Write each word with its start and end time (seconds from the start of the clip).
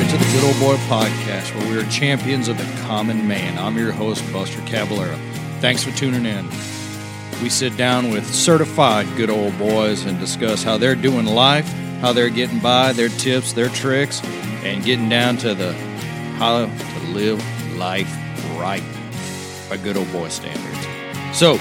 everybody, 0.00 0.18
to 0.18 0.24
the 0.24 0.32
Good 0.32 0.44
Old 0.44 0.60
Boy 0.60 0.76
Podcast, 0.84 1.54
where 1.54 1.68
we 1.70 1.78
are 1.78 1.90
champions 1.90 2.48
of 2.48 2.56
the 2.56 2.82
common 2.82 3.26
man. 3.26 3.58
I'm 3.58 3.76
your 3.76 3.92
host, 3.92 4.24
Buster 4.32 4.60
Caballero. 4.62 5.16
Thanks 5.60 5.82
for 5.82 5.90
tuning 5.92 6.26
in. 6.26 6.46
We 7.42 7.48
sit 7.48 7.76
down 7.76 8.10
with 8.10 8.26
certified 8.26 9.06
good 9.16 9.30
old 9.30 9.58
boys 9.58 10.04
and 10.04 10.18
discuss 10.18 10.62
how 10.62 10.78
they're 10.78 10.94
doing 10.94 11.26
life, 11.26 11.66
how 12.00 12.12
they're 12.12 12.30
getting 12.30 12.60
by, 12.60 12.92
their 12.92 13.08
tips, 13.08 13.52
their 13.52 13.68
tricks, 13.68 14.22
and 14.62 14.84
getting 14.84 15.08
down 15.08 15.36
to 15.38 15.54
the 15.54 15.72
how 16.36 16.66
to 16.66 17.06
live 17.08 17.42
life 17.76 18.10
right 18.58 18.82
by 19.68 19.76
good 19.76 19.96
old 19.96 20.10
boy 20.12 20.28
standards. 20.28 21.38
So, 21.38 21.58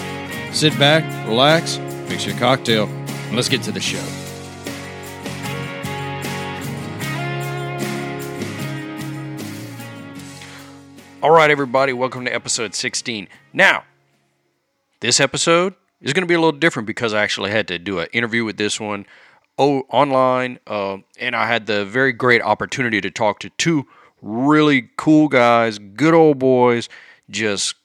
sit 0.52 0.78
back, 0.80 1.04
relax, 1.28 1.78
mix 2.10 2.26
your 2.26 2.38
cocktail, 2.38 2.88
and 2.88 3.36
let's 3.36 3.50
get 3.50 3.64
to 3.64 3.72
the 3.72 3.82
show. 3.82 4.29
All 11.22 11.32
right, 11.32 11.52
everybody, 11.52 11.92
welcome 11.92 12.24
to 12.24 12.34
episode 12.34 12.74
16. 12.74 13.28
Now, 13.52 13.84
this 15.02 15.20
episode 15.20 15.76
is 16.00 16.14
going 16.14 16.24
to 16.24 16.28
be 16.28 16.34
a 16.34 16.40
little 16.40 16.58
different 16.58 16.88
because 16.88 17.14
I 17.14 17.22
actually 17.22 17.52
had 17.52 17.68
to 17.68 17.78
do 17.78 18.00
an 18.00 18.08
interview 18.14 18.46
with 18.46 18.56
this 18.56 18.80
one 18.80 19.06
online, 19.58 20.60
uh, 20.66 21.00
and 21.20 21.36
I 21.36 21.46
had 21.46 21.66
the 21.66 21.84
very 21.84 22.14
great 22.14 22.42
opportunity 22.42 23.02
to 23.02 23.12
talk 23.12 23.42
to 23.42 23.50
two 23.58 23.86
really 24.22 24.92
cool 24.96 25.28
guys, 25.28 25.78
good 25.78 26.14
old 26.14 26.40
boys. 26.40 26.88
Just, 27.30 27.76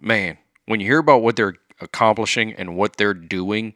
man, 0.00 0.36
when 0.66 0.80
you 0.80 0.86
hear 0.86 0.98
about 0.98 1.22
what 1.22 1.36
they're 1.36 1.54
accomplishing 1.80 2.54
and 2.54 2.76
what 2.76 2.96
they're 2.96 3.14
doing, 3.14 3.74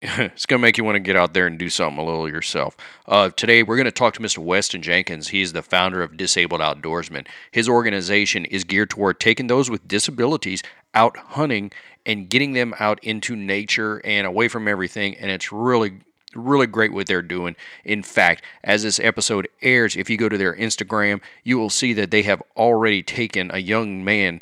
it's 0.02 0.46
going 0.46 0.58
to 0.58 0.62
make 0.62 0.78
you 0.78 0.84
want 0.84 0.96
to 0.96 1.00
get 1.00 1.14
out 1.14 1.34
there 1.34 1.46
and 1.46 1.58
do 1.58 1.68
something 1.68 1.98
a 1.98 2.04
little 2.04 2.26
yourself. 2.26 2.74
Uh, 3.06 3.28
today, 3.36 3.62
we're 3.62 3.76
going 3.76 3.84
to 3.84 3.90
talk 3.90 4.14
to 4.14 4.20
Mr. 4.20 4.38
Weston 4.38 4.80
Jenkins. 4.80 5.28
He's 5.28 5.52
the 5.52 5.60
founder 5.60 6.02
of 6.02 6.16
Disabled 6.16 6.62
Outdoorsmen. 6.62 7.26
His 7.50 7.68
organization 7.68 8.46
is 8.46 8.64
geared 8.64 8.88
toward 8.88 9.20
taking 9.20 9.48
those 9.48 9.68
with 9.68 9.86
disabilities 9.86 10.62
out 10.94 11.18
hunting 11.18 11.70
and 12.06 12.30
getting 12.30 12.54
them 12.54 12.74
out 12.80 12.98
into 13.04 13.36
nature 13.36 14.00
and 14.02 14.26
away 14.26 14.48
from 14.48 14.66
everything. 14.66 15.16
And 15.18 15.30
it's 15.30 15.52
really, 15.52 16.00
really 16.34 16.66
great 16.66 16.94
what 16.94 17.06
they're 17.06 17.20
doing. 17.20 17.54
In 17.84 18.02
fact, 18.02 18.42
as 18.64 18.84
this 18.84 19.00
episode 19.00 19.48
airs, 19.60 19.96
if 19.96 20.08
you 20.08 20.16
go 20.16 20.30
to 20.30 20.38
their 20.38 20.56
Instagram, 20.56 21.20
you 21.44 21.58
will 21.58 21.68
see 21.68 21.92
that 21.92 22.10
they 22.10 22.22
have 22.22 22.42
already 22.56 23.02
taken 23.02 23.50
a 23.52 23.58
young 23.58 24.02
man, 24.02 24.40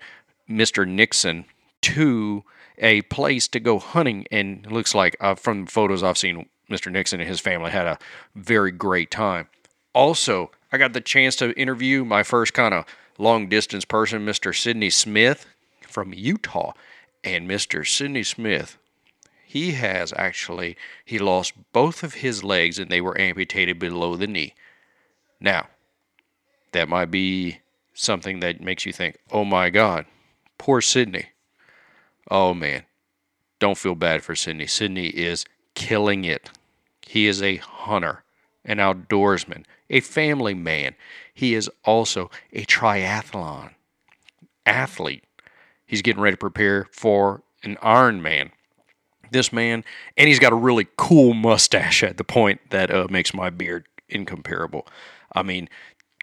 Mr. 0.49 0.87
Nixon, 0.87 1.47
to 1.81 2.45
a 2.79 3.03
place 3.03 3.49
to 3.49 3.61
go 3.61 3.79
hunting, 3.79 4.27
and 4.31 4.71
looks 4.71 4.95
like 4.95 5.17
uh, 5.21 5.35
from 5.35 5.67
photos 5.67 6.03
I've 6.03 6.19
seen, 6.19 6.49
Mr. 6.71 6.91
Nixon 6.91 7.21
and 7.21 7.29
his 7.29 7.41
family 7.41 7.71
had 7.71 7.87
a 7.87 7.99
very 8.35 8.71
great 8.71 9.11
time. 9.11 9.49
Also, 9.95 10.51
I 10.71 10.79
got 10.79 10.93
the 10.93 11.01
chance 11.01 11.35
to 11.37 11.59
interview 11.59 12.05
my 12.05 12.23
first 12.23 12.55
kind 12.55 12.75
of 12.75 12.85
long 13.19 13.49
distance 13.49 13.85
person, 13.85 14.25
Mr. 14.25 14.57
Sidney 14.57 14.91
Smith 14.91 15.47
from 15.83 16.13
Utah. 16.15 16.73
And 17.25 17.51
Mr. 17.51 17.87
Sidney 17.87 18.23
Smith, 18.23 18.79
he 19.45 19.73
has 19.73 20.13
actually 20.17 20.77
he 21.05 21.19
lost 21.19 21.55
both 21.73 22.03
of 22.03 22.15
his 22.15 22.45
legs 22.45 22.79
and 22.79 22.91
they 22.91 23.01
were 23.01 23.21
amputated 23.21 23.79
below 23.79 24.15
the 24.15 24.29
knee. 24.29 24.55
Now, 25.41 25.67
that 26.73 26.89
might 26.89 27.11
be 27.11 27.59
something 27.93 28.41
that 28.41 28.61
makes 28.61 28.87
you 28.87 28.93
think, 28.93 29.19
"Oh 29.33 29.45
my 29.45 29.69
god, 29.69 30.07
poor 30.59 30.81
Sidney." 30.81 31.31
Oh 32.31 32.55
man, 32.55 32.85
don't 33.59 33.79
feel 33.79 33.95
bad 33.95 34.23
for 34.23 34.35
Sydney. 34.35 34.67
Sydney 34.67 35.09
is 35.09 35.45
killing 35.75 36.25
it. 36.25 36.51
He 37.07 37.27
is 37.27 37.43
a 37.43 37.57
hunter, 37.57 38.25
an 38.65 38.79
outdoorsman, 38.79 39.65
a 39.89 40.01
family 40.01 40.55
man. 40.55 40.95
He 41.33 41.55
is 41.55 41.71
also 41.85 42.31
a 42.53 42.65
triathlon 42.67 43.71
athlete. 44.67 45.25
He's 45.87 46.03
getting 46.03 46.21
ready 46.23 46.35
to 46.35 46.39
prepare 46.39 46.87
for 46.93 47.43
an 47.63 47.77
Ironman. 47.83 48.51
This 49.31 49.53
man, 49.53 49.85
and 50.17 50.29
he's 50.29 50.39
got 50.39 50.53
a 50.53 50.57
really 50.57 50.87
cool 50.97 51.35
mustache 51.35 52.03
at 52.03 52.17
the 52.17 52.25
point 52.25 52.61
that 52.71 52.91
uh, 52.91 53.07
makes 53.11 53.35
my 53.35 53.51
beard 53.51 53.87
incomparable. 54.09 54.87
I 55.35 55.43
mean, 55.43 55.69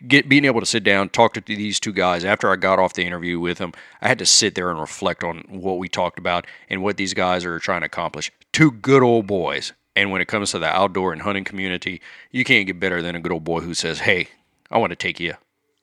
get 0.07 0.28
being 0.28 0.45
able 0.45 0.59
to 0.59 0.66
sit 0.66 0.83
down, 0.83 1.09
talk 1.09 1.33
to 1.33 1.41
these 1.41 1.79
two 1.79 1.94
guys 1.94 2.25
after 2.25 2.51
I 2.51 2.56
got 2.56 2.79
off 2.79 2.94
the 2.94 3.06
interview 3.06 3.39
with 3.39 3.57
them, 3.57 3.73
I 4.01 4.07
had 4.07 4.19
to 4.19 4.25
sit 4.25 4.56
there 4.56 4.69
and 4.69 4.79
reflect 4.79 5.23
on 5.23 5.44
what 5.47 5.78
we 5.78 5.88
talked 5.88 6.19
about 6.19 6.45
and 6.69 6.83
what 6.83 6.97
these 6.97 7.13
guys 7.13 7.45
are 7.45 7.59
trying 7.59 7.81
to 7.81 7.88
accomplish. 7.88 8.31
Two 8.51 8.72
good 8.72 9.03
old 9.03 9.28
boys. 9.28 9.73
And 9.95 10.11
when 10.11 10.22
it 10.22 10.28
comes 10.28 10.51
to 10.51 10.59
the 10.59 10.67
outdoor 10.67 11.13
and 11.13 11.22
hunting 11.22 11.45
community, 11.45 12.01
you 12.29 12.44
can't 12.44 12.67
get 12.67 12.79
better 12.79 13.01
than 13.01 13.16
a 13.16 13.19
good 13.19 13.31
old 13.31 13.45
boy 13.45 13.61
who 13.61 13.73
says, 13.73 14.00
Hey, 14.00 14.28
I 14.69 14.78
want 14.78 14.91
to 14.91 14.97
take 14.97 15.19
you 15.19 15.35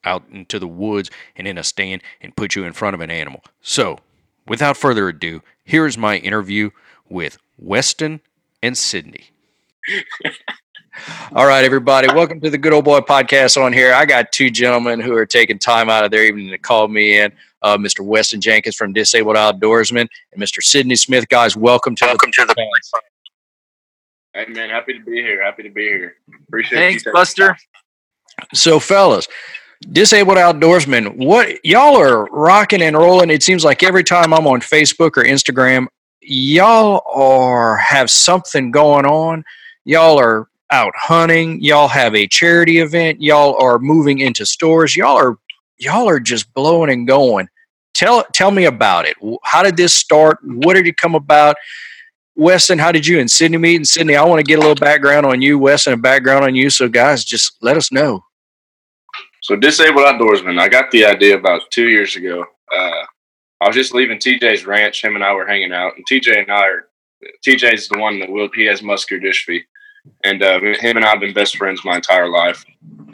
out 0.03 0.23
into 0.31 0.59
the 0.59 0.67
woods 0.67 1.09
and 1.35 1.47
in 1.47 1.57
a 1.57 1.63
stand 1.63 2.03
and 2.21 2.35
put 2.35 2.55
you 2.55 2.63
in 2.63 2.73
front 2.73 2.93
of 2.93 3.01
an 3.01 3.09
animal. 3.09 3.43
So, 3.61 3.99
without 4.47 4.77
further 4.77 5.07
ado, 5.07 5.41
here 5.63 5.87
is 5.87 5.97
my 5.97 6.17
interview 6.17 6.69
with 7.09 7.37
Weston 7.57 8.21
and 8.61 8.77
Sidney. 8.77 9.31
All 11.33 11.47
right, 11.47 11.65
everybody. 11.65 12.07
Welcome 12.07 12.39
to 12.41 12.49
the 12.49 12.57
Good 12.57 12.73
Old 12.73 12.85
Boy 12.85 12.99
Podcast 12.99 13.61
on 13.61 13.73
here. 13.73 13.93
I 13.93 14.05
got 14.05 14.31
two 14.31 14.49
gentlemen 14.49 14.99
who 14.99 15.13
are 15.15 15.25
taking 15.25 15.57
time 15.57 15.89
out 15.89 16.03
of 16.03 16.11
their 16.11 16.23
evening 16.23 16.49
to 16.51 16.57
call 16.57 16.87
me 16.87 17.19
in. 17.19 17.31
Uh, 17.61 17.77
Mr. 17.77 18.01
Weston 18.01 18.41
Jenkins 18.41 18.75
from 18.75 18.93
Disabled 18.93 19.35
Outdoorsmen 19.35 20.07
and 20.33 20.41
Mr. 20.41 20.61
Sidney 20.61 20.95
Smith. 20.95 21.27
Guys, 21.29 21.55
welcome 21.55 21.95
to 21.95 22.05
welcome 22.05 22.31
the 22.37 22.45
to 22.45 22.53
the. 22.53 22.91
Hey 24.33 24.45
man, 24.51 24.69
happy 24.69 24.93
to 24.93 24.99
be 25.03 25.21
here. 25.21 25.43
Happy 25.43 25.63
to 25.63 25.69
be 25.69 25.83
here. 25.83 26.15
Appreciate 26.47 26.77
it. 26.77 26.81
Thanks, 26.81 27.05
you. 27.05 27.13
Buster. 27.13 27.57
So, 28.53 28.79
fellas, 28.79 29.27
Disabled 29.91 30.37
Outdoorsmen, 30.37 31.17
what 31.17 31.63
y'all 31.63 31.97
are 31.97 32.25
rocking 32.25 32.81
and 32.81 32.97
rolling. 32.97 33.29
It 33.29 33.43
seems 33.43 33.63
like 33.63 33.81
every 33.81 34.03
time 34.03 34.33
I'm 34.33 34.45
on 34.45 34.59
Facebook 34.59 35.17
or 35.17 35.23
Instagram, 35.23 35.87
y'all 36.21 37.01
are 37.11 37.77
have 37.77 38.11
something 38.11 38.71
going 38.71 39.05
on. 39.05 39.43
Y'all 39.85 40.19
are 40.19 40.47
out 40.73 40.91
hunting. 40.97 41.61
Y'all 41.61 41.87
have 41.87 42.15
a 42.15 42.27
charity 42.27 42.79
event. 42.79 43.21
Y'all 43.21 43.55
are 43.61 43.79
moving 43.79 44.19
into 44.19 44.45
stores. 44.45 44.95
Y'all 44.95 45.15
are 45.15 45.37
y'all 45.77 46.09
are 46.09 46.19
just 46.19 46.51
blowing 46.53 46.89
and 46.89 47.07
going. 47.07 47.47
Tell 47.93 48.25
tell 48.33 48.51
me 48.51 48.65
about 48.65 49.05
it. 49.05 49.15
How 49.43 49.61
did 49.63 49.77
this 49.77 49.93
start? 49.93 50.39
What 50.43 50.73
did 50.73 50.87
it 50.87 50.97
come 50.97 51.15
about? 51.15 51.55
Weston, 52.35 52.79
how 52.79 52.91
did 52.91 53.05
you 53.05 53.19
and 53.19 53.29
Sydney 53.29 53.59
meet? 53.59 53.75
And 53.75 53.87
Sydney, 53.87 54.15
I 54.15 54.25
want 54.25 54.39
to 54.39 54.43
get 54.43 54.57
a 54.57 54.61
little 54.61 54.73
background 54.75 55.27
on 55.27 55.39
you, 55.43 55.59
Weston, 55.59 55.93
a 55.93 55.97
background 55.97 56.43
on 56.43 56.55
you. 56.55 56.71
So 56.71 56.89
guys, 56.89 57.23
just 57.23 57.57
let 57.61 57.77
us 57.77 57.91
know. 57.91 58.23
So, 59.43 59.57
disabled 59.57 60.05
outdoorsman. 60.05 60.57
I 60.57 60.69
got 60.69 60.89
the 60.91 61.05
idea 61.05 61.37
about 61.37 61.69
two 61.69 61.89
years 61.89 62.15
ago. 62.15 62.45
Uh, 62.73 63.03
I 63.59 63.67
was 63.67 63.75
just 63.75 63.93
leaving 63.93 64.17
TJ's 64.17 64.65
ranch. 64.65 65.03
Him 65.03 65.15
and 65.15 65.23
I 65.23 65.33
were 65.33 65.45
hanging 65.45 65.73
out, 65.73 65.97
and 65.97 66.05
TJ 66.09 66.43
and 66.43 66.51
I 66.51 66.61
are. 66.61 66.87
TJ's 67.45 67.89
the 67.89 67.99
one 67.99 68.19
that 68.19 68.29
will. 68.29 68.49
He 68.55 68.65
has 68.65 68.81
muscular 68.81 69.21
dystrophy, 69.21 69.63
and 70.23 70.41
uh, 70.41 70.59
him 70.59 70.97
and 70.97 71.05
I 71.05 71.09
have 71.09 71.19
been 71.19 71.33
best 71.33 71.57
friends 71.57 71.83
my 71.83 71.95
entire 71.95 72.29
life. 72.29 72.63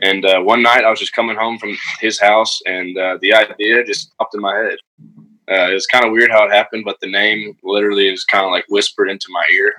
And 0.02 0.26
uh, 0.26 0.42
one 0.42 0.62
night, 0.62 0.86
I 0.86 0.90
was 0.90 1.00
just 1.00 1.14
coming 1.14 1.36
home 1.36 1.58
from 1.58 1.76
his 2.00 2.20
house, 2.20 2.62
and 2.66 2.98
uh, 2.98 3.18
the 3.22 3.34
idea 3.34 3.84
just 3.84 4.16
popped 4.18 4.36
in 4.36 4.42
my 4.42 4.56
head. 4.56 4.78
Uh, 5.52 5.72
it 5.72 5.74
was 5.74 5.88
kind 5.88 6.06
of 6.06 6.12
weird 6.12 6.32
how 6.32 6.46
it 6.46 6.52
happened, 6.52 6.86
but 6.86 7.00
the 7.02 7.10
name 7.10 7.58
literally 7.64 8.10
was 8.10 8.24
kind 8.26 8.46
of 8.46 8.52
like 8.52 8.66
whispered 8.70 9.10
into 9.10 9.28
my 9.32 9.44
ear. 9.54 9.74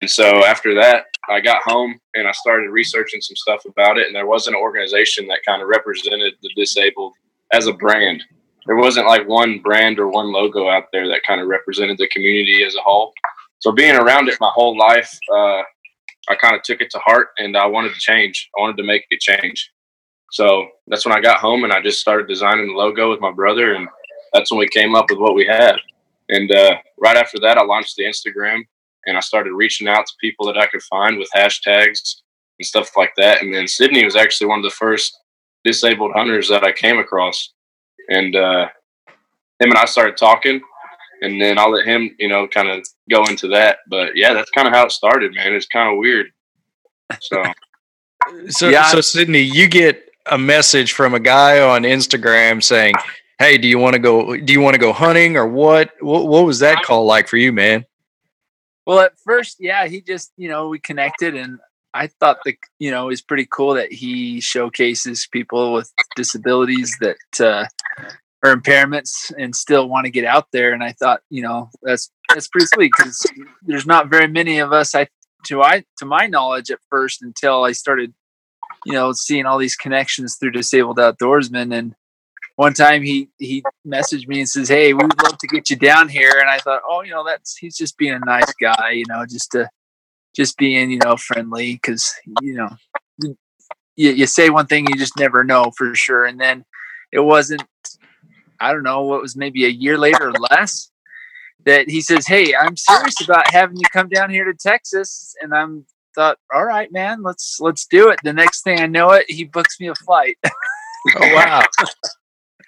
And 0.00 0.10
so 0.10 0.44
after 0.44 0.74
that, 0.76 1.06
I 1.28 1.40
got 1.40 1.62
home 1.62 1.98
and 2.14 2.28
I 2.28 2.32
started 2.32 2.70
researching 2.70 3.20
some 3.20 3.36
stuff 3.36 3.64
about 3.64 3.98
it. 3.98 4.06
And 4.06 4.14
there 4.14 4.26
was 4.26 4.46
an 4.46 4.54
organization 4.54 5.26
that 5.28 5.40
kind 5.46 5.62
of 5.62 5.68
represented 5.68 6.34
the 6.42 6.50
disabled 6.56 7.12
as 7.52 7.66
a 7.66 7.72
brand. 7.72 8.22
There 8.66 8.76
wasn't 8.76 9.06
like 9.06 9.28
one 9.28 9.58
brand 9.58 9.98
or 9.98 10.08
one 10.08 10.32
logo 10.32 10.68
out 10.68 10.86
there 10.92 11.08
that 11.08 11.22
kind 11.26 11.40
of 11.40 11.48
represented 11.48 11.98
the 11.98 12.08
community 12.08 12.64
as 12.64 12.76
a 12.76 12.80
whole. 12.80 13.12
So 13.58 13.72
being 13.72 13.96
around 13.96 14.28
it 14.28 14.38
my 14.40 14.50
whole 14.52 14.76
life, 14.76 15.18
uh, 15.32 15.62
I 16.28 16.34
kind 16.34 16.54
of 16.54 16.62
took 16.62 16.80
it 16.80 16.90
to 16.90 16.98
heart 16.98 17.28
and 17.38 17.56
I 17.56 17.66
wanted 17.66 17.94
to 17.94 18.00
change. 18.00 18.48
I 18.56 18.60
wanted 18.60 18.76
to 18.78 18.84
make 18.84 19.04
it 19.10 19.20
change. 19.20 19.70
So 20.30 20.68
that's 20.86 21.04
when 21.04 21.16
I 21.16 21.20
got 21.20 21.40
home 21.40 21.64
and 21.64 21.72
I 21.72 21.82
just 21.82 22.00
started 22.00 22.28
designing 22.28 22.68
the 22.68 22.74
logo 22.74 23.10
with 23.10 23.20
my 23.20 23.32
brother. 23.32 23.74
And 23.74 23.88
that's 24.32 24.50
when 24.50 24.58
we 24.58 24.68
came 24.68 24.94
up 24.94 25.06
with 25.10 25.18
what 25.18 25.34
we 25.34 25.46
had. 25.46 25.76
And 26.28 26.50
uh, 26.50 26.76
right 26.98 27.16
after 27.16 27.38
that, 27.40 27.58
I 27.58 27.64
launched 27.64 27.96
the 27.96 28.04
Instagram 28.04 28.62
and 29.06 29.16
I 29.16 29.20
started 29.20 29.52
reaching 29.52 29.88
out 29.88 30.06
to 30.06 30.12
people 30.20 30.46
that 30.46 30.56
I 30.56 30.66
could 30.66 30.82
find 30.82 31.18
with 31.18 31.28
hashtags 31.34 32.16
and 32.58 32.66
stuff 32.66 32.90
like 32.96 33.12
that. 33.16 33.42
And 33.42 33.52
then 33.52 33.66
Sydney 33.66 34.04
was 34.04 34.16
actually 34.16 34.46
one 34.46 34.60
of 34.60 34.64
the 34.64 34.70
first 34.70 35.18
disabled 35.64 36.12
hunters 36.14 36.48
that 36.48 36.64
I 36.64 36.72
came 36.72 36.98
across, 36.98 37.52
and 38.08 38.34
uh, 38.34 38.66
him 39.60 39.70
and 39.70 39.78
I 39.78 39.84
started 39.84 40.16
talking, 40.16 40.60
and 41.22 41.40
then 41.40 41.58
I'll 41.58 41.70
let 41.70 41.86
him, 41.86 42.14
you 42.18 42.28
know, 42.28 42.46
kind 42.46 42.68
of 42.68 42.86
go 43.10 43.24
into 43.24 43.48
that. 43.48 43.78
But 43.88 44.16
yeah, 44.16 44.34
that's 44.34 44.50
kind 44.50 44.68
of 44.68 44.74
how 44.74 44.86
it 44.86 44.92
started, 44.92 45.34
man. 45.34 45.54
It's 45.54 45.66
kind 45.66 45.90
of 45.90 45.98
weird. 45.98 46.26
So, 47.20 47.42
so, 48.48 48.68
yeah. 48.68 48.86
so 48.86 49.00
Sidney, 49.00 49.40
you 49.40 49.68
get 49.68 50.04
a 50.26 50.38
message 50.38 50.92
from 50.92 51.14
a 51.14 51.20
guy 51.20 51.60
on 51.60 51.82
Instagram 51.82 52.62
saying, 52.62 52.94
"Hey, 53.38 53.56
do 53.56 53.68
you 53.68 53.78
want 53.78 53.94
to 53.94 53.98
go? 53.98 54.36
Do 54.36 54.52
you 54.52 54.60
want 54.60 54.74
to 54.74 54.80
go 54.80 54.92
hunting 54.92 55.36
or 55.36 55.46
what? 55.46 55.92
what? 56.00 56.26
What 56.26 56.44
was 56.44 56.58
that 56.58 56.82
call 56.82 57.06
like 57.06 57.28
for 57.28 57.36
you, 57.36 57.52
man?" 57.52 57.86
Well, 58.84 58.98
at 58.98 59.12
first, 59.24 59.58
yeah, 59.60 59.86
he 59.86 60.00
just, 60.00 60.32
you 60.36 60.48
know, 60.48 60.68
we 60.68 60.80
connected 60.80 61.36
and 61.36 61.60
I 61.94 62.06
thought 62.06 62.38
the 62.44 62.56
you 62.78 62.90
know 62.90 63.08
it's 63.08 63.20
pretty 63.20 63.46
cool 63.50 63.74
that 63.74 63.92
he 63.92 64.40
showcases 64.40 65.28
people 65.30 65.74
with 65.74 65.92
disabilities 66.16 66.96
that 67.00 67.40
uh, 67.40 67.66
or 68.42 68.54
impairments 68.54 69.32
and 69.38 69.54
still 69.54 69.88
want 69.88 70.04
to 70.04 70.10
get 70.10 70.24
out 70.24 70.48
there. 70.52 70.72
And 70.72 70.82
I 70.82 70.92
thought 70.92 71.20
you 71.30 71.42
know 71.42 71.70
that's 71.82 72.10
that's 72.28 72.48
pretty 72.48 72.66
sweet 72.66 72.92
because 72.96 73.24
there's 73.62 73.86
not 73.86 74.10
very 74.10 74.28
many 74.28 74.58
of 74.58 74.72
us. 74.72 74.94
I 74.94 75.08
to 75.46 75.62
I 75.62 75.84
to 75.98 76.04
my 76.04 76.26
knowledge 76.26 76.70
at 76.70 76.78
first 76.90 77.22
until 77.22 77.64
I 77.64 77.72
started 77.72 78.12
you 78.84 78.92
know 78.92 79.12
seeing 79.12 79.46
all 79.46 79.58
these 79.58 79.76
connections 79.76 80.36
through 80.36 80.50
disabled 80.50 80.98
outdoorsmen 80.98 81.76
and 81.76 81.94
one 82.56 82.74
time 82.74 83.02
he 83.02 83.28
he 83.38 83.62
messaged 83.86 84.26
me 84.28 84.40
and 84.40 84.48
says 84.48 84.68
hey 84.68 84.92
we 84.92 85.04
would 85.04 85.22
love 85.22 85.38
to 85.38 85.46
get 85.46 85.70
you 85.70 85.76
down 85.76 86.08
here 86.08 86.38
and 86.38 86.48
i 86.50 86.58
thought 86.58 86.82
oh 86.88 87.02
you 87.02 87.10
know 87.10 87.24
that's 87.24 87.56
he's 87.56 87.76
just 87.76 87.96
being 87.96 88.12
a 88.12 88.18
nice 88.20 88.52
guy 88.60 88.90
you 88.90 89.04
know 89.08 89.24
just 89.24 89.50
to 89.52 89.68
just 90.34 90.56
being 90.56 90.90
you 90.90 90.98
know 90.98 91.16
friendly 91.16 91.74
because 91.74 92.12
you 92.40 92.54
know 92.54 92.68
you, 93.18 93.36
you 94.10 94.26
say 94.26 94.50
one 94.50 94.66
thing 94.66 94.86
you 94.88 94.96
just 94.96 95.18
never 95.18 95.44
know 95.44 95.70
for 95.76 95.94
sure 95.94 96.24
and 96.24 96.40
then 96.40 96.64
it 97.12 97.20
wasn't 97.20 97.62
i 98.62 98.72
don't 98.72 98.82
know 98.82 99.02
what 99.02 99.20
was 99.20 99.36
maybe 99.36 99.64
a 99.64 99.68
year 99.68 99.98
later 99.98 100.28
or 100.28 100.34
less 100.50 100.90
that 101.64 101.88
he 101.88 102.00
says 102.00 102.26
hey 102.26 102.54
i'm 102.54 102.76
serious 102.76 103.20
about 103.22 103.50
having 103.50 103.76
you 103.76 103.84
come 103.92 104.08
down 104.08 104.30
here 104.30 104.44
to 104.44 104.54
texas 104.54 105.34
and 105.42 105.54
i'm 105.54 105.84
thought 106.14 106.38
all 106.54 106.64
right 106.64 106.92
man 106.92 107.22
let's 107.22 107.58
let's 107.60 107.86
do 107.86 108.10
it 108.10 108.18
the 108.22 108.32
next 108.32 108.62
thing 108.62 108.80
i 108.80 108.86
know 108.86 109.10
it 109.10 109.24
he 109.28 109.44
books 109.44 109.80
me 109.80 109.88
a 109.88 109.94
flight 109.94 110.36
oh 110.44 111.34
wow 111.34 111.62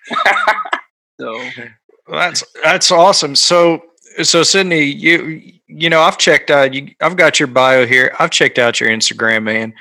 so 1.20 1.32
well, 2.08 2.20
that's 2.20 2.44
that's 2.62 2.90
awesome 2.90 3.36
so 3.36 3.82
so 4.22 4.42
Sydney, 4.42 4.84
you 4.84 5.52
you 5.66 5.90
know 5.90 6.00
I've 6.00 6.18
checked 6.18 6.50
out 6.50 6.72
you 6.72 6.94
I've 7.00 7.16
got 7.16 7.40
your 7.40 7.48
bio 7.48 7.86
here. 7.86 8.14
I've 8.18 8.30
checked 8.30 8.58
out 8.58 8.80
your 8.80 8.90
Instagram, 8.90 9.44
man. 9.44 9.74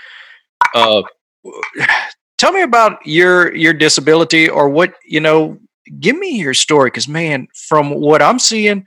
Uh, 0.74 1.04
tell 2.38 2.52
me 2.52 2.64
about 2.64 3.06
your 3.06 3.56
your 3.56 3.74
disability 3.74 4.50
or 4.50 4.70
what 4.70 4.94
you 5.06 5.20
know. 5.20 5.58
Give 6.00 6.18
me 6.18 6.40
your 6.40 6.54
story, 6.54 6.88
because 6.88 7.08
man, 7.08 7.48
from 7.68 7.90
what 7.92 8.22
I'm 8.22 8.40
seeing, 8.40 8.86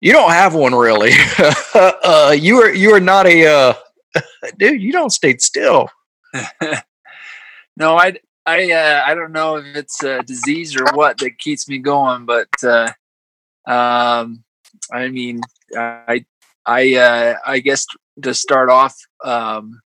you 0.00 0.12
don't 0.12 0.30
have 0.30 0.54
one 0.54 0.74
really. 0.74 1.12
uh, 1.74 2.34
you 2.38 2.60
are 2.62 2.72
you 2.72 2.94
are 2.94 3.00
not 3.00 3.26
a 3.26 3.46
uh, 3.46 3.74
dude. 4.58 4.82
You 4.82 4.92
don't 4.92 5.10
stay 5.10 5.36
still. 5.38 5.88
no, 7.76 7.96
I 7.96 8.16
I 8.46 8.72
uh, 8.72 9.02
I 9.06 9.14
don't 9.14 9.32
know 9.32 9.56
if 9.56 9.76
it's 9.76 10.02
a 10.02 10.22
disease 10.22 10.76
or 10.76 10.84
what 10.94 11.18
that 11.18 11.38
keeps 11.38 11.68
me 11.68 11.78
going, 11.78 12.26
but 12.26 12.48
uh, 12.62 12.92
um, 13.66 14.44
I 14.92 15.08
mean, 15.08 15.40
I, 15.76 16.24
I, 16.66 16.94
uh, 16.94 17.34
I 17.46 17.60
guess 17.60 17.86
to 18.22 18.34
start 18.34 18.70
off, 18.70 18.96
um, 19.24 19.80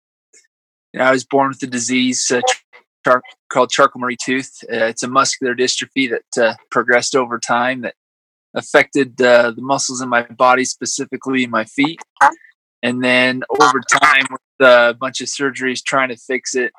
you 0.93 0.99
know, 0.99 1.07
I 1.07 1.11
was 1.11 1.25
born 1.25 1.51
with 1.51 1.63
a 1.63 1.67
disease 1.67 2.31
uh, 2.31 2.41
char- 3.05 3.23
called 3.51 3.71
Charcot-Marie 3.71 4.17
Tooth. 4.23 4.65
Uh, 4.65 4.87
it's 4.87 5.03
a 5.03 5.09
muscular 5.09 5.55
dystrophy 5.55 6.11
that 6.11 6.43
uh, 6.43 6.55
progressed 6.71 7.15
over 7.15 7.39
time 7.39 7.83
that 7.83 7.95
affected 8.55 9.21
uh, 9.21 9.51
the 9.51 9.62
muscles 9.62 10.01
in 10.01 10.09
my 10.09 10.23
body, 10.23 10.65
specifically 10.65 11.47
my 11.47 11.65
feet. 11.65 12.01
And 12.83 13.03
then 13.03 13.43
over 13.49 13.81
time, 14.01 14.27
with 14.31 14.69
a 14.69 14.95
bunch 14.99 15.21
of 15.21 15.29
surgeries 15.29 15.83
trying 15.83 16.11
to 16.11 16.17
fix 16.17 16.55
it, 16.55 16.73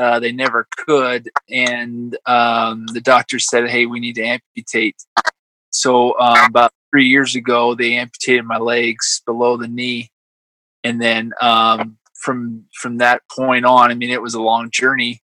uh, 0.00 0.20
they 0.20 0.32
never 0.32 0.68
could. 0.76 1.30
And 1.50 2.16
um, 2.26 2.86
the 2.92 3.00
doctor 3.00 3.38
said, 3.38 3.68
"Hey, 3.68 3.86
we 3.86 4.00
need 4.00 4.14
to 4.14 4.22
amputate." 4.22 4.96
So 5.70 6.18
um, 6.20 6.46
about 6.46 6.72
three 6.90 7.08
years 7.08 7.34
ago, 7.34 7.74
they 7.74 7.94
amputated 7.94 8.44
my 8.44 8.58
legs 8.58 9.22
below 9.26 9.56
the 9.56 9.68
knee, 9.68 10.12
and 10.84 11.02
then 11.02 11.32
um, 11.42 11.98
from 12.14 12.64
from 12.80 12.98
that 12.98 13.22
point 13.30 13.64
on, 13.64 13.90
I 13.90 13.94
mean, 13.94 14.10
it 14.10 14.22
was 14.22 14.34
a 14.34 14.40
long 14.40 14.70
journey 14.70 15.21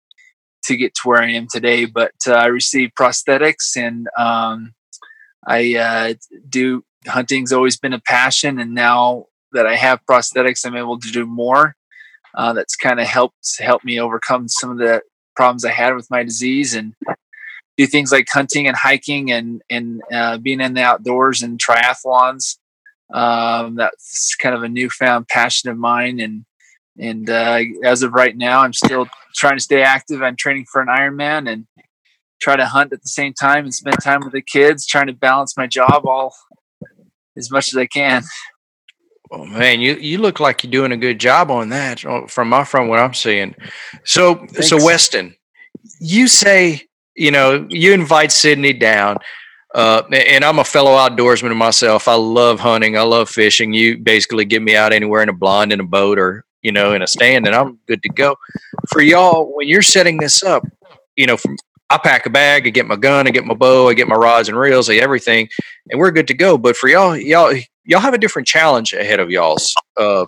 to 0.67 0.77
get 0.77 0.93
to 0.95 1.01
where 1.03 1.21
I 1.21 1.31
am 1.31 1.47
today. 1.51 1.85
But 1.85 2.13
uh, 2.27 2.33
I 2.33 2.45
received 2.47 2.95
prosthetics, 2.95 3.75
and 3.75 4.07
um, 4.17 4.73
I 5.45 5.75
uh, 5.75 6.13
do 6.49 6.83
hunting's 7.07 7.53
always 7.53 7.77
been 7.77 7.93
a 7.93 8.01
passion, 8.01 8.59
and 8.59 8.73
now 8.73 9.25
that 9.53 9.65
I 9.65 9.75
have 9.75 10.05
prosthetics, 10.09 10.65
I'm 10.65 10.75
able 10.75 10.99
to 10.99 11.11
do 11.11 11.25
more. 11.25 11.75
Uh, 12.35 12.53
that's 12.53 12.75
kind 12.75 12.99
of 12.99 13.07
helped 13.07 13.59
help 13.59 13.83
me 13.83 13.99
overcome 13.99 14.47
some 14.47 14.69
of 14.69 14.77
the 14.77 15.01
problems 15.35 15.65
I 15.65 15.71
had 15.71 15.95
with 15.95 16.11
my 16.11 16.23
disease 16.23 16.75
and 16.75 16.93
do 17.77 17.87
things 17.87 18.11
like 18.11 18.27
hunting 18.29 18.67
and 18.67 18.75
hiking 18.75 19.31
and 19.31 19.61
and 19.69 20.01
uh, 20.13 20.37
being 20.37 20.61
in 20.61 20.73
the 20.73 20.83
outdoors 20.83 21.41
and 21.41 21.59
triathlons. 21.59 22.57
Um, 23.13 23.75
that's 23.75 24.35
kind 24.35 24.53
of 24.53 24.63
a 24.63 24.69
newfound 24.69 25.29
passion 25.29 25.69
of 25.69 25.77
mine, 25.77 26.19
and 26.19 26.45
and 26.99 27.29
uh, 27.29 27.61
as 27.83 28.03
of 28.03 28.13
right 28.13 28.35
now, 28.35 28.61
I'm 28.61 28.73
still 28.73 29.07
trying 29.37 29.55
to 29.57 29.63
stay 29.63 29.81
active. 29.81 30.21
I'm 30.21 30.35
training 30.35 30.65
for 30.71 30.81
an 30.81 30.87
Ironman 30.87 31.49
and 31.49 31.67
try 32.41 32.55
to 32.55 32.65
hunt 32.65 32.93
at 32.93 33.01
the 33.01 33.09
same 33.09 33.33
time 33.33 33.63
and 33.63 33.73
spend 33.73 33.97
time 34.03 34.21
with 34.21 34.33
the 34.33 34.41
kids, 34.41 34.85
trying 34.85 35.07
to 35.07 35.13
balance 35.13 35.55
my 35.57 35.67
job 35.67 36.05
all 36.05 36.35
as 37.37 37.51
much 37.51 37.71
as 37.73 37.77
I 37.77 37.85
can. 37.85 38.23
Oh 39.31 39.45
man, 39.45 39.81
you 39.81 39.95
you 39.95 40.19
look 40.19 40.39
like 40.39 40.63
you're 40.63 40.71
doing 40.71 40.93
a 40.93 40.97
good 40.97 41.19
job 41.19 41.51
on 41.51 41.69
that 41.69 42.05
uh, 42.05 42.27
from 42.27 42.49
my 42.49 42.63
from 42.63 42.87
what 42.87 42.99
I'm 42.99 43.13
seeing. 43.13 43.55
So 44.05 44.35
Thanks. 44.35 44.69
so 44.69 44.83
Weston, 44.83 45.35
you 45.99 46.27
say 46.27 46.87
you 47.17 47.31
know, 47.31 47.65
you 47.69 47.93
invite 47.93 48.31
Sydney 48.31 48.73
down. 48.73 49.17
Uh, 49.75 50.03
and 50.13 50.45
I'm 50.45 50.59
a 50.59 50.63
fellow 50.63 50.91
outdoorsman 50.91 51.55
myself. 51.55 52.07
I 52.07 52.15
love 52.15 52.59
hunting. 52.59 52.97
I 52.97 53.01
love 53.01 53.29
fishing. 53.29 53.73
You 53.73 53.97
basically 53.97 54.45
get 54.45 54.61
me 54.61 54.75
out 54.75 54.93
anywhere 54.93 55.21
in 55.21 55.29
a 55.29 55.33
blind 55.33 55.73
in 55.73 55.79
a 55.79 55.83
boat 55.83 56.17
or, 56.17 56.45
you 56.67 56.73
know, 56.73 56.91
in 56.91 57.01
a 57.01 57.07
stand 57.07 57.47
and 57.47 57.55
I'm 57.55 57.79
good 57.87 58.03
to 58.03 58.09
go. 58.09 58.35
For 58.89 59.01
y'all, 59.01 59.55
when 59.55 59.69
you're 59.69 59.81
setting 59.81 60.17
this 60.17 60.43
up, 60.43 60.63
you 61.15 61.25
know, 61.25 61.37
from 61.37 61.55
I 61.89 61.97
pack 61.97 62.25
a 62.25 62.29
bag, 62.29 62.67
I 62.67 62.71
get 62.71 62.85
my 62.85 62.97
gun, 62.97 63.25
I 63.25 63.31
get 63.31 63.45
my 63.45 63.53
bow, 63.53 63.87
I 63.87 63.93
get 63.93 64.09
my 64.09 64.17
rods 64.17 64.49
and 64.49 64.59
reels, 64.59 64.89
I 64.89 64.95
everything, 64.95 65.47
and 65.89 65.97
we're 65.97 66.11
good 66.11 66.27
to 66.27 66.33
go. 66.33 66.57
But 66.57 66.75
for 66.75 66.89
y'all, 66.89 67.15
y'all, 67.15 67.55
y'all 67.85 68.01
have 68.01 68.13
a 68.13 68.17
different 68.17 68.49
challenge 68.49 68.91
ahead 68.91 69.21
of 69.21 69.31
y'all's, 69.31 69.73
uh, 69.95 70.25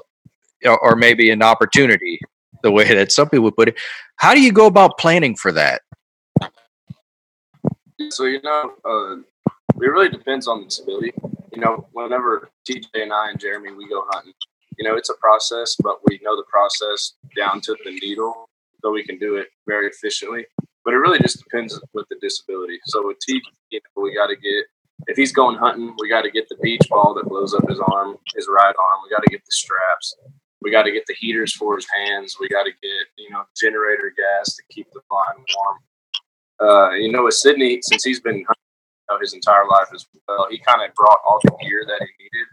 or 0.63 0.95
maybe 0.95 1.29
an 1.29 1.43
opportunity, 1.43 2.21
the 2.63 2.71
way 2.71 2.87
that 2.93 3.11
some 3.11 3.27
people 3.27 3.51
put 3.51 3.67
it. 3.67 3.77
How 4.15 4.33
do 4.33 4.39
you 4.41 4.53
go 4.53 4.67
about 4.67 4.97
planning 4.97 5.35
for 5.35 5.51
that? 5.51 5.81
So 8.11 8.23
you 8.23 8.41
know, 8.43 8.75
uh, 8.85 9.17
it 9.81 9.91
really 9.91 10.07
depends 10.07 10.47
on 10.47 10.61
the 10.61 10.67
disability. 10.67 11.11
You 11.51 11.59
know, 11.59 11.89
whenever 11.91 12.49
TJ 12.65 12.85
and 12.93 13.11
I 13.11 13.31
and 13.31 13.37
Jeremy 13.37 13.73
we 13.73 13.89
go 13.89 14.05
hunting, 14.11 14.33
you 14.79 14.87
know, 14.87 14.95
it's 14.95 15.09
a 15.09 15.15
process, 15.15 15.75
but 15.83 15.99
we 16.07 16.19
know 16.23 16.35
the 16.35 16.45
process 16.49 17.13
down 17.35 17.61
to 17.61 17.75
the 17.83 17.91
needle, 18.01 18.49
so 18.81 18.91
we 18.91 19.03
can 19.03 19.19
do 19.19 19.35
it 19.35 19.49
very 19.67 19.87
efficiently. 19.87 20.45
But 20.85 20.93
it 20.93 20.97
really 20.97 21.19
just 21.19 21.43
depends 21.43 21.79
with 21.93 22.07
the 22.09 22.15
disability. 22.21 22.79
So 22.85 23.05
with 23.05 23.17
TJ, 23.17 23.41
you 23.71 23.79
know, 23.95 24.01
we 24.01 24.15
got 24.15 24.27
to 24.27 24.35
get 24.35 24.65
if 25.07 25.15
he's 25.15 25.31
going 25.31 25.57
hunting, 25.57 25.95
we 25.99 26.09
got 26.09 26.23
to 26.23 26.31
get 26.31 26.49
the 26.49 26.57
beach 26.61 26.85
ball 26.89 27.13
that 27.13 27.29
blows 27.29 27.53
up 27.53 27.67
his 27.69 27.79
arm, 27.79 28.17
his 28.35 28.47
right 28.49 28.75
arm. 28.75 28.99
We 29.03 29.09
got 29.09 29.23
to 29.23 29.29
get 29.29 29.45
the 29.45 29.51
straps. 29.51 30.15
We 30.61 30.71
got 30.71 30.83
to 30.83 30.91
get 30.91 31.05
the 31.07 31.15
heaters 31.15 31.53
for 31.53 31.75
his 31.75 31.87
hands. 32.05 32.35
We 32.39 32.49
got 32.49 32.63
to 32.63 32.71
get 32.71 33.07
you 33.17 33.29
know 33.29 33.43
generator 33.59 34.13
gas 34.15 34.55
to 34.55 34.63
keep 34.71 34.87
the 34.93 35.01
blind 35.09 35.45
warm 35.55 35.77
uh, 36.61 36.91
you 36.91 37.11
know, 37.11 37.23
with 37.23 37.35
Sydney, 37.35 37.79
since 37.81 38.03
he's 38.03 38.19
been 38.19 38.43
know, 39.09 39.17
his 39.19 39.33
entire 39.33 39.65
life 39.69 39.87
as 39.93 40.05
well, 40.27 40.47
he 40.49 40.59
kind 40.59 40.81
of 40.83 40.93
brought 40.95 41.19
all 41.27 41.39
the 41.43 41.51
gear 41.61 41.83
that 41.85 41.99
he 41.99 42.23
needed. 42.23 42.47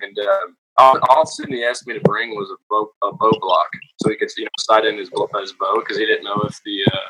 And 0.00 0.18
uh, 0.18 0.46
all, 0.78 0.98
all, 1.08 1.26
Sydney 1.26 1.64
asked 1.64 1.86
me 1.86 1.94
to 1.94 2.00
bring 2.00 2.30
was 2.30 2.50
a 2.50 2.56
bow, 2.70 2.90
a 3.02 3.12
bow 3.12 3.32
block, 3.40 3.68
so 4.00 4.10
he 4.10 4.16
could 4.16 4.30
you 4.36 4.44
know 4.44 4.50
sight 4.58 4.84
in 4.84 4.96
his, 4.96 5.10
his 5.40 5.52
bow 5.52 5.80
because 5.80 5.98
he 5.98 6.06
didn't 6.06 6.24
know 6.24 6.40
if 6.42 6.60
the 6.64 6.84
uh, 6.92 7.08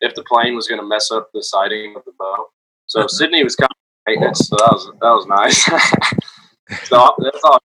if 0.00 0.14
the 0.14 0.24
plane 0.24 0.54
was 0.54 0.68
going 0.68 0.80
to 0.80 0.86
mess 0.86 1.10
up 1.10 1.28
the 1.32 1.42
sighting 1.42 1.94
of 1.96 2.04
the 2.04 2.12
bow. 2.18 2.46
So 2.86 3.06
Sydney 3.08 3.42
was 3.44 3.56
kind 3.56 3.70
of 3.70 3.76
maintenance, 4.06 4.48
so 4.48 4.56
that 4.56 4.72
was 4.72 4.86
that 5.00 5.10
was 5.10 5.26
nice. 5.26 5.64
so 6.88 7.14
that's 7.18 7.44
all 7.44 7.58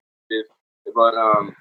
But 0.95 1.15
um, 1.15 1.57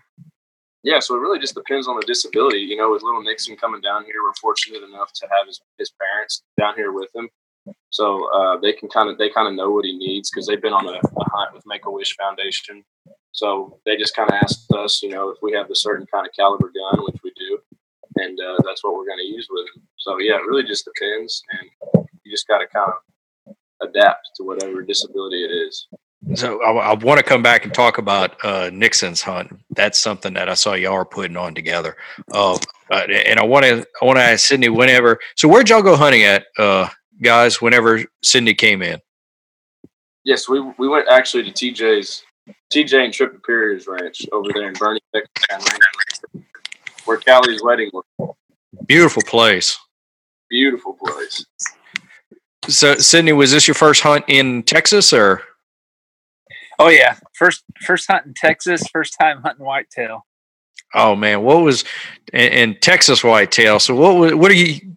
yeah, 0.83 0.99
so 0.99 1.15
it 1.15 1.19
really 1.19 1.39
just 1.39 1.55
depends 1.55 1.87
on 1.87 1.95
the 1.95 2.05
disability. 2.05 2.59
You 2.59 2.77
know, 2.77 2.91
with 2.91 3.03
little 3.03 3.23
Nixon 3.23 3.55
coming 3.55 3.81
down 3.81 4.05
here, 4.05 4.21
we're 4.23 4.33
fortunate 4.39 4.83
enough 4.83 5.13
to 5.13 5.27
have 5.37 5.47
his, 5.47 5.61
his 5.79 5.91
parents 5.99 6.43
down 6.59 6.75
here 6.75 6.91
with 6.91 7.09
him, 7.15 7.29
so 7.89 8.29
uh, 8.33 8.57
they 8.57 8.73
can 8.73 8.89
kind 8.89 9.09
of 9.09 9.17
they 9.17 9.29
kind 9.29 9.47
of 9.47 9.55
know 9.55 9.71
what 9.71 9.85
he 9.85 9.97
needs 9.97 10.29
because 10.29 10.45
they've 10.45 10.61
been 10.61 10.73
on 10.73 10.87
a, 10.87 10.99
a 10.99 11.29
hunt 11.31 11.53
with 11.53 11.63
Make 11.65 11.85
a 11.85 11.91
Wish 11.91 12.15
Foundation. 12.17 12.83
So 13.33 13.79
they 13.85 13.97
just 13.97 14.15
kind 14.15 14.29
of 14.29 14.35
asked 14.35 14.71
us, 14.71 15.01
you 15.01 15.09
know, 15.09 15.29
if 15.29 15.37
we 15.41 15.51
have 15.53 15.67
the 15.67 15.75
certain 15.75 16.05
kind 16.05 16.25
of 16.25 16.33
caliber 16.33 16.71
gun, 16.71 17.03
which 17.03 17.19
we 17.23 17.33
do, 17.35 17.59
and 18.15 18.39
uh, 18.39 18.57
that's 18.65 18.83
what 18.83 18.93
we're 18.93 19.07
going 19.07 19.19
to 19.19 19.25
use 19.25 19.47
with 19.49 19.65
him. 19.75 19.81
So 19.97 20.19
yeah, 20.19 20.35
it 20.35 20.45
really 20.47 20.63
just 20.63 20.85
depends, 20.85 21.41
and 21.51 22.05
you 22.23 22.31
just 22.31 22.47
got 22.47 22.59
to 22.59 22.67
kind 22.67 22.91
of 22.91 23.55
adapt 23.89 24.29
to 24.37 24.43
whatever 24.43 24.83
disability 24.83 25.43
it 25.43 25.49
is. 25.49 25.87
So 26.35 26.61
I, 26.63 26.91
I 26.91 26.93
want 26.93 27.17
to 27.17 27.23
come 27.23 27.43
back 27.43 27.65
and 27.65 27.73
talk 27.73 27.97
about 27.97 28.37
uh, 28.45 28.69
Nixon's 28.71 29.21
hunt. 29.21 29.51
That's 29.71 29.99
something 29.99 30.33
that 30.35 30.47
I 30.47 30.53
saw 30.53 30.73
y'all 30.73 30.93
are 30.93 31.03
putting 31.03 31.35
on 31.35 31.53
together. 31.53 31.97
Uh, 32.31 32.57
and 32.91 33.39
I 33.39 33.43
want 33.43 33.65
to 33.65 33.85
I 34.01 34.05
want 34.05 34.17
to 34.17 34.23
ask 34.23 34.45
Sydney 34.45 34.69
whenever. 34.69 35.19
So 35.35 35.47
where'd 35.47 35.69
y'all 35.69 35.81
go 35.81 35.95
hunting 35.95 36.23
at, 36.23 36.45
uh, 36.57 36.87
guys? 37.21 37.61
Whenever 37.61 38.03
Sydney 38.21 38.53
came 38.53 38.81
in. 38.81 38.99
Yes, 40.23 40.47
we 40.47 40.61
we 40.77 40.87
went 40.87 41.07
actually 41.09 41.51
to 41.51 41.51
TJ's 41.51 42.23
TJ 42.73 43.05
and 43.05 43.13
Trip 43.13 43.33
Superior's 43.33 43.87
ranch 43.87 44.25
over 44.31 44.49
there 44.53 44.67
in 44.67 44.73
Boerne, 44.75 44.99
Texas. 45.13 45.79
where 47.05 47.17
Callie's 47.17 47.61
wedding 47.63 47.91
was. 47.93 48.35
Beautiful 48.85 49.21
place. 49.25 49.77
Beautiful 50.49 50.93
place. 50.93 51.45
So, 52.67 52.95
Sydney, 52.95 53.33
was 53.33 53.51
this 53.51 53.67
your 53.67 53.75
first 53.75 54.01
hunt 54.01 54.25
in 54.27 54.63
Texas, 54.63 55.13
or? 55.13 55.41
Oh 56.79 56.89
yeah, 56.89 57.17
first 57.33 57.63
first 57.81 58.09
hunt 58.09 58.25
in 58.25 58.33
Texas, 58.33 58.83
first 58.91 59.15
time 59.19 59.41
hunting 59.41 59.65
whitetail. 59.65 60.25
Oh 60.93 61.15
man, 61.15 61.43
what 61.43 61.61
was 61.61 61.83
in 62.31 62.77
Texas 62.81 63.23
whitetail? 63.23 63.79
So 63.79 63.95
what 63.95 64.15
was 64.15 64.33
what 64.35 64.51
are 64.51 64.55
you? 64.55 64.95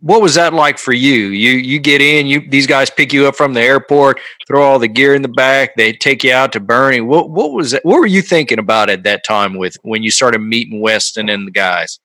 What 0.00 0.22
was 0.22 0.36
that 0.36 0.54
like 0.54 0.78
for 0.78 0.92
you? 0.92 1.28
You 1.28 1.52
you 1.52 1.80
get 1.80 2.00
in, 2.00 2.26
you 2.26 2.48
these 2.48 2.66
guys 2.68 2.88
pick 2.88 3.12
you 3.12 3.26
up 3.26 3.34
from 3.34 3.54
the 3.54 3.60
airport, 3.60 4.20
throw 4.46 4.62
all 4.62 4.78
the 4.78 4.86
gear 4.86 5.14
in 5.14 5.22
the 5.22 5.28
back, 5.28 5.74
they 5.76 5.92
take 5.92 6.22
you 6.22 6.32
out 6.32 6.52
to 6.52 6.60
Boerne. 6.60 7.06
What 7.06 7.30
what 7.30 7.52
was 7.52 7.72
that? 7.72 7.84
What 7.84 7.98
were 7.98 8.06
you 8.06 8.22
thinking 8.22 8.60
about 8.60 8.90
at 8.90 9.02
that 9.02 9.24
time 9.24 9.56
with 9.56 9.76
when 9.82 10.04
you 10.04 10.12
started 10.12 10.38
meeting 10.38 10.80
Weston 10.80 11.28
and 11.28 11.46
the 11.46 11.50
guys? 11.50 11.98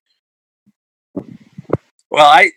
Well, 2.09 2.25
I 2.25 2.51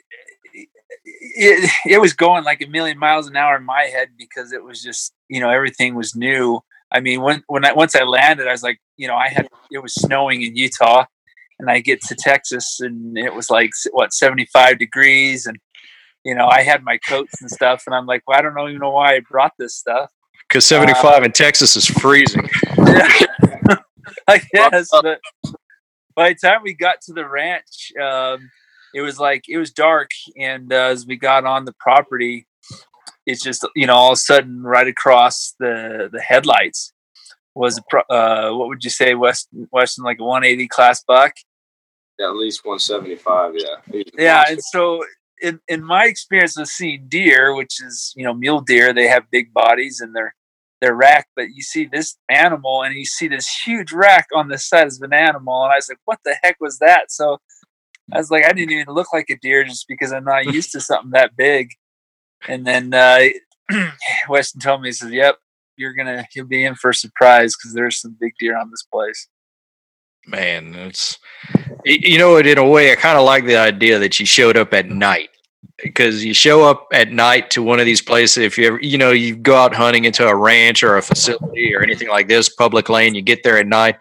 it, 1.36 1.70
it 1.86 2.00
was 2.00 2.14
going 2.14 2.44
like 2.44 2.62
a 2.62 2.66
million 2.66 2.98
miles 2.98 3.28
an 3.28 3.36
hour 3.36 3.56
in 3.56 3.64
my 3.64 3.82
head 3.82 4.08
because 4.16 4.52
it 4.52 4.64
was 4.64 4.82
just 4.82 5.12
you 5.28 5.40
know 5.40 5.50
everything 5.50 5.94
was 5.94 6.16
new. 6.16 6.60
I 6.90 7.00
mean, 7.00 7.20
when 7.20 7.42
when 7.46 7.64
I 7.64 7.72
once 7.72 7.94
I 7.94 8.04
landed, 8.04 8.48
I 8.48 8.52
was 8.52 8.62
like, 8.62 8.80
you 8.96 9.06
know, 9.06 9.16
I 9.16 9.28
had 9.28 9.48
it 9.70 9.82
was 9.82 9.94
snowing 9.94 10.42
in 10.42 10.56
Utah, 10.56 11.04
and 11.58 11.70
I 11.70 11.80
get 11.80 12.00
to 12.02 12.14
Texas, 12.14 12.78
and 12.80 13.16
it 13.16 13.34
was 13.34 13.50
like 13.50 13.70
what 13.92 14.12
seventy 14.12 14.46
five 14.46 14.78
degrees, 14.78 15.46
and 15.46 15.58
you 16.24 16.34
know, 16.34 16.46
I 16.46 16.62
had 16.62 16.82
my 16.82 16.98
coats 16.98 17.40
and 17.40 17.50
stuff, 17.50 17.84
and 17.86 17.94
I'm 17.94 18.06
like, 18.06 18.22
well, 18.26 18.38
I 18.38 18.42
don't 18.42 18.58
even 18.68 18.80
know 18.80 18.90
why 18.90 19.14
I 19.14 19.20
brought 19.20 19.52
this 19.58 19.76
stuff 19.76 20.10
because 20.48 20.66
seventy 20.66 20.94
five 20.94 21.22
uh, 21.22 21.26
in 21.26 21.32
Texas 21.32 21.76
is 21.76 21.86
freezing. 21.86 22.48
I 24.28 24.40
guess, 24.52 24.88
but 24.90 25.20
by 26.14 26.30
the 26.30 26.38
time 26.42 26.62
we 26.62 26.74
got 26.74 27.00
to 27.02 27.12
the 27.12 27.28
ranch, 27.28 27.92
um, 28.02 28.50
it 28.94 29.02
was 29.02 29.20
like 29.20 29.44
it 29.48 29.58
was 29.58 29.70
dark, 29.70 30.10
and 30.38 30.72
uh, 30.72 30.76
as 30.76 31.06
we 31.06 31.16
got 31.16 31.44
on 31.44 31.64
the 31.64 31.74
property, 31.78 32.46
it's 33.24 33.42
just 33.42 33.66
you 33.74 33.86
know 33.86 33.94
all 33.94 34.12
of 34.12 34.16
a 34.16 34.20
sudden 34.20 34.62
right 34.62 34.88
across 34.88 35.54
the 35.58 36.08
the 36.12 36.20
headlights 36.20 36.92
was 37.56 37.78
a 37.78 38.12
uh, 38.12 38.54
what 38.54 38.68
would 38.68 38.84
you 38.84 38.90
say 38.90 39.14
West 39.14 39.48
Weston 39.72 40.04
like 40.04 40.18
a 40.20 40.24
180 40.24 40.68
class 40.68 41.02
buck? 41.02 41.32
Yeah, 42.18 42.28
at 42.28 42.36
least 42.36 42.64
175. 42.64 43.54
Yeah. 43.56 44.02
Yeah, 44.18 44.44
and 44.48 44.62
so 44.62 45.04
in 45.40 45.60
in 45.68 45.84
my 45.84 46.06
experience 46.06 46.56
of 46.58 46.68
seeing 46.68 47.06
deer, 47.08 47.54
which 47.54 47.80
is 47.82 48.12
you 48.16 48.24
know 48.24 48.34
mule 48.34 48.60
deer, 48.60 48.92
they 48.92 49.06
have 49.08 49.30
big 49.30 49.52
bodies 49.52 50.00
and 50.00 50.14
they're 50.14 50.34
they're 50.80 50.94
rack, 50.94 51.28
but 51.34 51.48
you 51.54 51.62
see 51.62 51.86
this 51.86 52.16
animal 52.28 52.82
and 52.82 52.94
you 52.94 53.06
see 53.06 53.28
this 53.28 53.48
huge 53.64 53.92
rack 53.92 54.26
on 54.34 54.48
the 54.48 54.58
side 54.58 54.86
of 54.86 54.92
an 55.00 55.14
animal, 55.14 55.64
and 55.64 55.72
I 55.72 55.76
was 55.76 55.88
like, 55.88 55.98
what 56.04 56.18
the 56.24 56.36
heck 56.42 56.56
was 56.60 56.78
that? 56.78 57.10
So 57.10 57.38
I 58.12 58.18
was 58.18 58.30
like, 58.30 58.44
I 58.44 58.52
didn't 58.52 58.72
even 58.72 58.94
look 58.94 59.12
like 59.12 59.30
a 59.30 59.36
deer 59.36 59.64
just 59.64 59.86
because 59.88 60.12
I'm 60.12 60.24
not 60.24 60.44
used 60.46 60.72
to 60.72 60.80
something 60.80 61.10
that 61.12 61.36
big. 61.36 61.70
And 62.46 62.66
then 62.66 62.92
uh, 62.92 63.28
Weston 64.28 64.60
told 64.60 64.82
me, 64.82 64.88
he 64.88 64.92
says, 64.92 65.10
"Yep, 65.10 65.38
you're 65.76 65.94
gonna 65.94 66.26
you'll 66.34 66.46
be 66.46 66.64
in 66.64 66.74
for 66.74 66.90
a 66.90 66.94
surprise 66.94 67.54
because 67.56 67.74
there's 67.74 68.00
some 68.00 68.16
big 68.18 68.32
deer 68.38 68.56
on 68.56 68.70
this 68.70 68.82
place." 68.82 69.28
Man, 70.26 70.74
it's 70.74 71.18
you 71.84 72.18
know 72.18 72.36
In 72.36 72.58
a 72.58 72.66
way, 72.68 72.90
I 72.90 72.96
kind 72.96 73.18
of 73.18 73.24
like 73.24 73.46
the 73.46 73.56
idea 73.56 73.98
that 73.98 74.18
you 74.18 74.26
showed 74.26 74.56
up 74.56 74.74
at 74.74 74.88
night 74.88 75.28
because 75.82 76.24
you 76.24 76.34
show 76.34 76.64
up 76.64 76.88
at 76.92 77.12
night 77.12 77.50
to 77.50 77.62
one 77.62 77.78
of 77.78 77.86
these 77.86 78.02
places. 78.02 78.38
If 78.38 78.58
you 78.58 78.66
ever, 78.68 78.80
you 78.80 78.98
know, 78.98 79.12
you 79.12 79.36
go 79.36 79.56
out 79.56 79.74
hunting 79.74 80.04
into 80.04 80.26
a 80.26 80.34
ranch 80.34 80.82
or 80.82 80.96
a 80.96 81.02
facility 81.02 81.74
or 81.74 81.82
anything 81.82 82.08
like 82.08 82.28
this, 82.28 82.48
public 82.48 82.88
land, 82.88 83.14
you 83.14 83.22
get 83.22 83.42
there 83.42 83.58
at 83.58 83.66
night, 83.66 83.96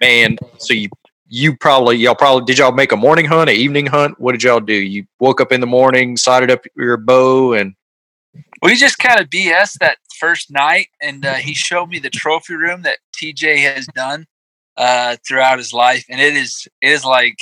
man. 0.00 0.38
So 0.58 0.72
you 0.72 0.88
you 1.28 1.56
probably 1.56 1.96
y'all 1.96 2.14
probably 2.14 2.44
did 2.44 2.58
y'all 2.58 2.72
make 2.72 2.92
a 2.92 2.96
morning 2.96 3.26
hunt, 3.26 3.50
an 3.50 3.56
evening 3.56 3.86
hunt? 3.86 4.18
What 4.20 4.32
did 4.32 4.42
y'all 4.42 4.60
do? 4.60 4.74
You 4.74 5.04
woke 5.20 5.40
up 5.40 5.52
in 5.52 5.60
the 5.60 5.66
morning, 5.66 6.16
sighted 6.16 6.50
up 6.50 6.64
your 6.76 6.96
bow, 6.96 7.52
and 7.54 7.74
we 8.62 8.76
just 8.76 8.98
kind 8.98 9.20
of 9.20 9.28
BS 9.28 9.78
that 9.80 9.98
first 10.18 10.50
night, 10.50 10.88
and 11.00 11.24
uh, 11.24 11.34
he 11.34 11.54
showed 11.54 11.88
me 11.88 11.98
the 11.98 12.10
trophy 12.10 12.54
room 12.54 12.82
that 12.82 12.98
TJ 13.20 13.58
has 13.74 13.86
done 13.88 14.26
uh, 14.76 15.16
throughout 15.26 15.58
his 15.58 15.72
life, 15.72 16.04
and 16.08 16.20
it 16.20 16.34
is 16.34 16.66
it 16.80 16.90
is 16.90 17.04
like, 17.04 17.36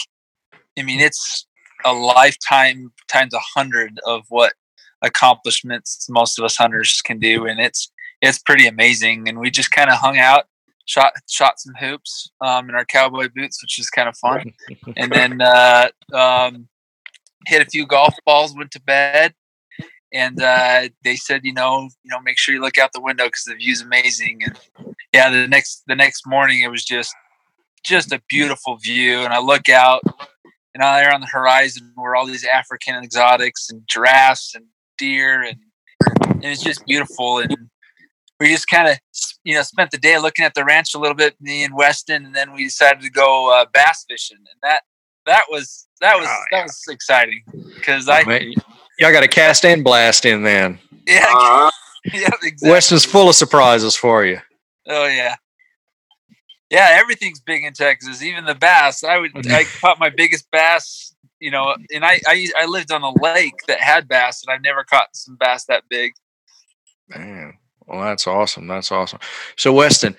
I 0.79 0.83
mean, 0.83 1.01
it's 1.01 1.47
a 1.85 1.93
lifetime 1.93 2.93
times 3.09 3.35
a 3.35 3.41
hundred 3.55 3.99
of 4.07 4.25
what 4.29 4.55
accomplishments 5.03 6.07
most 6.09 6.39
of 6.39 6.45
us 6.45 6.57
hunters 6.57 7.01
can 7.03 7.19
do, 7.19 7.47
and 7.47 7.61
it's 7.61 7.91
it's 8.21 8.39
pretty 8.39 8.67
amazing. 8.67 9.29
And 9.29 9.39
we 9.39 9.51
just 9.51 9.71
kind 9.71 9.91
of 9.91 9.97
hung 9.97 10.19
out 10.19 10.45
shot 10.87 11.13
shot 11.29 11.59
some 11.59 11.75
hoops 11.79 12.31
um, 12.41 12.69
in 12.69 12.75
our 12.75 12.85
cowboy 12.85 13.29
boots, 13.35 13.63
which 13.63 13.79
is 13.79 13.91
kind 13.91 14.09
of 14.09 14.17
fun, 14.17 14.53
and 14.97 15.13
then 15.13 15.41
uh, 15.41 15.89
um, 16.13 16.69
hit 17.47 17.63
a 17.63 17.71
few 17.71 17.87
golf 17.87 18.15
balls. 18.25 18.55
Went 18.57 18.71
to 18.73 18.83
bed, 18.83 19.35
and 20.15 20.41
uh, 20.41 20.89
they 21.03 21.17
said, 21.17 21.41
you 21.45 21.53
know, 21.53 21.89
you 22.05 22.11
know, 22.11 22.21
make 22.21 22.39
sure 22.39 22.55
you 22.55 22.61
look 22.61 22.79
out 22.79 22.93
the 22.93 23.01
window 23.01 23.25
because 23.25 23.45
the 23.45 23.57
view's 23.57 23.83
amazing. 23.83 24.43
And 24.45 24.59
yeah, 25.13 25.29
the 25.29 25.49
next 25.49 25.83
the 25.89 25.97
next 25.97 26.27
morning 26.27 26.61
it 26.61 26.71
was 26.71 26.85
just 26.85 27.15
just 27.85 28.13
a 28.13 28.23
beautiful 28.31 28.77
view, 28.77 29.19
and 29.19 29.35
I 29.35 29.41
look 29.41 29.69
out. 29.69 30.03
And 30.77 30.83
out 30.83 30.97
there 30.97 31.15
on 31.15 31.21
the 31.21 31.29
horizon 31.29 31.93
were 31.97 32.17
all 32.17 32.27
these 32.27 32.45
African 32.45 32.97
exotics 32.97 33.71
and 33.71 33.83
giraffes 33.87 34.57
and 34.57 34.65
deer, 34.99 35.43
and, 35.43 35.57
and 36.25 36.45
it's 36.45 36.65
just 36.65 36.85
beautiful. 36.85 37.39
And 37.39 37.57
we 38.41 38.49
just 38.49 38.69
kind 38.69 38.89
of 38.89 38.99
you 39.45 39.55
know 39.55 39.63
spent 39.63 39.91
the 39.93 39.99
day 39.99 40.19
looking 40.19 40.45
at 40.45 40.55
the 40.55 40.65
ranch 40.65 40.95
a 40.95 40.99
little 40.99 41.15
bit 41.15 41.37
me 41.41 41.65
and 41.65 41.75
weston 41.75 42.25
and 42.25 42.35
then 42.35 42.53
we 42.53 42.65
decided 42.65 43.03
to 43.03 43.11
go 43.11 43.53
uh, 43.55 43.65
bass 43.73 44.05
fishing 44.09 44.39
and 44.39 44.59
that 44.63 44.81
that 45.27 45.45
was 45.49 45.87
that 46.01 46.17
was 46.17 46.27
oh, 46.29 46.43
yeah. 46.51 46.59
that 46.59 46.65
was 46.65 46.83
exciting 46.89 47.43
because 47.77 48.09
i. 48.09 48.23
y'all 48.99 49.13
got 49.13 49.23
a 49.23 49.29
cast 49.29 49.65
and 49.65 49.85
blast 49.85 50.25
in 50.25 50.43
then 50.43 50.79
yeah, 51.07 51.27
uh, 51.35 51.71
yeah 52.13 52.29
exactly. 52.43 52.71
weston's 52.71 53.05
full 53.05 53.29
of 53.29 53.35
surprises 53.35 53.97
for 53.97 54.25
you 54.25 54.39
oh 54.89 55.07
yeah 55.07 55.35
yeah 56.71 56.89
everything's 56.93 57.41
big 57.41 57.65
in 57.65 57.73
texas 57.73 58.23
even 58.23 58.45
the 58.45 58.55
bass 58.55 59.05
i 59.05 59.19
would 59.19 59.31
i 59.51 59.65
caught 59.81 59.99
my 59.99 60.11
biggest 60.11 60.51
bass 60.51 61.15
you 61.41 61.51
know 61.51 61.75
and 61.93 62.05
I, 62.05 62.21
I 62.27 62.49
i 62.59 62.67
lived 62.67 62.93
on 62.93 63.03
a 63.03 63.13
lake 63.23 63.55
that 63.69 63.81
had 63.81 64.09
bass 64.09 64.43
and 64.45 64.55
i've 64.55 64.63
never 64.63 64.85
caught 64.85 65.09
some 65.15 65.37
bass 65.37 65.65
that 65.67 65.85
big 65.89 66.13
man 67.09 67.59
well, 67.87 68.03
that's 68.03 68.27
awesome. 68.27 68.67
That's 68.67 68.91
awesome. 68.91 69.21
So, 69.57 69.73
Weston, 69.73 70.17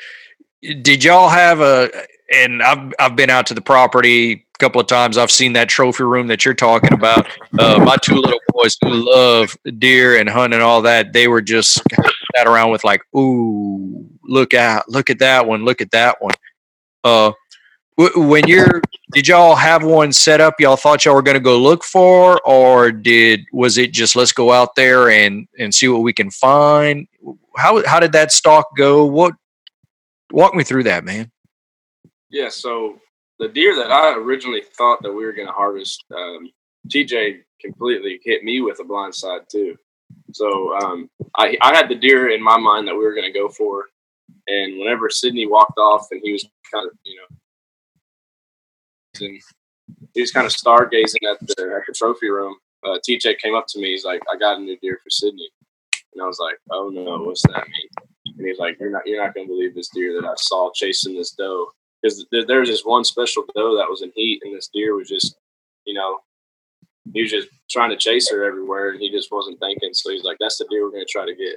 did 0.62 1.04
y'all 1.04 1.30
have 1.30 1.62
a? 1.62 1.90
And 2.32 2.64
I've 2.64 2.94
I've 3.00 3.16
been 3.16 3.30
out 3.30 3.46
to 3.48 3.54
the 3.54 3.62
property 3.62 4.34
a 4.34 4.58
couple 4.58 4.82
of 4.82 4.88
times. 4.88 5.18
I've 5.18 5.32
seen 5.32 5.54
that 5.54 5.70
trophy 5.70 6.04
room 6.04 6.28
that 6.28 6.46
you're 6.46 6.54
talking 6.54 6.94
about. 6.94 7.28
Uh, 7.60 7.80
my 7.84 7.98
two 7.98 8.16
little 8.16 8.40
boys 8.50 8.78
who 8.82 8.90
love 8.90 9.56
deer 9.78 10.18
and 10.18 10.30
hunting 10.30 10.56
and 10.56 10.64
all 10.64 10.82
that, 10.84 11.14
they 11.14 11.28
were 11.28 11.42
just 11.42 11.82
sat 12.36 12.48
around 12.48 12.72
with 12.72 12.84
like, 12.84 13.02
"Ooh, 13.16 14.10
look 14.24 14.54
out! 14.54 14.90
Look 14.90 15.10
at 15.10 15.20
that 15.20 15.48
one! 15.48 15.66
Look 15.66 15.82
at 15.82 15.92
that 15.92 16.22
one!" 16.22 16.34
Uh, 17.04 17.32
when 17.98 18.46
you're 18.48 18.82
did 19.14 19.28
y'all 19.28 19.56
have 19.56 19.84
one 19.84 20.12
set 20.12 20.42
up 20.42 20.56
y'all 20.60 20.76
thought 20.76 21.06
y'all 21.06 21.16
were 21.16 21.22
going 21.22 21.36
to 21.36 21.40
go 21.40 21.58
look 21.58 21.84
for 21.84 22.42
or 22.46 22.92
did 22.92 23.42
was 23.54 23.78
it 23.78 23.94
just 23.94 24.16
let's 24.16 24.34
go 24.34 24.52
out 24.52 24.76
there 24.76 25.10
and 25.10 25.48
and 25.58 25.74
see 25.74 25.88
what 25.88 26.02
we 26.02 26.12
can 26.12 26.30
find 26.30 27.08
how 27.56 27.86
how 27.88 28.00
did 28.00 28.12
that 28.12 28.34
stalk 28.34 28.68
go 28.76 29.06
what 29.06 29.34
walk 30.32 30.54
me 30.54 30.64
through 30.64 30.84
that 30.84 31.06
man 31.06 31.32
yeah 32.36 32.50
so 32.50 33.00
the 33.40 33.48
deer 33.48 33.76
that 33.76 33.92
i 33.92 34.14
originally 34.16 34.62
thought 34.78 35.02
that 35.02 35.12
we 35.12 35.26
were 35.26 35.34
going 35.34 35.48
to 35.48 35.54
harvest 35.54 36.04
um, 36.16 36.50
tj 36.90 37.40
completely 37.62 38.20
hit 38.24 38.44
me 38.44 38.62
with 38.62 38.80
a 38.80 38.84
blind 38.84 39.14
side 39.16 39.42
too 39.50 39.76
so 40.34 40.76
um, 40.78 41.10
I, 41.38 41.58
I 41.62 41.76
had 41.76 41.90
the 41.90 41.96
deer 41.96 42.30
in 42.30 42.44
my 42.44 42.58
mind 42.58 42.88
that 42.88 42.94
we 42.94 43.04
were 43.04 43.16
going 43.16 43.32
to 43.32 43.40
go 43.40 43.50
for 43.50 43.86
and 44.48 44.80
whenever 44.80 45.10
sydney 45.10 45.48
walked 45.48 45.78
off 45.78 46.08
and 46.12 46.22
he 46.24 46.32
was 46.32 46.46
kind 46.72 46.86
of 46.86 46.98
you 47.04 47.16
know 47.18 47.38
and 49.22 49.42
he 50.14 50.22
was 50.22 50.32
kind 50.32 50.46
of 50.46 50.54
stargazing 50.54 51.24
at 51.30 51.40
the 51.40 51.74
at 51.76 51.84
the 51.88 51.94
trophy 51.96 52.30
room. 52.30 52.56
Uh, 52.84 52.98
TJ 53.08 53.40
came 53.40 53.56
up 53.56 53.66
to 53.70 53.80
me. 53.80 53.92
He's 53.92 54.06
like, 54.06 54.22
"I 54.32 54.38
got 54.38 54.58
a 54.58 54.62
new 54.62 54.78
deer 54.78 55.00
for 55.04 55.10
Sydney," 55.10 55.50
and 56.14 56.22
I 56.22 56.26
was 56.26 56.40
like, 56.40 56.58
"Oh 56.72 56.90
no, 56.90 57.24
what's 57.24 57.42
that 57.44 57.68
mean?" 57.68 58.08
And 58.38 58.48
he's 58.48 58.60
like, 58.60 58.78
"You're 58.80 58.92
not 58.92 59.06
you're 59.06 59.24
not 59.24 59.34
going 59.34 59.48
to 59.48 59.54
believe 59.54 59.76
this 59.76 59.90
deer 59.90 60.20
that 60.20 60.28
I 60.28 60.34
saw 60.38 60.72
chasing 60.74 61.16
this 61.16 61.32
doe." 61.32 61.68
Because 62.06 62.24
th- 62.32 62.46
there 62.46 62.60
was 62.60 62.70
this 62.70 62.86
one 62.86 63.04
special 63.04 63.46
doe 63.56 63.78
that 63.78 63.90
was 63.90 64.04
in 64.04 64.12
heat, 64.14 64.42
and 64.44 64.56
this 64.56 64.70
deer 64.72 64.96
was 64.96 65.10
just, 65.10 65.38
you 65.86 65.96
know, 65.96 66.20
he 67.14 67.24
was 67.24 67.32
just 67.32 67.48
trying 67.68 67.90
to 67.90 67.98
chase 67.98 68.30
her 68.30 68.46
everywhere, 68.46 68.92
and 68.92 69.02
he 69.02 69.10
just 69.10 69.32
wasn't 69.32 69.60
thinking. 69.60 69.90
So 69.94 70.12
he's 70.12 70.24
like, 70.24 70.38
"That's 70.40 70.60
the 70.60 70.68
deer 70.70 70.84
we're 70.84 70.92
going 70.92 71.06
to 71.06 71.12
try 71.12 71.26
to 71.26 71.34
get." 71.34 71.56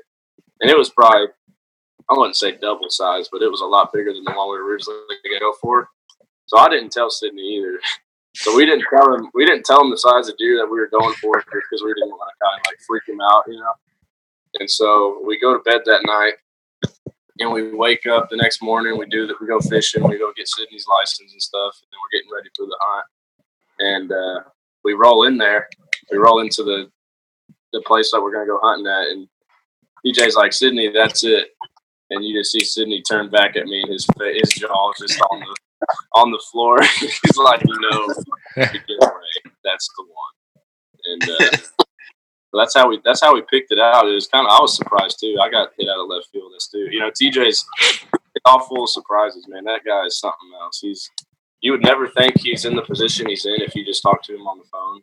And 0.60 0.70
it 0.70 0.78
was 0.78 0.88
probably, 0.88 1.26
I 2.08 2.14
wouldn't 2.16 2.36
say 2.36 2.56
double 2.56 2.88
size, 2.88 3.28
but 3.30 3.42
it 3.42 3.50
was 3.50 3.60
a 3.60 3.66
lot 3.66 3.92
bigger 3.92 4.12
than 4.14 4.24
the 4.24 4.32
one 4.32 4.48
we 4.48 4.56
were 4.56 4.70
originally 4.70 5.00
going 5.22 5.34
to 5.34 5.40
go 5.40 5.52
for. 5.60 5.90
So 6.46 6.56
I 6.56 6.70
didn't 6.70 6.92
tell 6.92 7.10
Sydney 7.10 7.56
either. 7.58 7.80
So 8.34 8.54
we 8.54 8.66
didn't 8.66 8.84
tell 8.88 9.12
him. 9.14 9.30
We 9.34 9.44
didn't 9.44 9.64
tell 9.64 9.82
him 9.82 9.90
the 9.90 9.98
size 9.98 10.28
of 10.28 10.36
deer 10.36 10.58
that 10.58 10.70
we 10.70 10.78
were 10.78 10.86
going 10.86 11.14
for 11.14 11.42
because 11.42 11.82
we 11.82 11.92
didn't 11.94 12.10
want 12.10 12.30
to 12.30 12.44
kind 12.44 12.60
of 12.60 12.66
like 12.68 12.78
freak 12.86 13.02
him 13.08 13.20
out, 13.20 13.42
you 13.48 13.58
know. 13.58 13.72
And 14.60 14.70
so 14.70 15.20
we 15.26 15.40
go 15.40 15.54
to 15.54 15.62
bed 15.64 15.80
that 15.86 16.02
night, 16.04 16.34
and 17.38 17.52
we 17.52 17.74
wake 17.74 18.06
up 18.06 18.28
the 18.28 18.36
next 18.36 18.62
morning. 18.62 18.98
We 18.98 19.06
do 19.06 19.26
that. 19.26 19.40
We 19.40 19.46
go 19.46 19.60
fishing. 19.60 20.06
We 20.06 20.18
go 20.18 20.32
get 20.36 20.48
Sydney's 20.48 20.86
license 20.88 21.32
and 21.32 21.42
stuff, 21.42 21.78
and 21.80 21.88
then 21.90 21.98
we're 22.02 22.18
getting 22.18 22.32
ready 22.34 22.48
for 22.56 22.66
the 22.66 22.78
hunt. 22.80 23.06
And 23.80 24.12
uh, 24.12 24.48
we 24.84 24.94
roll 24.94 25.24
in 25.24 25.38
there. 25.38 25.68
We 26.10 26.18
roll 26.18 26.40
into 26.40 26.62
the 26.62 26.90
the 27.72 27.82
place 27.82 28.10
that 28.12 28.20
we're 28.22 28.32
gonna 28.32 28.46
go 28.46 28.58
hunting 28.62 28.86
at, 28.86 29.08
and 29.08 29.28
TJ's 30.04 30.36
like, 30.36 30.52
Sydney, 30.52 30.90
that's 30.92 31.24
it. 31.24 31.50
And 32.10 32.24
you 32.24 32.38
just 32.38 32.52
see 32.52 32.64
Sydney 32.64 33.02
turn 33.02 33.30
back 33.30 33.56
at 33.56 33.66
me, 33.66 33.82
and 33.82 33.92
his 33.92 34.06
his 34.34 34.50
jaw 34.50 34.92
is 34.92 35.08
just 35.08 35.20
on 35.30 35.40
the 35.40 35.56
on 36.14 36.30
the 36.30 36.42
floor. 36.50 36.82
He's 36.98 37.36
like, 37.36 37.62
no, 37.64 38.08
get 38.56 38.72
away. 38.72 39.52
That's 39.64 39.88
the 39.96 40.04
one. 40.04 40.38
And 41.04 41.30
uh, 41.30 41.84
that's 42.52 42.74
how 42.74 42.88
we 42.88 43.00
that's 43.04 43.20
how 43.20 43.34
we 43.34 43.42
picked 43.42 43.72
it 43.72 43.78
out. 43.78 44.08
It 44.08 44.14
was 44.14 44.26
kind 44.26 44.46
of 44.46 44.52
I 44.52 44.60
was 44.60 44.76
surprised 44.76 45.18
too. 45.20 45.36
I 45.40 45.50
got 45.50 45.70
hit 45.78 45.88
out 45.88 46.00
of 46.00 46.08
left 46.08 46.28
field. 46.32 46.52
This 46.54 46.68
dude, 46.72 46.92
you 46.92 47.00
know, 47.00 47.10
TJ's 47.10 47.66
all 48.44 48.60
full 48.60 48.84
of 48.84 48.90
surprises, 48.90 49.46
man. 49.48 49.64
That 49.64 49.84
guy 49.84 50.06
is 50.06 50.18
something 50.18 50.50
else. 50.60 50.80
He's 50.80 51.10
you 51.60 51.72
would 51.72 51.82
never 51.82 52.08
think 52.08 52.38
he's 52.38 52.64
in 52.64 52.76
the 52.76 52.82
position 52.82 53.28
he's 53.28 53.44
in 53.44 53.60
if 53.60 53.74
you 53.74 53.84
just 53.84 54.02
talk 54.02 54.22
to 54.24 54.34
him 54.34 54.46
on 54.46 54.58
the 54.58 54.64
phone. 54.72 55.02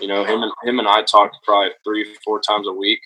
You 0.00 0.08
know, 0.08 0.24
him 0.24 0.42
and 0.42 0.52
him 0.64 0.78
and 0.78 0.88
I 0.88 1.02
talked 1.02 1.36
probably 1.44 1.70
three, 1.84 2.14
four 2.24 2.40
times 2.40 2.66
a 2.68 2.72
week. 2.72 3.00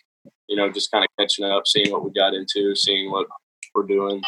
You 0.48 0.56
know, 0.56 0.70
just 0.70 0.90
kind 0.90 1.04
of 1.04 1.10
catching 1.18 1.44
up, 1.44 1.66
seeing 1.66 1.90
what 1.90 2.04
we 2.04 2.10
got 2.12 2.34
into, 2.34 2.74
seeing 2.74 3.10
what 3.10 3.26
we're 3.74 3.86
doing. 3.86 4.22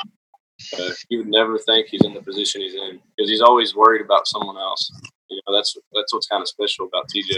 Uh, 0.78 0.90
you 1.08 1.18
would 1.18 1.28
never 1.28 1.58
think 1.58 1.88
he's 1.88 2.04
in 2.04 2.14
the 2.14 2.22
position 2.22 2.60
he's 2.60 2.74
in 2.74 3.00
because 3.16 3.28
he's 3.28 3.40
always 3.40 3.74
worried 3.74 4.00
about 4.00 4.28
someone 4.28 4.56
else. 4.56 4.90
You 5.28 5.40
know, 5.46 5.54
that's 5.54 5.76
that's 5.92 6.12
what's 6.12 6.26
kind 6.26 6.42
of 6.42 6.48
special 6.48 6.86
about 6.86 7.06
TJ. 7.14 7.36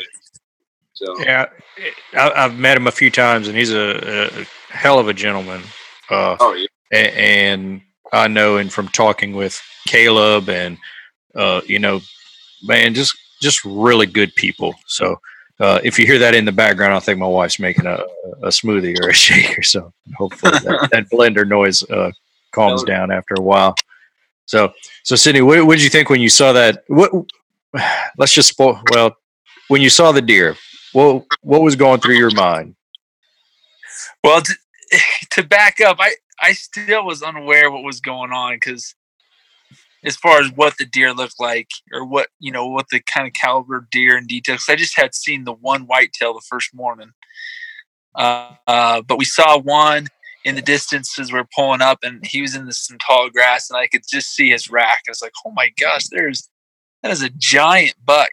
So 0.95 1.19
yeah, 1.21 1.47
I, 2.17 2.43
have 2.43 2.57
met 2.57 2.77
him 2.77 2.87
a 2.87 2.93
few 2.93 3.11
times, 3.11 3.49
and 3.49 3.57
he's 3.57 3.73
a, 3.73 4.31
a 4.41 4.47
hell 4.69 4.99
of 4.99 5.09
a 5.09 5.15
gentleman. 5.15 5.63
Uh, 6.09 6.37
oh 6.39 6.55
yeah, 6.55 6.99
and 6.99 7.81
I 8.13 8.29
know, 8.29 8.57
and 8.57 8.73
from 8.73 8.89
talking 8.89 9.35
with 9.35 9.61
Caleb, 9.89 10.49
and 10.49 10.79
uh, 11.35 11.63
you 11.67 11.81
know, 11.81 12.01
man, 12.63 12.95
just 12.95 13.17
just 13.41 13.65
really 13.65 14.07
good 14.07 14.35
people. 14.35 14.75
So. 14.87 15.17
Uh, 15.61 15.79
if 15.85 16.01
you 16.01 16.05
hear 16.05 16.19
that 16.19 16.35
in 16.35 16.45
the 16.45 16.51
background, 16.51 16.93
I 16.93 16.99
think 16.99 17.21
my 17.21 17.29
wife's 17.29 17.61
making 17.61 17.87
a, 17.87 18.05
a 18.43 18.49
smoothie 18.49 19.01
or 19.01 19.11
a 19.11 19.15
shake 19.15 19.57
or 19.57 19.63
so. 19.63 19.93
Hopefully, 20.17 20.51
that, 20.51 20.89
that 20.93 21.09
blender 21.11 21.47
noise 21.47 21.81
uh, 21.85 22.11
calms 22.51 22.83
down 22.83 23.13
after 23.13 23.35
a 23.39 23.41
while. 23.41 23.77
So, 24.47 24.73
so 25.05 25.15
Sydney, 25.15 25.43
what, 25.43 25.65
what 25.65 25.77
did 25.77 25.85
you 25.85 25.91
think 25.91 26.11
when 26.11 26.21
you 26.21 26.29
saw 26.29 26.53
that? 26.53 26.83
What? 26.89 27.13
Let's 28.19 28.33
just 28.33 28.49
spoil. 28.49 28.81
Well, 28.91 29.17
when 29.69 29.81
you 29.81 29.91
saw 29.91 30.11
the 30.11 30.21
deer, 30.21 30.57
what 30.95 31.25
what 31.43 31.63
was 31.63 31.77
going 31.77 32.01
through 32.01 32.17
your 32.17 32.31
mind? 32.31 32.77
Well, 34.23 34.41
to, 34.41 34.55
to 35.33 35.43
back 35.43 35.81
up, 35.81 35.99
I 36.01 36.15
I 36.41 36.53
still 36.53 37.05
was 37.05 37.23
unaware 37.23 37.71
what 37.71 37.85
was 37.85 38.01
going 38.01 38.33
on 38.33 38.55
because 38.55 38.95
as 40.05 40.17
far 40.17 40.41
as 40.41 40.53
what 40.53 40.77
the 40.79 40.85
deer 40.85 41.13
looked 41.13 41.41
like 41.41 41.69
or 41.93 42.05
what 42.05 42.29
you 42.39 42.53
know 42.53 42.67
what 42.67 42.87
the 42.91 43.01
kind 43.01 43.27
of 43.27 43.33
caliber 43.33 43.87
deer 43.91 44.17
and 44.17 44.29
details 44.29 44.67
i 44.69 44.77
just 44.77 44.99
had 44.99 45.15
seen 45.15 45.45
the 45.45 45.53
one 45.53 45.83
whitetail 45.83 46.35
the 46.35 46.43
first 46.49 46.75
morning. 46.75 47.11
Uh, 48.15 48.51
uh, 48.69 49.03
but 49.03 49.19
we 49.19 49.25
saw 49.25 49.59
one 49.59 50.07
in 50.45 50.55
the 50.55 50.63
distance 50.63 51.19
as 51.19 51.33
we 51.33 51.39
are 51.39 51.49
pulling 51.53 51.83
up 51.83 51.99
and 52.05 52.25
he 52.25 52.41
was 52.41 52.55
in 52.55 52.67
this, 52.67 52.87
some 52.87 52.99
tall 52.99 53.29
grass 53.29 53.71
and 53.71 53.79
i 53.79 53.87
could 53.89 54.03
just 54.09 54.35
see 54.35 54.51
his 54.51 54.71
rack. 54.71 55.03
I 55.09 55.11
was 55.11 55.23
like 55.23 55.33
oh 55.47 55.51
my 55.51 55.71
gosh 55.81 56.07
there's 56.09 56.49
that 57.03 57.11
is 57.11 57.23
a 57.23 57.31
giant 57.31 57.95
buck 58.05 58.31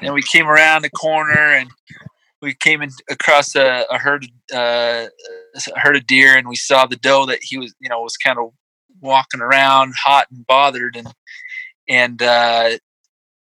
and 0.00 0.14
we 0.14 0.22
came 0.22 0.46
around 0.46 0.82
the 0.82 0.90
corner 0.90 1.52
and 1.54 1.70
we 2.42 2.54
came 2.54 2.82
in 2.82 2.90
across 3.10 3.54
a, 3.56 3.84
a 3.90 3.98
herd 3.98 4.26
uh, 4.52 5.06
a 5.06 5.78
herd 5.78 5.96
of 5.96 6.06
deer 6.06 6.36
and 6.36 6.48
we 6.48 6.56
saw 6.56 6.86
the 6.86 6.96
doe 6.96 7.26
that 7.26 7.40
he 7.42 7.58
was 7.58 7.74
you 7.80 7.88
know 7.88 8.00
was 8.00 8.16
kind 8.16 8.38
of 8.38 8.50
walking 9.00 9.40
around 9.40 9.94
hot 9.96 10.26
and 10.30 10.46
bothered 10.46 10.96
and 10.96 11.08
and 11.88 12.22
uh, 12.22 12.70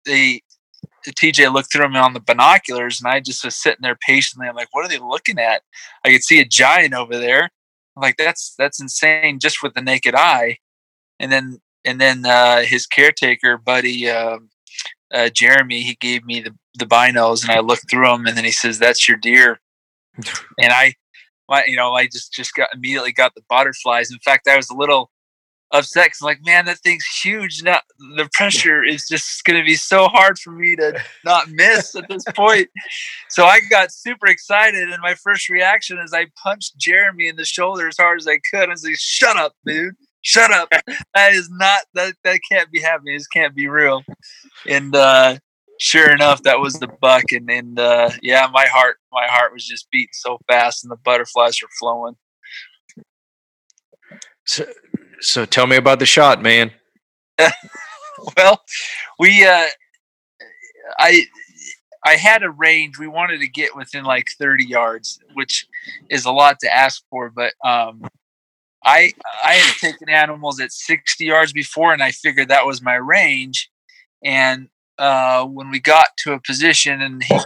TJ 0.08 1.54
looked 1.54 1.72
through 1.72 1.84
them 1.84 1.96
on 1.96 2.14
the 2.14 2.20
binoculars 2.20 3.02
and 3.02 3.12
I 3.12 3.20
just 3.20 3.44
was 3.44 3.56
sitting 3.56 3.82
there 3.82 3.98
patiently. 4.06 4.48
I'm 4.48 4.56
like, 4.56 4.70
what 4.72 4.86
are 4.86 4.90
they 4.90 5.00
looking 5.00 5.40
at? 5.40 5.62
I 6.04 6.12
could 6.12 6.24
see 6.24 6.40
a 6.40 6.46
giant 6.46 6.94
over 6.94 7.18
there. 7.18 7.50
I'm 7.96 8.02
like, 8.02 8.18
that's 8.18 8.56
that's 8.58 8.82
insane 8.82 9.40
just 9.40 9.62
with 9.62 9.74
the 9.74 9.82
naked 9.82 10.16
eye. 10.16 10.58
And 11.20 11.32
then 11.32 11.60
and 11.86 12.00
then 12.00 12.26
uh, 12.26 12.62
his 12.62 12.88
caretaker 12.88 13.58
buddy 13.58 14.10
uh, 14.10 14.40
uh, 15.14 15.30
Jeremy, 15.30 15.82
he 15.82 15.96
gave 15.96 16.26
me 16.26 16.42
the 16.42 16.56
the 16.76 16.86
binos 16.86 17.44
and 17.44 17.52
I 17.52 17.60
looked 17.60 17.90
through 17.90 18.08
them 18.08 18.26
and 18.26 18.36
then 18.36 18.46
he 18.46 18.52
says, 18.52 18.80
"That's 18.80 19.08
your 19.08 19.18
deer." 19.18 19.60
and 20.60 20.72
I, 20.72 20.94
my, 21.50 21.64
you 21.66 21.76
know, 21.76 21.94
I 21.94 22.06
just 22.06 22.34
just 22.34 22.54
got 22.54 22.70
immediately 22.74 23.12
got 23.12 23.36
the 23.36 23.44
butterflies. 23.50 24.12
In 24.12 24.20
fact, 24.20 24.48
I 24.48 24.58
was 24.58 24.70
a 24.70 24.76
little 24.76 25.12
upset 25.72 26.06
because 26.06 26.22
I'm 26.22 26.28
like, 26.28 26.46
man, 26.46 26.66
that 26.66 26.80
thing's 26.80 27.06
huge. 27.06 27.64
Now 27.64 27.80
the 28.16 28.30
pressure 28.34 28.84
is 28.84 29.08
just 29.08 29.44
going 29.44 29.60
to 29.60 29.66
be 29.66 29.76
so 29.76 30.08
hard 30.08 30.40
for 30.40 30.52
me 30.52 30.76
to 30.76 31.00
not 31.26 31.50
miss 31.50 31.96
at 31.96 32.08
this 32.08 32.24
point. 32.36 32.70
So 33.30 33.46
I 33.46 33.60
got 33.70 33.92
super 33.92 34.28
excited, 34.28 34.90
and 34.92 35.02
my 35.02 35.16
first 35.16 35.50
reaction 35.50 36.00
is 36.00 36.14
I 36.14 36.28
punched 36.42 36.78
Jeremy 36.78 37.28
in 37.28 37.36
the 37.36 37.46
shoulder 37.46 37.88
as 37.88 37.98
hard 37.98 38.20
as 38.20 38.28
I 38.28 38.40
could. 38.52 38.70
I 38.70 38.72
was 38.72 38.84
like, 38.84 38.98
"Shut 38.98 39.38
up, 39.38 39.54
dude! 39.66 39.96
Shut 40.24 40.52
up! 40.52 40.70
That 41.14 41.34
is 41.34 41.50
not 41.52 41.82
that 41.94 42.16
that 42.24 42.40
can't 42.50 42.72
be 42.72 42.80
happening. 42.80 43.16
This 43.16 43.28
can't 43.28 43.54
be 43.54 43.68
real." 43.68 44.04
And 44.68 44.96
uh, 44.96 45.38
sure 45.80 46.12
enough, 46.12 46.42
that 46.44 46.60
was 46.60 46.76
the 46.76 46.88
buck. 47.02 47.26
And 47.32 47.50
and 47.50 47.78
uh, 47.78 48.10
yeah, 48.22 48.48
my 48.52 48.66
heart 48.66 48.98
my 49.12 49.28
heart 49.28 49.54
was 49.54 49.66
just 49.66 49.92
beating 49.92 50.14
so 50.14 50.40
fast, 50.48 50.84
and 50.84 50.92
the 50.92 50.98
butterflies 51.04 51.62
were 51.62 51.68
flowing. 51.80 52.16
So, 54.46 54.66
so 55.20 55.46
tell 55.46 55.68
me 55.68 55.76
about 55.76 56.00
the 56.00 56.06
shot, 56.06 56.42
man. 56.42 56.72
well, 58.38 58.62
we 59.20 59.46
uh, 59.46 59.68
I 61.00 61.26
I 62.06 62.16
had 62.16 62.44
a 62.44 62.50
range. 62.50 62.98
We 62.98 63.08
wanted 63.08 63.40
to 63.40 63.48
get 63.48 63.76
within 63.76 64.04
like 64.04 64.28
30 64.38 64.66
yards, 64.66 65.20
which 65.34 65.68
is 66.10 66.26
a 66.26 66.32
lot 66.32 66.60
to 66.62 66.76
ask 66.76 67.04
for, 67.10 67.30
but 67.30 67.54
um, 67.66 68.04
I 68.86 69.14
I 69.44 69.54
had 69.54 69.76
taken 69.78 70.10
animals 70.10 70.60
at 70.60 70.72
60 70.72 71.24
yards 71.24 71.54
before, 71.54 71.94
and 71.94 72.04
I 72.04 72.12
figured 72.12 72.50
that 72.50 72.66
was 72.66 72.82
my 72.82 72.96
range. 72.96 73.70
And 74.24 74.70
uh, 74.98 75.46
when 75.46 75.70
we 75.70 75.80
got 75.80 76.10
to 76.20 76.34
a 76.34 76.40
position, 76.40 77.02
and 77.02 77.24
he 77.24 77.38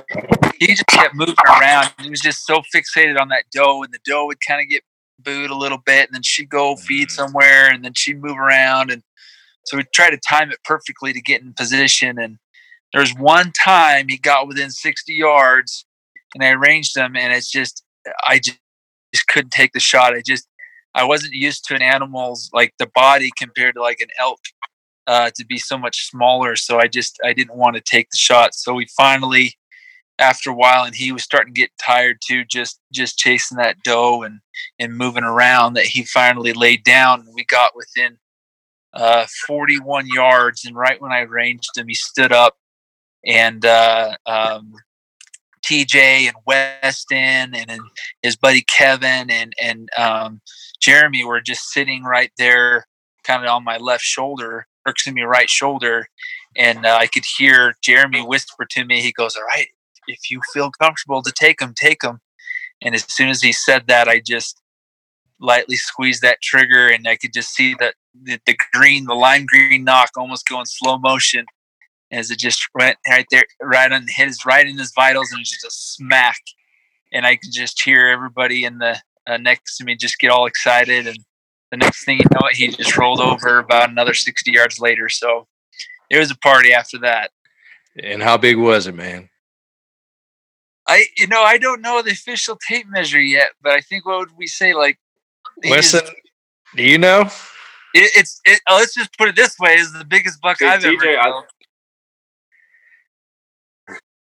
he 0.59 0.67
just 0.67 0.87
kept 0.87 1.15
moving 1.15 1.35
around. 1.47 1.93
He 1.99 2.09
was 2.09 2.21
just 2.21 2.45
so 2.45 2.61
fixated 2.75 3.19
on 3.19 3.29
that 3.29 3.45
doe, 3.51 3.83
and 3.83 3.93
the 3.93 3.99
doe 4.05 4.25
would 4.25 4.39
kind 4.45 4.61
of 4.61 4.69
get 4.69 4.83
booed 5.19 5.49
a 5.49 5.55
little 5.55 5.77
bit, 5.77 6.07
and 6.07 6.15
then 6.15 6.23
she'd 6.23 6.49
go 6.49 6.75
feed 6.75 7.07
mm-hmm. 7.07 7.15
somewhere, 7.15 7.71
and 7.71 7.83
then 7.83 7.93
she'd 7.93 8.21
move 8.21 8.37
around, 8.37 8.91
and 8.91 9.03
so 9.65 9.77
we 9.77 9.83
tried 9.93 10.11
to 10.11 10.17
time 10.17 10.51
it 10.51 10.59
perfectly 10.63 11.11
to 11.11 11.21
get 11.21 11.41
in 11.41 11.53
position. 11.53 12.17
And 12.17 12.37
there 12.93 13.01
was 13.01 13.13
one 13.15 13.51
time 13.51 14.07
he 14.07 14.17
got 14.17 14.47
within 14.47 14.71
60 14.71 15.13
yards, 15.13 15.85
and 16.33 16.43
I 16.43 16.51
arranged 16.51 16.95
him, 16.95 17.15
and 17.15 17.33
it's 17.33 17.51
just 17.51 17.83
I 18.27 18.39
just, 18.39 18.59
just 19.13 19.27
couldn't 19.27 19.51
take 19.51 19.73
the 19.73 19.79
shot. 19.79 20.15
I 20.15 20.21
just 20.25 20.47
I 20.95 21.03
wasn't 21.03 21.33
used 21.33 21.65
to 21.65 21.75
an 21.75 21.81
animal's 21.81 22.49
like 22.53 22.73
the 22.79 22.89
body 22.95 23.31
compared 23.37 23.75
to 23.75 23.81
like 23.81 23.99
an 23.99 24.09
elk 24.19 24.39
uh, 25.05 25.29
to 25.35 25.45
be 25.45 25.57
so 25.57 25.77
much 25.77 26.09
smaller. 26.09 26.55
So 26.55 26.79
I 26.79 26.87
just 26.87 27.19
I 27.23 27.33
didn't 27.33 27.55
want 27.55 27.75
to 27.75 27.81
take 27.81 28.09
the 28.09 28.17
shot. 28.17 28.55
So 28.55 28.73
we 28.73 28.87
finally 28.97 29.53
after 30.19 30.49
a 30.49 30.53
while 30.53 30.83
and 30.83 30.95
he 30.95 31.11
was 31.11 31.23
starting 31.23 31.53
to 31.53 31.59
get 31.59 31.69
tired 31.77 32.17
too 32.25 32.43
just 32.45 32.79
just 32.91 33.17
chasing 33.17 33.57
that 33.57 33.81
doe 33.83 34.23
and 34.23 34.39
and 34.79 34.97
moving 34.97 35.23
around 35.23 35.73
that 35.73 35.85
he 35.85 36.03
finally 36.03 36.53
laid 36.53 36.83
down 36.83 37.21
and 37.21 37.29
we 37.35 37.45
got 37.45 37.75
within 37.75 38.17
uh, 38.93 39.27
41 39.45 40.07
yards 40.07 40.65
and 40.65 40.75
right 40.75 40.99
when 41.01 41.11
i 41.11 41.21
ranged 41.21 41.69
him 41.75 41.87
he 41.87 41.93
stood 41.93 42.31
up 42.31 42.57
and 43.25 43.65
uh, 43.65 44.15
um, 44.25 44.73
tj 45.63 45.95
and 45.95 46.35
weston 46.45 47.53
and, 47.53 47.69
and 47.69 47.81
his 48.23 48.35
buddy 48.35 48.63
kevin 48.63 49.29
and 49.29 49.53
and 49.61 49.89
um, 49.97 50.41
jeremy 50.81 51.23
were 51.23 51.41
just 51.41 51.69
sitting 51.69 52.03
right 52.03 52.31
there 52.37 52.85
kind 53.23 53.43
of 53.43 53.49
on 53.49 53.63
my 53.63 53.77
left 53.77 54.03
shoulder 54.03 54.67
or 54.85 54.91
excuse 54.91 55.13
me 55.13 55.21
right 55.21 55.49
shoulder 55.49 56.07
and 56.55 56.85
uh, 56.85 56.97
i 56.99 57.07
could 57.07 57.25
hear 57.37 57.73
jeremy 57.83 58.21
whisper 58.21 58.65
to 58.69 58.85
me 58.85 59.01
he 59.01 59.11
goes 59.11 59.35
all 59.35 59.43
right 59.43 59.67
if 60.07 60.31
you 60.31 60.41
feel 60.53 60.71
comfortable 60.71 61.21
to 61.21 61.31
take 61.31 61.59
them, 61.59 61.73
take 61.75 61.99
them. 61.99 62.19
And 62.81 62.95
as 62.95 63.05
soon 63.11 63.29
as 63.29 63.41
he 63.41 63.51
said 63.51 63.87
that, 63.87 64.07
I 64.07 64.21
just 64.25 64.61
lightly 65.39 65.75
squeezed 65.75 66.21
that 66.23 66.41
trigger, 66.41 66.87
and 66.87 67.07
I 67.07 67.15
could 67.15 67.33
just 67.33 67.53
see 67.53 67.75
that 67.79 67.95
the, 68.19 68.39
the 68.45 68.55
green, 68.73 69.05
the 69.05 69.13
lime 69.13 69.45
green 69.45 69.83
nock 69.83 70.11
almost 70.17 70.47
go 70.47 70.59
in 70.59 70.65
slow 70.65 70.97
motion 70.97 71.45
as 72.11 72.31
it 72.31 72.39
just 72.39 72.67
went 72.73 72.97
right 73.07 73.25
there, 73.31 73.43
right 73.61 73.91
on 73.91 74.05
hit 74.07 74.27
his 74.27 74.45
right 74.45 74.65
in 74.65 74.77
his 74.77 74.91
vitals, 74.95 75.31
and 75.31 75.43
just 75.43 75.65
a 75.65 75.71
smack. 75.71 76.39
And 77.11 77.25
I 77.25 77.35
could 77.35 77.51
just 77.51 77.81
hear 77.83 78.07
everybody 78.07 78.63
in 78.63 78.79
the 78.79 79.01
uh, 79.27 79.37
next 79.37 79.77
to 79.77 79.83
me 79.83 79.95
just 79.95 80.17
get 80.19 80.31
all 80.31 80.45
excited, 80.45 81.07
and 81.07 81.17
the 81.71 81.77
next 81.77 82.05
thing 82.05 82.17
you 82.19 82.25
know, 82.33 82.47
it, 82.47 82.55
he 82.55 82.67
just 82.69 82.97
rolled 82.97 83.19
over 83.19 83.59
about 83.59 83.89
another 83.89 84.13
sixty 84.13 84.51
yards 84.51 84.79
later. 84.79 85.09
So 85.09 85.47
it 86.09 86.17
was 86.17 86.31
a 86.31 86.37
party 86.37 86.73
after 86.73 86.97
that. 86.99 87.31
And 88.01 88.23
how 88.23 88.37
big 88.37 88.57
was 88.57 88.87
it, 88.87 88.95
man? 88.95 89.29
I 90.87 91.05
you 91.17 91.27
know 91.27 91.43
I 91.43 91.57
don't 91.57 91.81
know 91.81 92.01
the 92.01 92.11
official 92.11 92.57
tape 92.67 92.87
measure 92.87 93.19
yet, 93.19 93.49
but 93.61 93.73
I 93.73 93.81
think 93.81 94.05
what 94.05 94.19
would 94.19 94.37
we 94.37 94.47
say 94.47 94.73
like 94.73 94.97
Weston 95.65 96.01
Do 96.75 96.83
you 96.83 96.97
know? 96.97 97.29
It, 97.93 98.11
it's 98.15 98.39
it, 98.45 98.61
oh, 98.69 98.77
let's 98.77 98.93
just 98.93 99.17
put 99.17 99.27
it 99.29 99.35
this 99.35 99.57
way: 99.59 99.73
is 99.75 99.91
the 99.91 100.05
biggest 100.05 100.39
buck 100.41 100.57
See, 100.59 100.65
I've 100.65 100.83
ever. 100.83 100.95
TJ, 100.95 101.17
I- 101.17 101.43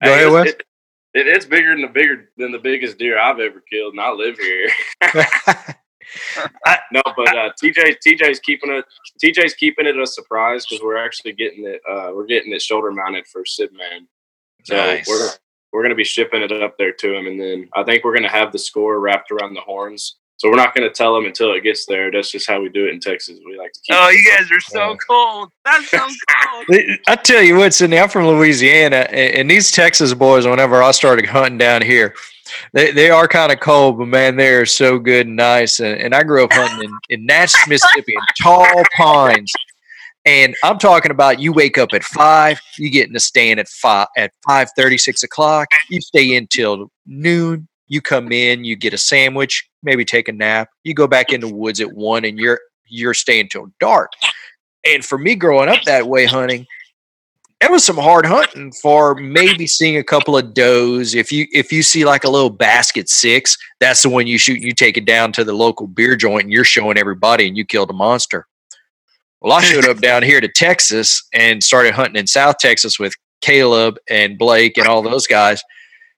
Go 0.04 0.10
ahead, 0.12 0.26
it's- 0.26 0.32
Wes. 0.32 0.48
it- 0.50 0.62
it- 1.14 1.26
it's 1.28 1.44
bigger 1.46 1.70
than 1.70 1.82
the 1.82 1.88
bigger 1.88 2.30
than 2.36 2.52
the 2.52 2.58
biggest 2.58 2.98
deer 2.98 3.18
I've 3.18 3.40
ever 3.40 3.60
killed, 3.60 3.94
and 3.94 4.00
I 4.00 4.10
live 4.12 4.38
here. 4.38 4.68
no, 6.92 7.02
but 7.16 7.28
uh, 7.36 7.50
TJ 7.62 7.96
TJ's 8.06 8.40
keeping 8.40 8.70
it 8.70 8.84
TJ's 9.22 9.54
keeping 9.54 9.86
it 9.86 9.98
a 9.98 10.06
surprise 10.06 10.66
because 10.66 10.82
we're 10.82 10.96
actually 10.96 11.32
getting 11.32 11.64
it 11.64 11.80
uh, 11.88 12.10
we're 12.14 12.26
getting 12.26 12.52
it 12.52 12.60
shoulder 12.62 12.90
mounted 12.90 13.26
for 13.26 13.42
Sidman. 13.44 14.06
So 14.64 14.76
Nice. 14.76 15.08
we're 15.08 15.30
we're 15.72 15.82
gonna 15.82 15.94
be 15.94 16.04
shipping 16.04 16.42
it 16.42 16.52
up 16.52 16.76
there 16.78 16.92
to 16.92 17.14
him, 17.14 17.26
and 17.26 17.40
then 17.40 17.68
I 17.74 17.82
think 17.82 18.04
we're 18.04 18.14
gonna 18.14 18.28
have 18.28 18.52
the 18.52 18.58
score 18.58 19.00
wrapped 19.00 19.30
around 19.30 19.54
the 19.54 19.60
horns. 19.60 20.16
So 20.42 20.50
we're 20.50 20.56
not 20.56 20.74
gonna 20.74 20.90
tell 20.90 21.14
them 21.14 21.24
until 21.24 21.54
it 21.54 21.62
gets 21.62 21.86
there. 21.86 22.10
That's 22.10 22.32
just 22.32 22.48
how 22.48 22.60
we 22.60 22.68
do 22.68 22.84
it 22.88 22.92
in 22.92 22.98
Texas. 22.98 23.38
We 23.46 23.56
like 23.56 23.70
to 23.74 23.80
keep. 23.80 23.94
Oh, 23.96 24.08
you 24.08 24.28
guys 24.28 24.50
are 24.50 24.58
so 24.58 24.96
cold. 25.08 25.50
That's 25.64 25.88
so 25.88 25.98
cold. 25.98 26.98
I 27.06 27.14
tell 27.14 27.40
you 27.40 27.54
what, 27.54 27.72
Sydney, 27.72 28.00
I'm 28.00 28.08
from 28.08 28.26
Louisiana, 28.26 29.06
and 29.10 29.36
and 29.36 29.48
these 29.48 29.70
Texas 29.70 30.12
boys, 30.14 30.44
whenever 30.44 30.82
I 30.82 30.90
started 30.90 31.26
hunting 31.26 31.58
down 31.58 31.82
here, 31.82 32.16
they, 32.72 32.90
they 32.90 33.08
are 33.08 33.28
kind 33.28 33.52
of 33.52 33.60
cold, 33.60 33.98
but 33.98 34.08
man, 34.08 34.34
they 34.34 34.48
are 34.48 34.66
so 34.66 34.98
good 34.98 35.28
and 35.28 35.36
nice. 35.36 35.78
And, 35.78 36.00
and 36.00 36.12
I 36.12 36.24
grew 36.24 36.42
up 36.42 36.52
hunting 36.52 36.90
in, 36.90 37.20
in 37.20 37.24
Natchez, 37.24 37.60
Mississippi, 37.68 38.14
in 38.16 38.22
tall 38.42 38.66
pines. 38.96 39.52
And 40.24 40.56
I'm 40.64 40.78
talking 40.78 41.12
about 41.12 41.38
you 41.38 41.52
wake 41.52 41.78
up 41.78 41.90
at 41.92 42.02
five, 42.02 42.60
you 42.78 42.90
get 42.90 43.06
in 43.06 43.12
the 43.12 43.20
stand 43.20 43.60
at 43.60 43.68
five 43.68 44.08
at 44.16 44.32
five 44.44 44.70
thirty, 44.76 44.98
six 44.98 45.22
o'clock, 45.22 45.68
you 45.88 46.00
stay 46.00 46.34
in 46.34 46.48
till 46.48 46.90
noon, 47.06 47.68
you 47.88 48.00
come 48.00 48.32
in, 48.32 48.64
you 48.64 48.76
get 48.76 48.94
a 48.94 48.98
sandwich, 48.98 49.68
maybe 49.82 50.04
take 50.04 50.28
a 50.28 50.32
nap, 50.32 50.68
you 50.84 50.94
go 50.94 51.06
back 51.06 51.32
in 51.32 51.40
the 51.40 51.52
woods 51.52 51.80
at 51.80 51.92
one 51.92 52.24
and 52.24 52.38
you're 52.38 52.60
you're 52.86 53.14
staying 53.14 53.48
till 53.48 53.68
dark. 53.80 54.12
And 54.86 55.04
for 55.04 55.16
me 55.16 55.34
growing 55.34 55.68
up 55.68 55.82
that 55.84 56.08
way 56.08 56.26
hunting, 56.26 56.66
it 57.62 57.70
was 57.70 57.84
some 57.84 57.96
hard 57.96 58.26
hunting 58.26 58.72
for 58.72 59.14
maybe 59.14 59.68
seeing 59.68 59.96
a 59.96 60.02
couple 60.02 60.36
of 60.36 60.52
does. 60.52 61.14
If 61.14 61.30
you 61.30 61.46
if 61.52 61.72
you 61.72 61.82
see 61.82 62.04
like 62.04 62.24
a 62.24 62.30
little 62.30 62.50
basket 62.50 63.08
six, 63.08 63.56
that's 63.78 64.02
the 64.02 64.08
one 64.08 64.26
you 64.26 64.36
shoot. 64.36 64.60
You 64.60 64.72
take 64.72 64.96
it 64.96 65.04
down 65.04 65.32
to 65.32 65.44
the 65.44 65.52
local 65.52 65.86
beer 65.86 66.16
joint, 66.16 66.44
and 66.44 66.52
you're 66.52 66.64
showing 66.64 66.98
everybody, 66.98 67.46
and 67.46 67.56
you 67.56 67.64
killed 67.64 67.90
a 67.90 67.94
monster. 67.94 68.46
Well, 69.40 69.52
I 69.52 69.60
showed 69.60 69.88
up 69.88 69.98
down 69.98 70.22
here 70.22 70.40
to 70.40 70.48
Texas 70.48 71.22
and 71.32 71.62
started 71.62 71.94
hunting 71.94 72.16
in 72.16 72.26
South 72.26 72.58
Texas 72.58 72.98
with 72.98 73.14
Caleb 73.40 73.96
and 74.08 74.38
Blake 74.38 74.76
and 74.76 74.86
all 74.86 75.02
those 75.02 75.26
guys. 75.26 75.62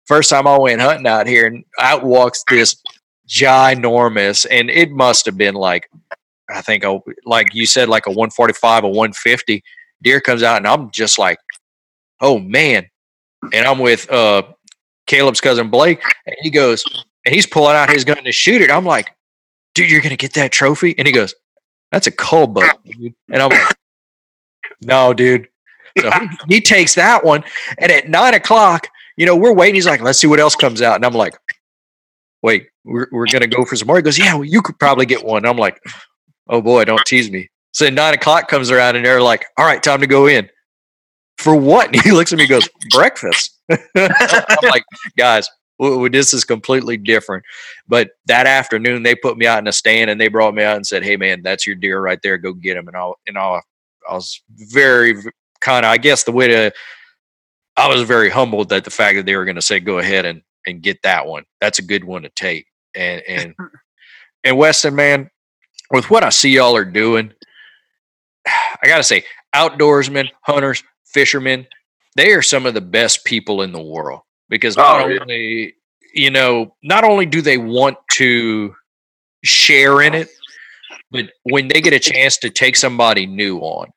First 0.07 0.31
time 0.31 0.47
I 0.47 0.59
went 0.59 0.81
hunting 0.81 1.07
out 1.07 1.27
here, 1.27 1.47
and 1.47 1.65
out 1.81 2.05
walks 2.05 2.45
this 2.49 2.77
ginormous, 3.29 4.47
and 4.51 4.71
it 4.71 4.91
must 4.91 5.27
have 5.27 5.37
been 5.37 5.55
like, 5.55 5.89
I 6.51 6.61
think, 6.61 6.85
a, 6.85 7.01
like 7.25 7.55
you 7.55 7.67
said, 7.67 7.89
like 7.89 8.07
a 8.07 8.11
145, 8.11 8.85
a 8.85 8.89
150 8.89 9.63
deer 10.03 10.21
comes 10.21 10.43
out 10.43 10.59
and 10.59 10.67
I'm 10.67 10.91
just 10.91 11.19
like, 11.19 11.39
oh 12.21 12.39
man. 12.39 12.87
And 13.53 13.67
I'm 13.67 13.79
with 13.79 14.11
uh 14.11 14.43
Caleb's 15.07 15.41
cousin 15.41 15.69
Blake, 15.69 16.03
and 16.27 16.37
he 16.41 16.51
goes, 16.51 16.85
and 17.27 17.35
he's 17.35 17.47
pulling 17.47 17.77
out 17.77 17.91
his 17.91 18.05
gun 18.05 18.23
to 18.25 18.33
shoot 18.33 18.63
it. 18.63 18.71
I'm 18.71 18.87
like, 18.87 19.15
dude, 19.75 19.91
you're 19.91 20.01
gonna 20.01 20.17
get 20.17 20.33
that 20.35 20.53
trophy? 20.53 20.97
And 20.97 21.07
he 21.07 21.13
goes, 21.13 21.35
That's 21.93 22.07
a 22.07 22.11
cull 22.11 22.47
buck, 22.47 22.83
dude. 22.85 23.15
And 23.31 23.43
I'm 23.43 23.51
like, 23.51 23.77
No, 24.83 25.13
dude. 25.13 25.49
So 25.99 26.11
he 26.49 26.61
takes 26.61 26.95
that 26.95 27.25
one, 27.25 27.45
and 27.79 27.93
at 27.93 28.09
nine 28.09 28.35
o'clock, 28.35 28.89
you 29.17 29.27
know, 29.27 29.37
we're 29.37 29.55
waiting. 29.55 29.75
He's 29.75 29.87
like, 29.87 30.01
Let's 30.01 30.19
see 30.19 30.27
what 30.27 30.41
else 30.41 30.57
comes 30.57 30.83
out. 30.83 30.97
And 30.97 31.05
I'm 31.05 31.15
like, 31.15 31.37
Wait, 32.43 32.69
we're, 32.85 33.09
we're 33.13 33.27
gonna 33.27 33.47
go 33.47 33.65
for 33.65 33.77
some 33.77 33.87
more. 33.87 33.97
He 33.97 34.03
goes, 34.03 34.19
Yeah, 34.19 34.35
well, 34.35 34.45
you 34.45 34.63
could 34.63 34.79
probably 34.79 35.07
get 35.07 35.25
one. 35.25 35.47
I'm 35.47 35.57
like, 35.57 35.81
Oh 36.49 36.61
boy, 36.61 36.85
don't 36.85 37.05
tease 37.07 37.31
me. 37.31 37.49
So 37.75 37.91
nine 37.91 38.15
o'clock 38.15 38.47
comes 38.47 38.71
around 38.71 38.95
and 38.95 39.05
they're 39.05 39.21
like, 39.21 39.47
all 39.59 39.67
right, 39.67 39.83
time 39.83 40.01
to 40.01 40.07
go 40.07 40.29
in. 40.29 40.49
For 41.39 41.57
what? 41.57 41.89
And 41.89 42.01
he 42.03 42.13
looks 42.13 42.33
at 42.33 42.39
me 42.39 42.45
and 42.45 42.51
goes, 42.51 42.69
breakfast. 42.91 43.59
I'm 43.71 44.71
like, 44.71 44.85
guys, 45.19 45.49
this 45.81 46.33
is 46.33 46.45
completely 46.45 46.97
different. 46.97 47.45
But 47.89 48.11
that 48.27 48.47
afternoon, 48.47 49.03
they 49.03 49.17
put 49.17 49.37
me 49.37 49.47
out 49.47 49.59
in 49.59 49.67
a 49.67 49.73
stand 49.73 50.09
and 50.09 50.21
they 50.21 50.29
brought 50.29 50.55
me 50.55 50.63
out 50.63 50.77
and 50.77 50.87
said, 50.87 51.03
hey, 51.03 51.17
man, 51.17 51.43
that's 51.43 51.67
your 51.67 51.75
deer 51.75 52.01
right 52.01 52.21
there. 52.23 52.39
Go 52.39 52.53
get 52.53 52.77
him. 52.77 52.87
And 52.87 52.97
I'll, 52.97 53.19
and 53.27 53.37
I, 53.37 53.61
I 54.09 54.15
was 54.15 54.41
very 54.51 55.17
kind 55.61 55.85
of, 55.85 55.91
I 55.91 55.97
guess 55.97 56.23
the 56.23 56.33
way 56.33 56.47
to, 56.47 56.73
I 57.77 57.89
was 57.89 58.03
very 58.03 58.31
humbled 58.31 58.69
that 58.69 58.85
the 58.85 58.91
fact 58.91 59.17
that 59.17 59.27
they 59.27 59.37
were 59.37 59.45
going 59.45 59.57
to 59.57 59.63
say, 59.63 59.81
go 59.81 59.99
ahead 59.99 60.25
and, 60.25 60.43
and 60.67 60.83
get 60.83 61.03
that 61.03 61.27
one. 61.27 61.45
That's 61.61 61.79
a 61.79 61.83
good 61.83 62.05
one 62.05 62.23
to 62.23 62.29
take. 62.31 62.67
And, 62.95 63.23
and, 63.27 63.55
and 64.45 64.57
Weston, 64.57 64.95
man, 64.95 65.31
with 65.91 66.11
what 66.11 66.25
I 66.25 66.31
see 66.31 66.51
y'all 66.51 66.77
are 66.77 66.85
doing, 66.85 67.33
I 68.47 68.87
got 68.87 68.99
to 68.99 69.03
say, 69.03 69.25
outdoorsmen, 69.55 70.29
hunters, 70.43 70.83
fishermen, 71.07 71.67
they 72.17 72.33
are 72.33 72.43
some 72.43 72.67
of 72.67 72.75
the 72.75 72.81
best 72.81 73.25
people 73.25 73.63
in 73.63 73.73
the 73.73 73.83
world 73.83 74.21
because 74.49 74.77
not 74.77 75.03
Oh, 75.03 75.09
yeah. 75.09 75.19
only, 75.21 75.75
you 76.15 76.31
know, 76.31 76.75
not 76.83 77.05
only 77.05 77.27
do 77.27 77.43
they 77.43 77.59
want 77.59 77.97
to 78.13 78.75
share 79.43 80.03
in 80.03 80.15
it, 80.15 80.29
but 81.11 81.31
when 81.45 81.69
they 81.69 81.81
get 81.81 81.93
a 81.93 81.99
chance 81.99 82.37
to 82.39 82.51
take 82.51 82.77
somebody 82.77 83.27
new 83.27 83.59
on 83.59 83.89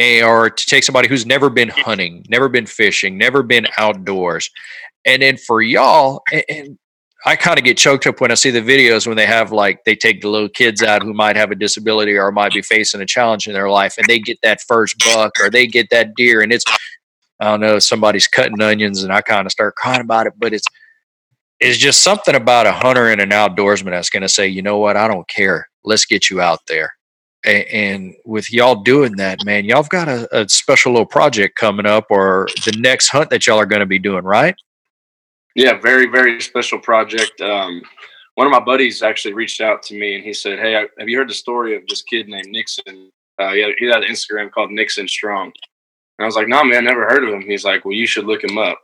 or 0.00 0.50
to 0.50 0.66
take 0.66 0.84
somebody 0.84 1.08
who's 1.08 1.26
never 1.26 1.50
been 1.50 1.68
hunting, 1.68 2.24
never 2.28 2.48
been 2.48 2.66
fishing, 2.66 3.18
never 3.18 3.42
been 3.42 3.66
outdoors, 3.78 4.50
and 5.04 5.22
then 5.22 5.36
for 5.36 5.62
y'all, 5.62 6.22
and, 6.32 6.44
and 6.48 6.78
I 7.24 7.36
kind 7.36 7.58
of 7.58 7.64
get 7.64 7.76
choked 7.76 8.06
up 8.06 8.20
when 8.20 8.32
I 8.32 8.34
see 8.34 8.50
the 8.50 8.60
videos 8.60 9.06
when 9.06 9.16
they 9.16 9.26
have 9.26 9.52
like 9.52 9.84
they 9.84 9.94
take 9.94 10.22
the 10.22 10.28
little 10.28 10.48
kids 10.48 10.82
out 10.82 11.02
who 11.02 11.14
might 11.14 11.36
have 11.36 11.52
a 11.52 11.54
disability 11.54 12.14
or 12.14 12.32
might 12.32 12.52
be 12.52 12.62
facing 12.62 13.00
a 13.00 13.06
challenge 13.06 13.46
in 13.46 13.52
their 13.52 13.70
life, 13.70 13.96
and 13.96 14.06
they 14.06 14.18
get 14.18 14.38
that 14.42 14.60
first 14.62 14.98
buck 14.98 15.32
or 15.40 15.50
they 15.50 15.66
get 15.66 15.90
that 15.90 16.14
deer, 16.16 16.40
and 16.40 16.52
it's 16.52 16.64
I 17.38 17.46
don't 17.46 17.60
know 17.60 17.78
somebody's 17.78 18.26
cutting 18.26 18.60
onions, 18.60 19.02
and 19.02 19.12
I 19.12 19.20
kind 19.20 19.46
of 19.46 19.52
start 19.52 19.76
crying 19.76 20.00
about 20.00 20.26
it, 20.26 20.34
but 20.36 20.52
it's 20.52 20.66
it's 21.60 21.78
just 21.78 22.02
something 22.02 22.34
about 22.34 22.66
a 22.66 22.72
hunter 22.72 23.08
and 23.08 23.20
an 23.20 23.30
outdoorsman 23.30 23.90
that's 23.90 24.10
going 24.10 24.22
to 24.22 24.28
say, 24.28 24.48
you 24.48 24.62
know 24.62 24.78
what, 24.78 24.96
I 24.96 25.06
don't 25.06 25.28
care, 25.28 25.68
let's 25.84 26.04
get 26.04 26.28
you 26.28 26.40
out 26.40 26.58
there. 26.66 26.92
And 27.44 28.14
with 28.24 28.52
y'all 28.52 28.76
doing 28.76 29.16
that, 29.16 29.44
man, 29.44 29.64
y'all 29.64 29.82
have 29.82 29.88
got 29.88 30.08
a, 30.08 30.42
a 30.42 30.48
special 30.48 30.92
little 30.92 31.06
project 31.06 31.56
coming 31.56 31.86
up, 31.86 32.06
or 32.08 32.48
the 32.64 32.76
next 32.78 33.08
hunt 33.08 33.30
that 33.30 33.46
y'all 33.46 33.58
are 33.58 33.66
going 33.66 33.80
to 33.80 33.86
be 33.86 33.98
doing, 33.98 34.24
right? 34.24 34.54
Yeah, 35.54 35.78
very 35.78 36.06
very 36.06 36.40
special 36.40 36.78
project. 36.78 37.40
Um, 37.40 37.82
one 38.36 38.46
of 38.46 38.50
my 38.52 38.60
buddies 38.60 39.02
actually 39.02 39.34
reached 39.34 39.60
out 39.60 39.82
to 39.84 39.94
me 39.98 40.14
and 40.14 40.24
he 40.24 40.32
said, 40.32 40.58
"Hey, 40.58 40.72
have 40.72 41.08
you 41.08 41.18
heard 41.18 41.28
the 41.28 41.34
story 41.34 41.76
of 41.76 41.82
this 41.88 42.02
kid 42.02 42.28
named 42.28 42.46
Nixon? 42.48 43.10
Uh, 43.38 43.52
he, 43.52 43.60
had, 43.60 43.72
he 43.78 43.86
had 43.86 44.02
an 44.02 44.10
Instagram 44.10 44.50
called 44.50 44.70
Nixon 44.70 45.08
Strong." 45.08 45.52
And 46.18 46.24
I 46.24 46.26
was 46.26 46.36
like, 46.36 46.48
"No, 46.48 46.64
man, 46.64 46.84
never 46.84 47.04
heard 47.04 47.24
of 47.24 47.34
him." 47.34 47.42
He's 47.42 47.64
like, 47.64 47.84
"Well, 47.84 47.94
you 47.94 48.06
should 48.06 48.24
look 48.24 48.44
him 48.44 48.56
up." 48.56 48.80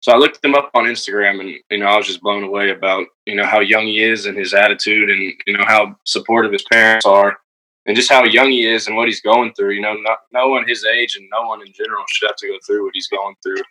So 0.00 0.10
I 0.10 0.16
looked 0.16 0.44
him 0.44 0.56
up 0.56 0.70
on 0.74 0.84
Instagram, 0.84 1.40
and 1.40 1.54
you 1.70 1.78
know, 1.78 1.86
I 1.86 1.96
was 1.96 2.06
just 2.06 2.22
blown 2.22 2.42
away 2.42 2.70
about 2.70 3.06
you 3.26 3.36
know 3.36 3.46
how 3.46 3.60
young 3.60 3.86
he 3.86 4.02
is 4.02 4.26
and 4.26 4.36
his 4.36 4.54
attitude, 4.54 5.10
and 5.10 5.32
you 5.46 5.56
know 5.56 5.64
how 5.64 5.94
supportive 6.04 6.52
his 6.52 6.64
parents 6.72 7.06
are, 7.06 7.38
and 7.86 7.96
just 7.96 8.10
how 8.10 8.24
young 8.24 8.50
he 8.50 8.66
is 8.66 8.86
and 8.86 8.96
what 8.96 9.08
he's 9.08 9.20
going 9.20 9.52
through. 9.54 9.72
You 9.72 9.80
know, 9.80 9.94
not, 9.94 10.18
no 10.32 10.48
one 10.48 10.66
his 10.66 10.84
age 10.84 11.16
and 11.16 11.28
no 11.30 11.46
one 11.48 11.60
in 11.60 11.72
general 11.72 12.04
should 12.08 12.28
have 12.28 12.36
to 12.36 12.48
go 12.48 12.58
through 12.66 12.84
what 12.84 12.94
he's 12.94 13.08
going 13.08 13.34
through. 13.42 13.62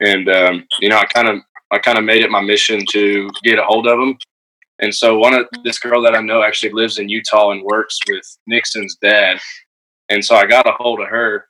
And 0.00 0.28
um, 0.28 0.66
you 0.80 0.88
know, 0.88 0.98
I 0.98 1.04
kind 1.06 1.28
of 1.28 1.38
I 1.70 1.78
kind 1.78 1.98
of 1.98 2.04
made 2.04 2.22
it 2.22 2.30
my 2.30 2.40
mission 2.40 2.84
to 2.90 3.30
get 3.42 3.58
a 3.58 3.64
hold 3.64 3.86
of 3.86 3.98
him. 3.98 4.18
And 4.78 4.94
so 4.94 5.16
one 5.16 5.34
of 5.34 5.46
this 5.64 5.78
girl 5.78 6.02
that 6.02 6.14
I 6.14 6.20
know 6.20 6.42
actually 6.42 6.72
lives 6.72 6.98
in 6.98 7.08
Utah 7.08 7.50
and 7.50 7.62
works 7.62 7.98
with 8.08 8.24
Nixon's 8.46 8.96
dad. 8.96 9.38
And 10.08 10.24
so 10.24 10.34
I 10.34 10.44
got 10.44 10.68
a 10.68 10.72
hold 10.72 11.00
of 11.00 11.08
her 11.08 11.46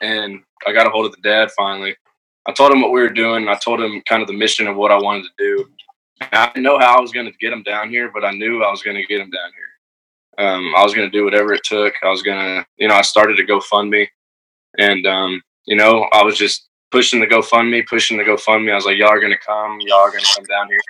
and 0.00 0.40
I 0.66 0.72
got 0.72 0.86
a 0.86 0.90
hold 0.90 1.06
of 1.06 1.12
the 1.12 1.20
dad 1.22 1.50
finally. 1.52 1.94
I 2.46 2.52
told 2.52 2.72
him 2.72 2.80
what 2.80 2.90
we 2.90 3.00
were 3.00 3.10
doing. 3.10 3.48
I 3.48 3.54
told 3.54 3.80
him 3.80 4.02
kind 4.08 4.22
of 4.22 4.28
the 4.28 4.34
mission 4.34 4.66
of 4.66 4.76
what 4.76 4.90
I 4.90 4.98
wanted 4.98 5.24
to 5.24 5.30
do. 5.38 5.68
I 6.32 6.46
didn't 6.46 6.64
know 6.64 6.78
how 6.78 6.96
I 6.96 7.00
was 7.00 7.12
going 7.12 7.26
to 7.26 7.38
get 7.38 7.52
him 7.52 7.62
down 7.62 7.90
here, 7.90 8.10
but 8.12 8.24
I 8.24 8.32
knew 8.32 8.62
I 8.62 8.70
was 8.70 8.82
going 8.82 8.96
to 8.96 9.06
get 9.06 9.20
him 9.20 9.30
down 9.30 9.50
here. 9.54 9.71
Um, 10.38 10.72
I 10.76 10.82
was 10.82 10.94
going 10.94 11.10
to 11.10 11.16
do 11.16 11.24
whatever 11.24 11.52
it 11.52 11.62
took. 11.64 11.94
I 12.02 12.08
was 12.08 12.22
going 12.22 12.38
to, 12.38 12.66
you 12.78 12.88
know, 12.88 12.94
I 12.94 13.02
started 13.02 13.36
to 13.36 13.44
GoFundMe 13.44 14.06
and, 14.78 15.06
um, 15.06 15.42
you 15.66 15.76
know, 15.76 16.08
I 16.12 16.22
was 16.22 16.36
just 16.36 16.68
pushing 16.90 17.20
the 17.20 17.26
GoFundMe, 17.26 17.86
pushing 17.86 18.16
the 18.16 18.24
GoFundMe. 18.24 18.72
I 18.72 18.74
was 18.74 18.86
like, 18.86 18.98
y'all 18.98 19.08
are 19.08 19.20
gonna 19.20 19.38
come, 19.38 19.78
y'all 19.80 20.00
are 20.00 20.10
gonna 20.10 20.24
come 20.34 20.44
down 20.44 20.68
here 20.68 20.80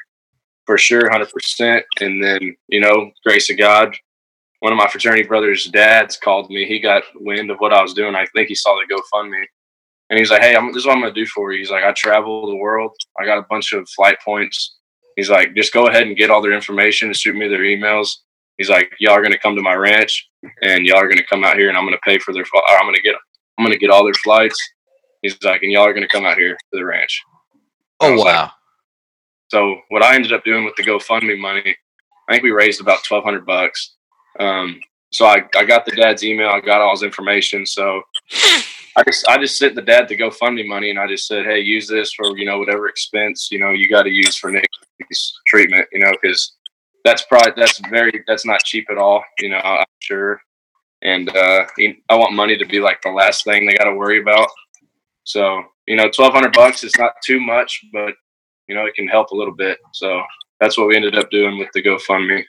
for 0.66 0.78
sure, 0.78 1.10
hundred 1.10 1.30
percent. 1.30 1.84
And 2.00 2.22
then, 2.22 2.56
you 2.68 2.80
know, 2.80 3.10
grace 3.24 3.50
of 3.50 3.58
God, 3.58 3.94
one 4.60 4.72
of 4.72 4.78
my 4.78 4.88
fraternity 4.88 5.24
brothers' 5.24 5.66
dads 5.66 6.16
called 6.16 6.50
me. 6.50 6.66
He 6.66 6.78
got 6.80 7.02
wind 7.16 7.50
of 7.50 7.58
what 7.58 7.72
I 7.72 7.82
was 7.82 7.94
doing. 7.94 8.14
I 8.14 8.26
think 8.34 8.48
he 8.48 8.54
saw 8.54 8.76
the 8.76 8.94
GoFundMe, 8.94 9.44
and 10.10 10.18
he's 10.18 10.30
like, 10.30 10.42
"Hey, 10.42 10.54
I'm, 10.54 10.68
this 10.68 10.78
is 10.78 10.86
what 10.86 10.96
I'm 10.96 11.02
gonna 11.02 11.14
do 11.14 11.26
for 11.26 11.52
you." 11.52 11.58
He's 11.58 11.70
like, 11.70 11.84
"I 11.84 11.92
travel 11.92 12.48
the 12.48 12.56
world. 12.56 12.92
I 13.18 13.24
got 13.24 13.38
a 13.38 13.46
bunch 13.48 13.72
of 13.72 13.88
flight 13.88 14.18
points." 14.24 14.76
He's 15.16 15.30
like, 15.30 15.54
"Just 15.54 15.72
go 15.72 15.88
ahead 15.88 16.06
and 16.06 16.16
get 16.16 16.30
all 16.30 16.40
their 16.40 16.52
information 16.52 17.08
and 17.08 17.16
shoot 17.16 17.36
me 17.36 17.48
their 17.48 17.60
emails." 17.60 18.08
He's 18.62 18.70
like, 18.70 18.92
"Y'all 19.00 19.14
are 19.14 19.22
gonna 19.22 19.38
come 19.38 19.56
to 19.56 19.62
my 19.62 19.74
ranch, 19.74 20.28
and 20.62 20.86
y'all 20.86 20.98
are 20.98 21.08
gonna 21.08 21.26
come 21.28 21.44
out 21.44 21.56
here, 21.56 21.68
and 21.68 21.76
I'm 21.76 21.84
gonna 21.84 21.98
pay 22.04 22.18
for 22.18 22.32
their. 22.32 22.44
or 22.54 22.76
I'm 22.78 22.86
gonna 22.86 23.02
get. 23.02 23.16
I'm 23.58 23.64
gonna 23.64 23.76
get 23.76 23.90
all 23.90 24.04
their 24.04 24.14
flights." 24.14 24.56
He's 25.22 25.40
like, 25.42 25.62
and 25.62 25.70
y'all 25.70 25.84
are 25.84 25.92
going 25.92 26.06
to 26.06 26.12
come 26.12 26.26
out 26.26 26.36
here 26.36 26.54
to 26.54 26.58
the 26.72 26.84
ranch. 26.84 27.22
Oh 28.00 28.12
was 28.12 28.20
like, 28.20 28.34
wow! 28.34 28.50
So 29.48 29.80
what 29.88 30.02
I 30.02 30.16
ended 30.16 30.32
up 30.32 30.44
doing 30.44 30.64
with 30.64 30.74
the 30.76 30.82
GoFundMe 30.82 31.38
money, 31.38 31.76
I 32.28 32.32
think 32.32 32.42
we 32.42 32.50
raised 32.50 32.80
about 32.80 33.04
twelve 33.04 33.22
hundred 33.22 33.46
bucks, 33.46 33.94
Um, 34.40 34.80
so 35.12 35.26
I, 35.26 35.44
I 35.56 35.64
got 35.64 35.86
the 35.86 35.92
dad's 35.92 36.24
email. 36.24 36.48
I 36.48 36.60
got 36.60 36.80
all 36.80 36.90
his 36.90 37.04
information. 37.04 37.64
So 37.64 38.02
I 38.96 39.04
just 39.06 39.28
I 39.28 39.38
just 39.38 39.56
sent 39.58 39.76
the 39.76 39.82
dad 39.82 40.08
the 40.08 40.16
GoFundMe 40.16 40.66
money, 40.66 40.90
and 40.90 40.98
I 40.98 41.06
just 41.06 41.28
said, 41.28 41.44
hey, 41.44 41.60
use 41.60 41.86
this 41.86 42.12
for 42.12 42.36
you 42.36 42.44
know 42.44 42.58
whatever 42.58 42.88
expense 42.88 43.48
you 43.52 43.60
know 43.60 43.70
you 43.70 43.88
got 43.88 44.02
to 44.02 44.10
use 44.10 44.36
for 44.36 44.50
Nick's 44.50 45.32
treatment. 45.46 45.86
You 45.92 46.00
know, 46.00 46.10
because 46.20 46.56
that's 47.04 47.22
probably 47.22 47.52
that's 47.56 47.78
very 47.90 48.22
that's 48.26 48.46
not 48.46 48.64
cheap 48.64 48.86
at 48.90 48.98
all. 48.98 49.22
You 49.38 49.50
know, 49.50 49.58
I'm 49.58 49.84
sure. 50.00 50.40
And 51.02 51.28
uh, 51.34 51.66
I 52.08 52.14
want 52.14 52.34
money 52.34 52.56
to 52.56 52.64
be 52.64 52.78
like 52.78 53.02
the 53.02 53.10
last 53.10 53.44
thing 53.44 53.66
they 53.66 53.74
got 53.74 53.84
to 53.84 53.94
worry 53.94 54.20
about. 54.20 54.48
So 55.24 55.62
you 55.86 55.96
know, 55.96 56.08
twelve 56.10 56.32
hundred 56.32 56.52
bucks 56.52 56.84
is 56.84 56.92
not 56.98 57.12
too 57.24 57.40
much, 57.40 57.84
but 57.92 58.14
you 58.68 58.74
know, 58.74 58.86
it 58.86 58.94
can 58.94 59.08
help 59.08 59.30
a 59.30 59.36
little 59.36 59.54
bit. 59.54 59.78
So 59.92 60.22
that's 60.60 60.78
what 60.78 60.86
we 60.86 60.96
ended 60.96 61.16
up 61.16 61.30
doing 61.30 61.58
with 61.58 61.68
the 61.74 61.82
GoFundMe 61.82 62.44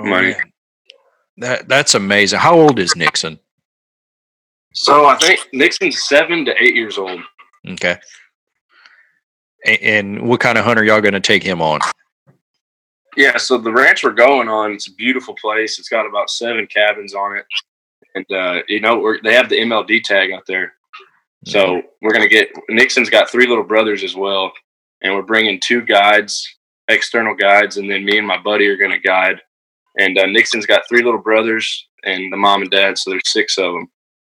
oh, 0.00 0.04
money. 0.04 0.30
Man. 0.30 0.52
That 1.38 1.68
that's 1.68 1.94
amazing. 1.94 2.40
How 2.40 2.58
old 2.58 2.78
is 2.80 2.96
Nixon? 2.96 3.38
So 4.74 5.06
I 5.06 5.16
think 5.16 5.40
Nixon's 5.52 6.08
seven 6.08 6.44
to 6.44 6.54
eight 6.62 6.74
years 6.74 6.98
old. 6.98 7.20
Okay. 7.68 7.96
And 9.64 10.22
what 10.22 10.40
kind 10.40 10.58
of 10.58 10.64
hunt 10.64 10.78
are 10.78 10.84
y'all 10.84 11.00
going 11.00 11.14
to 11.14 11.20
take 11.20 11.42
him 11.42 11.60
on? 11.60 11.80
Yeah, 13.18 13.36
so 13.36 13.58
the 13.58 13.72
ranch 13.72 14.04
we're 14.04 14.12
going 14.12 14.48
on, 14.48 14.70
it's 14.70 14.86
a 14.86 14.94
beautiful 14.94 15.34
place. 15.34 15.80
It's 15.80 15.88
got 15.88 16.06
about 16.06 16.30
seven 16.30 16.68
cabins 16.68 17.16
on 17.16 17.36
it, 17.36 17.46
and 18.14 18.24
uh, 18.30 18.62
you 18.68 18.80
know 18.80 19.12
they 19.24 19.34
have 19.34 19.48
the 19.48 19.58
MLD 19.58 20.04
tag 20.04 20.30
out 20.30 20.44
there. 20.46 20.74
So 21.44 21.66
mm-hmm. 21.66 21.86
we're 22.00 22.12
gonna 22.12 22.28
get 22.28 22.48
Nixon's 22.68 23.10
got 23.10 23.28
three 23.28 23.48
little 23.48 23.64
brothers 23.64 24.04
as 24.04 24.14
well, 24.14 24.52
and 25.02 25.12
we're 25.12 25.22
bringing 25.22 25.58
two 25.58 25.82
guides, 25.82 26.46
external 26.86 27.34
guides, 27.34 27.76
and 27.76 27.90
then 27.90 28.04
me 28.04 28.18
and 28.18 28.26
my 28.26 28.38
buddy 28.38 28.68
are 28.68 28.76
gonna 28.76 29.00
guide. 29.00 29.40
And 29.98 30.16
uh, 30.16 30.26
Nixon's 30.26 30.66
got 30.66 30.88
three 30.88 31.02
little 31.02 31.20
brothers 31.20 31.88
and 32.04 32.32
the 32.32 32.36
mom 32.36 32.62
and 32.62 32.70
dad, 32.70 32.98
so 32.98 33.10
there's 33.10 33.32
six 33.32 33.58
of 33.58 33.72
them. 33.72 33.88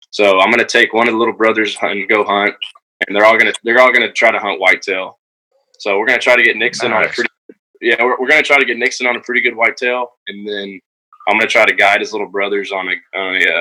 So 0.09 0.41
I'm 0.41 0.51
gonna 0.51 0.65
take 0.65 0.95
one 0.95 1.07
of 1.07 1.13
the 1.13 1.19
little 1.19 1.35
brothers 1.35 1.77
and 1.83 2.09
go 2.09 2.25
hunt, 2.25 2.55
and 3.07 3.15
they're 3.15 3.27
all 3.27 3.37
gonna 3.37 3.53
they're 3.63 3.81
all 3.81 3.93
gonna 3.93 4.11
try 4.11 4.31
to 4.31 4.39
hunt 4.39 4.59
whitetail. 4.59 5.19
So 5.81 5.99
we're 5.99 6.07
gonna 6.07 6.19
try 6.19 6.37
to 6.37 6.43
get 6.43 6.57
Nixon 6.57 6.93
nice. 6.93 7.05
on 7.05 7.11
a 7.11 7.13
pretty 7.13 7.30
yeah 7.81 8.03
we're, 8.03 8.19
we're 8.19 8.29
gonna 8.29 8.43
try 8.43 8.59
to 8.59 8.65
get 8.65 8.79
Nixon 8.79 9.07
on 9.07 9.17
a 9.17 9.21
pretty 9.21 9.41
good 9.41 9.57
whitetail, 9.57 10.13
and 10.27 10.47
then 10.47 10.81
I'm 11.29 11.39
gonna 11.39 11.49
try 11.49 11.65
to 11.65 11.75
guide 11.75 12.01
his 12.01 12.13
little 12.13 12.29
brothers 12.29 12.73
on 12.73 12.89
a 12.89 13.19
on 13.19 13.37
a 13.37 13.53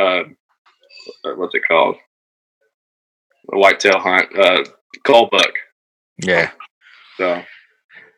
uh, 0.00 0.02
uh, 0.02 1.34
what's 1.36 1.54
it 1.54 1.62
called 1.66 1.96
a 3.52 3.58
whitetail 3.58 3.98
hunt 3.98 4.38
uh 4.38 4.64
cull 5.04 5.28
buck. 5.30 5.52
Yeah. 6.22 6.50
So. 7.16 7.42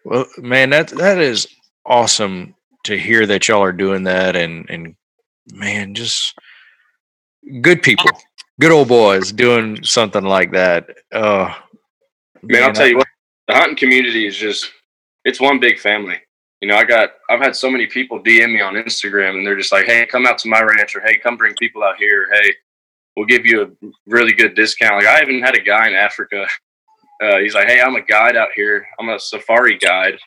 Well, 0.05 0.27
man, 0.39 0.71
that 0.71 0.89
that 0.89 1.19
is 1.19 1.49
awesome 1.85 2.55
to 2.85 2.97
hear 2.97 3.27
that 3.27 3.49
y'all 3.49 3.63
are 3.63 3.73
doing 3.73 4.05
that, 4.05 4.37
and 4.37 4.69
and 4.71 4.95
man, 5.53 5.95
just 5.95 6.39
good 7.61 7.83
people, 7.83 8.11
good 8.61 8.71
old 8.71 8.89
boys 8.89 9.33
doing 9.33 9.83
something 9.83 10.25
like 10.25 10.53
that. 10.53 10.89
Uh, 11.13 11.53
man, 12.43 12.63
I'll 12.63 12.73
tell 12.73 12.87
you 12.87 12.99
what, 12.99 13.09
the 13.49 13.55
hunting 13.55 13.77
community 13.77 14.27
is 14.27 14.37
just 14.37 14.71
it's 15.27 15.41
one 15.41 15.61
big 15.61 15.79
family. 15.79 16.17
You 16.63 16.69
know, 16.69 16.77
I 16.77 16.85
got 16.85 17.11
I've 17.29 17.41
had 17.41 17.55
so 17.55 17.71
many 17.71 17.87
people 17.87 18.23
DM 18.23 18.55
me 18.55 18.63
on 18.63 18.75
Instagram 18.75 19.37
and 19.37 19.47
they're 19.47 19.59
just 19.59 19.73
like, 19.73 19.85
"Hey, 19.85 20.07
come 20.07 20.25
out 20.25 20.39
to 20.39 20.49
my 20.49 20.63
ranch," 20.63 20.97
or 20.97 21.01
"Hey, 21.01 21.19
come 21.19 21.37
bring 21.37 21.55
people 21.59 21.83
out 21.83 21.97
here." 21.99 22.29
Hey, 22.33 22.55
we'll 23.15 23.27
give 23.27 23.45
you 23.45 23.63
a 23.63 23.87
really 24.07 24.33
good 24.33 24.55
discount. 24.55 24.97
Like 24.97 25.07
I 25.07 25.21
even 25.21 25.43
had 25.43 25.55
a 25.55 25.61
guy 25.61 25.89
in 25.89 25.95
Africa. 25.95 26.47
Uh, 27.23 27.39
he's 27.39 27.55
like, 27.55 27.69
"Hey, 27.69 27.81
I'm 27.81 27.97
a 27.97 28.03
guide 28.03 28.37
out 28.37 28.51
here. 28.55 28.87
I'm 28.99 29.11
a 29.11 29.19
safari 29.19 29.77
guide." 29.77 30.19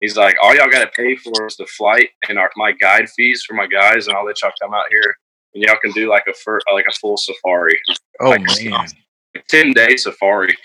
He's 0.00 0.16
like, 0.16 0.36
"All 0.42 0.54
y'all 0.54 0.70
got 0.70 0.80
to 0.84 0.90
pay 0.96 1.16
for 1.16 1.46
is 1.46 1.56
the 1.56 1.66
flight 1.66 2.10
and 2.28 2.38
our, 2.38 2.50
my 2.56 2.72
guide 2.72 3.08
fees 3.10 3.42
for 3.42 3.54
my 3.54 3.66
guys, 3.66 4.06
and 4.06 4.16
I'll 4.16 4.24
let 4.24 4.40
y'all 4.42 4.52
come 4.60 4.72
out 4.72 4.86
here 4.90 5.16
and 5.54 5.62
y'all 5.62 5.78
can 5.82 5.92
do 5.92 6.08
like 6.08 6.24
a 6.28 6.34
fur, 6.34 6.60
like 6.72 6.86
a 6.88 6.92
full 6.92 7.16
safari. 7.16 7.78
Oh 8.20 8.30
like 8.30 8.42
man, 8.42 8.86
ten 9.48 9.72
day 9.72 9.96
safari 9.96 10.56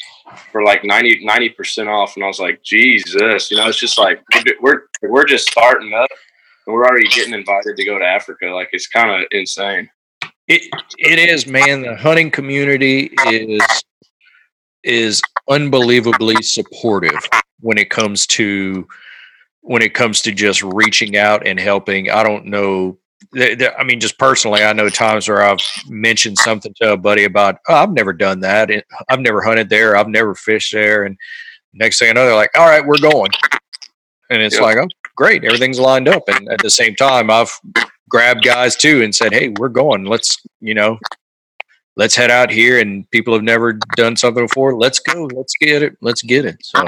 for 0.51 0.63
like 0.63 0.83
90 0.83 1.49
percent 1.49 1.89
off, 1.89 2.15
and 2.15 2.23
I 2.23 2.27
was 2.27 2.39
like, 2.39 2.61
Jesus, 2.63 3.49
you 3.49 3.57
know, 3.57 3.67
it's 3.67 3.79
just 3.79 3.97
like 3.97 4.21
we're 4.61 4.83
we're 5.01 5.25
just 5.25 5.49
starting 5.49 5.93
up, 5.93 6.09
and 6.65 6.73
we're 6.73 6.85
already 6.85 7.07
getting 7.07 7.33
invited 7.33 7.75
to 7.77 7.85
go 7.85 7.97
to 7.97 8.05
Africa. 8.05 8.47
Like 8.47 8.69
it's 8.71 8.87
kind 8.87 9.09
of 9.09 9.27
insane. 9.31 9.89
It 10.47 10.63
it 10.97 11.19
is, 11.19 11.47
man. 11.47 11.81
The 11.81 11.95
hunting 11.95 12.31
community 12.31 13.11
is 13.27 13.61
is 14.83 15.21
unbelievably 15.49 16.41
supportive 16.41 17.19
when 17.59 17.77
it 17.77 17.89
comes 17.89 18.25
to 18.27 18.87
when 19.61 19.81
it 19.81 19.93
comes 19.93 20.21
to 20.21 20.31
just 20.31 20.63
reaching 20.63 21.17
out 21.17 21.45
and 21.45 21.59
helping. 21.59 22.09
I 22.09 22.23
don't 22.23 22.45
know 22.45 22.97
I 23.35 23.83
mean, 23.83 23.99
just 23.99 24.17
personally, 24.17 24.63
I 24.63 24.73
know 24.73 24.89
times 24.89 25.27
where 25.27 25.43
I've 25.43 25.59
mentioned 25.87 26.37
something 26.39 26.73
to 26.81 26.93
a 26.93 26.97
buddy 26.97 27.25
about, 27.25 27.57
oh, 27.67 27.75
I've 27.75 27.91
never 27.91 28.13
done 28.13 28.39
that. 28.41 28.69
I've 29.07 29.19
never 29.19 29.41
hunted 29.41 29.69
there. 29.69 29.95
I've 29.95 30.07
never 30.07 30.33
fished 30.33 30.73
there. 30.73 31.03
And 31.03 31.17
next 31.73 31.99
thing 31.99 32.09
I 32.09 32.13
know, 32.13 32.25
they're 32.25 32.35
like, 32.35 32.57
all 32.57 32.67
right, 32.67 32.85
we're 32.85 32.97
going. 32.97 33.31
And 34.29 34.41
it's 34.41 34.55
yep. 34.55 34.63
like, 34.63 34.77
oh, 34.77 34.87
great. 35.15 35.43
Everything's 35.43 35.79
lined 35.79 36.07
up. 36.07 36.23
And 36.27 36.49
at 36.49 36.61
the 36.61 36.69
same 36.69 36.95
time, 36.95 37.29
I've 37.29 37.51
grabbed 38.09 38.43
guys 38.43 38.75
too 38.75 39.03
and 39.03 39.13
said, 39.13 39.33
hey, 39.33 39.49
we're 39.49 39.69
going. 39.69 40.05
Let's, 40.05 40.37
you 40.59 40.73
know, 40.73 40.97
let's 41.97 42.15
head 42.15 42.31
out 42.31 42.51
here. 42.51 42.79
And 42.79 43.09
people 43.11 43.33
have 43.33 43.43
never 43.43 43.73
done 43.95 44.15
something 44.15 44.45
before. 44.45 44.75
Let's 44.77 44.99
go. 44.99 45.29
Let's 45.35 45.53
get 45.59 45.83
it. 45.83 45.97
Let's 46.01 46.21
get 46.21 46.45
it. 46.45 46.57
So, 46.61 46.85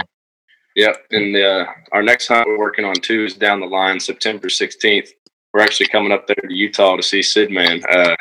Yep. 0.75 0.95
And 1.11 1.35
uh, 1.35 1.65
our 1.91 2.01
next 2.01 2.27
hunt 2.27 2.47
we're 2.47 2.57
working 2.57 2.85
on 2.85 2.95
too 2.95 3.25
is 3.25 3.33
down 3.33 3.59
the 3.59 3.65
line, 3.65 3.99
September 3.99 4.47
16th 4.47 5.09
we're 5.53 5.61
actually 5.61 5.87
coming 5.87 6.11
up 6.11 6.27
there 6.27 6.35
to 6.35 6.53
Utah 6.53 6.95
to 6.95 7.03
see 7.03 7.21
Sid 7.21 7.51
Man. 7.51 7.81
Uh, 7.89 8.15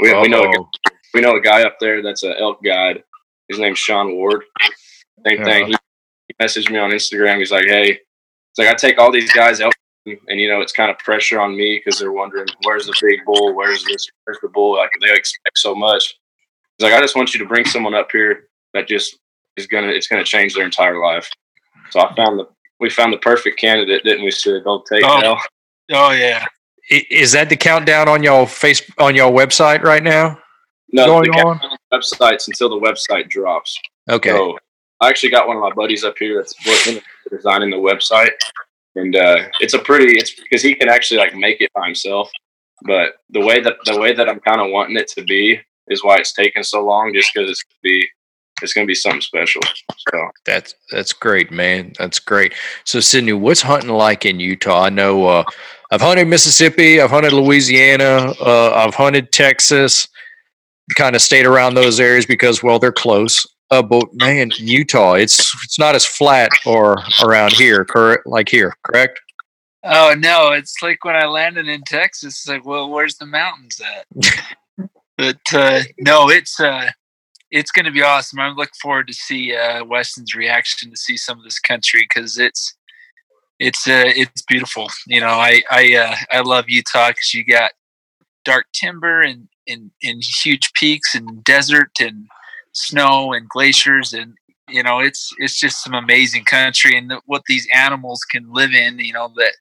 we, 0.00 0.12
we, 0.20 0.28
know 0.28 0.44
a, 0.44 0.90
we 1.14 1.20
know 1.20 1.36
a 1.36 1.40
guy 1.40 1.62
up 1.62 1.76
there 1.80 2.02
that's 2.02 2.22
an 2.22 2.34
elk 2.38 2.62
guide. 2.62 3.02
His 3.48 3.58
name's 3.58 3.78
Sean 3.78 4.14
Ward. 4.14 4.44
Same 5.26 5.38
yeah. 5.38 5.44
thing. 5.44 5.66
He, 5.68 5.76
he, 6.28 6.34
messaged 6.40 6.70
me 6.70 6.78
on 6.78 6.90
Instagram. 6.90 7.38
He's 7.38 7.52
like, 7.52 7.66
"Hey, 7.66 7.90
it's 7.90 8.58
like 8.58 8.68
I 8.68 8.74
take 8.74 8.98
all 8.98 9.12
these 9.12 9.32
guys 9.32 9.60
out, 9.60 9.74
and 10.06 10.40
you 10.40 10.48
know 10.48 10.60
it's 10.60 10.72
kind 10.72 10.90
of 10.90 10.98
pressure 10.98 11.40
on 11.40 11.56
me 11.56 11.80
because 11.82 11.98
they're 11.98 12.12
wondering 12.12 12.46
where's 12.64 12.86
the 12.86 12.94
big 13.00 13.24
bull, 13.24 13.54
where's 13.54 13.84
this, 13.84 14.06
where's 14.24 14.38
the 14.42 14.48
bull? 14.48 14.76
Like 14.76 14.90
they 15.00 15.12
expect 15.12 15.58
so 15.58 15.74
much. 15.74 16.18
He's 16.78 16.84
like, 16.84 16.94
I 16.94 17.00
just 17.00 17.16
want 17.16 17.34
you 17.34 17.40
to 17.40 17.46
bring 17.46 17.64
someone 17.64 17.94
up 17.94 18.08
here 18.10 18.48
that 18.74 18.88
just 18.88 19.18
is 19.56 19.66
gonna 19.66 19.88
it's 19.88 20.08
gonna 20.08 20.24
change 20.24 20.54
their 20.54 20.64
entire 20.64 21.00
life. 21.00 21.30
So 21.90 22.00
I 22.00 22.14
found 22.14 22.38
the 22.38 22.46
we 22.80 22.90
found 22.90 23.12
the 23.12 23.18
perfect 23.18 23.58
candidate, 23.58 24.02
didn't 24.02 24.24
we? 24.24 24.30
Sid? 24.30 24.64
Don't 24.64 24.84
take 24.86 25.04
oh. 25.04 25.36
Oh 25.90 26.12
yeah. 26.12 26.44
Is 26.90 27.32
that 27.32 27.48
the 27.48 27.56
countdown 27.56 28.08
on 28.08 28.22
your 28.22 28.46
face 28.46 28.82
on 28.98 29.14
your 29.14 29.30
website 29.30 29.82
right 29.82 30.02
now? 30.02 30.38
No, 30.92 31.06
going 31.06 31.30
the 31.30 31.38
on 31.38 31.60
websites 31.92 32.48
until 32.48 32.68
the 32.68 32.76
website 32.76 33.28
drops. 33.28 33.78
Okay. 34.10 34.30
So 34.30 34.58
I 35.00 35.08
actually 35.08 35.30
got 35.30 35.48
one 35.48 35.56
of 35.56 35.62
my 35.62 35.72
buddies 35.72 36.04
up 36.04 36.18
here 36.18 36.36
that's 36.36 36.54
working 36.66 37.02
designing 37.30 37.70
the 37.70 37.76
website, 37.76 38.32
and 38.94 39.16
uh, 39.16 39.36
it's 39.60 39.74
a 39.74 39.78
pretty. 39.78 40.12
It's 40.18 40.32
because 40.34 40.62
he 40.62 40.74
can 40.74 40.88
actually 40.88 41.18
like 41.18 41.34
make 41.34 41.60
it 41.60 41.72
by 41.74 41.86
himself. 41.86 42.30
But 42.84 43.14
the 43.30 43.40
way 43.40 43.60
that 43.60 43.76
the 43.84 43.98
way 43.98 44.12
that 44.12 44.28
I'm 44.28 44.40
kind 44.40 44.60
of 44.60 44.70
wanting 44.70 44.96
it 44.96 45.08
to 45.08 45.24
be 45.24 45.60
is 45.88 46.04
why 46.04 46.16
it's 46.16 46.32
taking 46.32 46.62
so 46.62 46.84
long, 46.84 47.12
just 47.14 47.32
because 47.32 47.50
it's 47.50 47.62
gonna 47.62 47.78
be 47.82 48.08
it's 48.62 48.72
gonna 48.72 48.86
be 48.86 48.94
something 48.94 49.20
special. 49.20 49.62
So 50.10 50.18
that's 50.44 50.74
that's 50.90 51.12
great, 51.12 51.52
man. 51.52 51.92
That's 51.96 52.18
great. 52.18 52.54
So 52.84 52.98
Sydney, 52.98 53.34
what's 53.34 53.62
hunting 53.62 53.90
like 53.90 54.26
in 54.26 54.40
Utah? 54.40 54.82
I 54.82 54.88
know 54.88 55.26
uh, 55.26 55.44
I've 55.92 56.00
hunted 56.00 56.26
Mississippi, 56.26 57.00
I've 57.00 57.10
hunted 57.10 57.32
Louisiana, 57.32 58.34
uh, 58.40 58.72
I've 58.74 58.94
hunted 58.94 59.30
Texas. 59.30 60.08
Kind 60.96 61.14
of 61.14 61.22
stayed 61.22 61.46
around 61.46 61.74
those 61.74 62.00
areas 62.00 62.26
because, 62.26 62.64
well, 62.64 62.80
they're 62.80 62.90
close. 62.90 63.46
Uh, 63.70 63.80
but 63.80 64.04
man, 64.12 64.50
Utah, 64.56 65.14
it's 65.14 65.38
it's 65.64 65.78
not 65.78 65.94
as 65.94 66.04
flat 66.04 66.50
or 66.66 66.98
around 67.24 67.52
here, 67.52 67.84
correct? 67.84 68.26
Like 68.26 68.48
here, 68.48 68.74
correct? 68.82 69.20
Oh 69.84 70.14
no, 70.18 70.52
it's 70.52 70.82
like 70.82 71.04
when 71.04 71.16
I 71.16 71.26
landed 71.26 71.68
in 71.68 71.82
Texas. 71.82 72.34
It's 72.34 72.48
like, 72.48 72.66
well, 72.66 72.90
where's 72.90 73.16
the 73.16 73.26
mountains 73.26 73.80
at? 73.80 74.06
but 75.16 75.40
uh, 75.54 75.80
no, 76.00 76.28
it's 76.28 76.60
uh, 76.60 76.90
it's 77.52 77.70
going 77.70 77.84
to 77.84 77.90
be 77.90 78.02
awesome. 78.02 78.40
I'm 78.40 78.56
looking 78.56 78.72
forward 78.80 79.06
to 79.08 79.12
see 79.12 79.54
uh, 79.54 79.84
Weston's 79.84 80.34
reaction 80.34 80.90
to 80.90 80.96
see 80.96 81.18
some 81.18 81.38
of 81.38 81.44
this 81.44 81.60
country 81.60 82.08
because 82.08 82.38
it's 82.38 82.74
it's 83.58 83.86
uh, 83.86 84.04
it's 84.06 84.42
beautiful. 84.42 84.88
You 85.06 85.20
know, 85.20 85.28
I 85.28 85.62
I 85.70 85.94
uh, 85.94 86.16
I 86.32 86.40
love 86.40 86.64
Utah 86.68 87.08
because 87.08 87.34
you 87.34 87.44
got 87.44 87.72
dark 88.44 88.66
timber 88.72 89.20
and 89.20 89.48
and 89.68 89.90
and 90.02 90.22
huge 90.42 90.72
peaks 90.72 91.14
and 91.14 91.44
desert 91.44 91.90
and 92.00 92.26
snow 92.72 93.34
and 93.34 93.46
glaciers 93.48 94.14
and 94.14 94.34
you 94.70 94.82
know 94.82 94.98
it's 94.98 95.30
it's 95.36 95.60
just 95.60 95.84
some 95.84 95.92
amazing 95.92 96.44
country 96.44 96.96
and 96.96 97.10
the, 97.10 97.20
what 97.26 97.42
these 97.46 97.68
animals 97.74 98.22
can 98.24 98.50
live 98.50 98.72
in. 98.72 98.98
You 98.98 99.12
know 99.12 99.30
that 99.36 99.52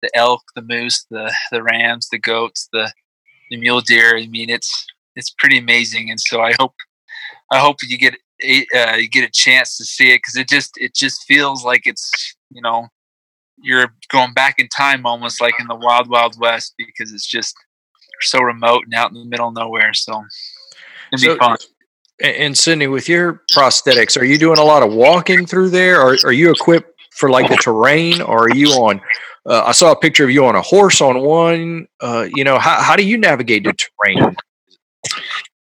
the 0.00 0.10
elk, 0.16 0.42
the 0.56 0.62
moose, 0.62 1.04
the 1.10 1.30
the 1.52 1.62
rams, 1.62 2.08
the 2.08 2.18
goats, 2.18 2.68
the 2.72 2.90
the 3.50 3.58
mule 3.58 3.82
deer. 3.82 4.16
I 4.16 4.26
mean, 4.28 4.48
it's 4.48 4.86
it's 5.14 5.30
pretty 5.30 5.58
amazing. 5.58 6.10
And 6.10 6.18
so 6.18 6.40
I 6.40 6.54
hope 6.58 6.74
I 7.50 7.58
hope 7.58 7.76
you 7.82 7.98
get 7.98 8.14
uh, 8.14 8.96
you 8.96 9.08
get 9.08 9.24
a 9.28 9.30
chance 9.32 9.76
to 9.78 9.84
see 9.84 10.12
it 10.12 10.18
because 10.18 10.36
it 10.36 10.48
just 10.48 10.72
it 10.76 10.94
just 10.94 11.24
feels 11.24 11.64
like 11.64 11.82
it's 11.84 12.36
you 12.50 12.60
know 12.62 12.88
you're 13.62 13.88
going 14.10 14.32
back 14.34 14.58
in 14.58 14.68
time 14.68 15.06
almost 15.06 15.40
like 15.40 15.54
in 15.60 15.66
the 15.68 15.74
wild 15.76 16.08
wild 16.08 16.38
west 16.40 16.74
because 16.76 17.12
it's 17.12 17.28
just 17.30 17.54
so 18.20 18.40
remote 18.40 18.84
and 18.84 18.94
out 18.94 19.10
in 19.10 19.18
the 19.18 19.24
middle 19.24 19.48
of 19.48 19.54
nowhere 19.54 19.92
so 19.94 20.22
it'd 21.12 21.20
So- 21.24 21.34
be 21.34 21.38
fun 21.38 21.56
And, 22.22 22.56
Sydney, 22.56 22.86
with 22.86 23.08
your 23.08 23.42
prosthetics, 23.52 24.16
are 24.20 24.24
you 24.24 24.38
doing 24.38 24.58
a 24.58 24.64
lot 24.64 24.84
of 24.84 24.92
walking 24.92 25.46
through 25.46 25.70
there, 25.70 26.00
or 26.00 26.16
are 26.24 26.32
you 26.32 26.50
equipped 26.52 26.90
for 27.12 27.28
like 27.28 27.48
the 27.50 27.56
terrain, 27.56 28.22
or 28.22 28.44
are 28.44 28.54
you 28.54 28.68
on? 28.70 29.00
Uh, 29.44 29.64
I 29.66 29.72
saw 29.72 29.90
a 29.90 29.96
picture 29.96 30.22
of 30.24 30.30
you 30.30 30.46
on 30.46 30.54
a 30.54 30.62
horse 30.62 31.00
on 31.00 31.20
one. 31.20 31.88
Uh, 32.00 32.28
you 32.34 32.44
know, 32.44 32.56
how 32.58 32.80
how 32.80 32.94
do 32.94 33.02
you 33.04 33.18
navigate 33.18 33.64
the 33.64 33.72
terrain? 33.74 34.36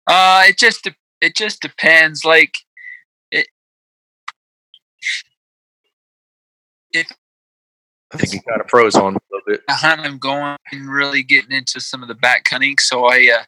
uh 0.07 0.43
it 0.47 0.57
just 0.57 0.87
it 1.21 1.35
just 1.35 1.61
depends 1.61 2.23
like 2.25 2.55
it 3.31 3.47
if 6.91 7.11
I 8.13 8.17
think 8.17 8.33
you 8.33 8.39
kind 8.47 8.61
of 8.61 8.69
froze 8.69 8.95
on 8.95 9.15
a 9.15 9.19
little 9.31 9.45
bit. 9.45 9.61
I'm 9.69 10.17
going 10.17 10.57
and 10.71 10.89
really 10.89 11.23
getting 11.23 11.51
into 11.51 11.81
some 11.81 12.01
of 12.01 12.07
the 12.07 12.15
back 12.15 12.47
hunting. 12.49 12.77
So 12.79 13.05
I 13.05 13.29
uh, 13.39 13.43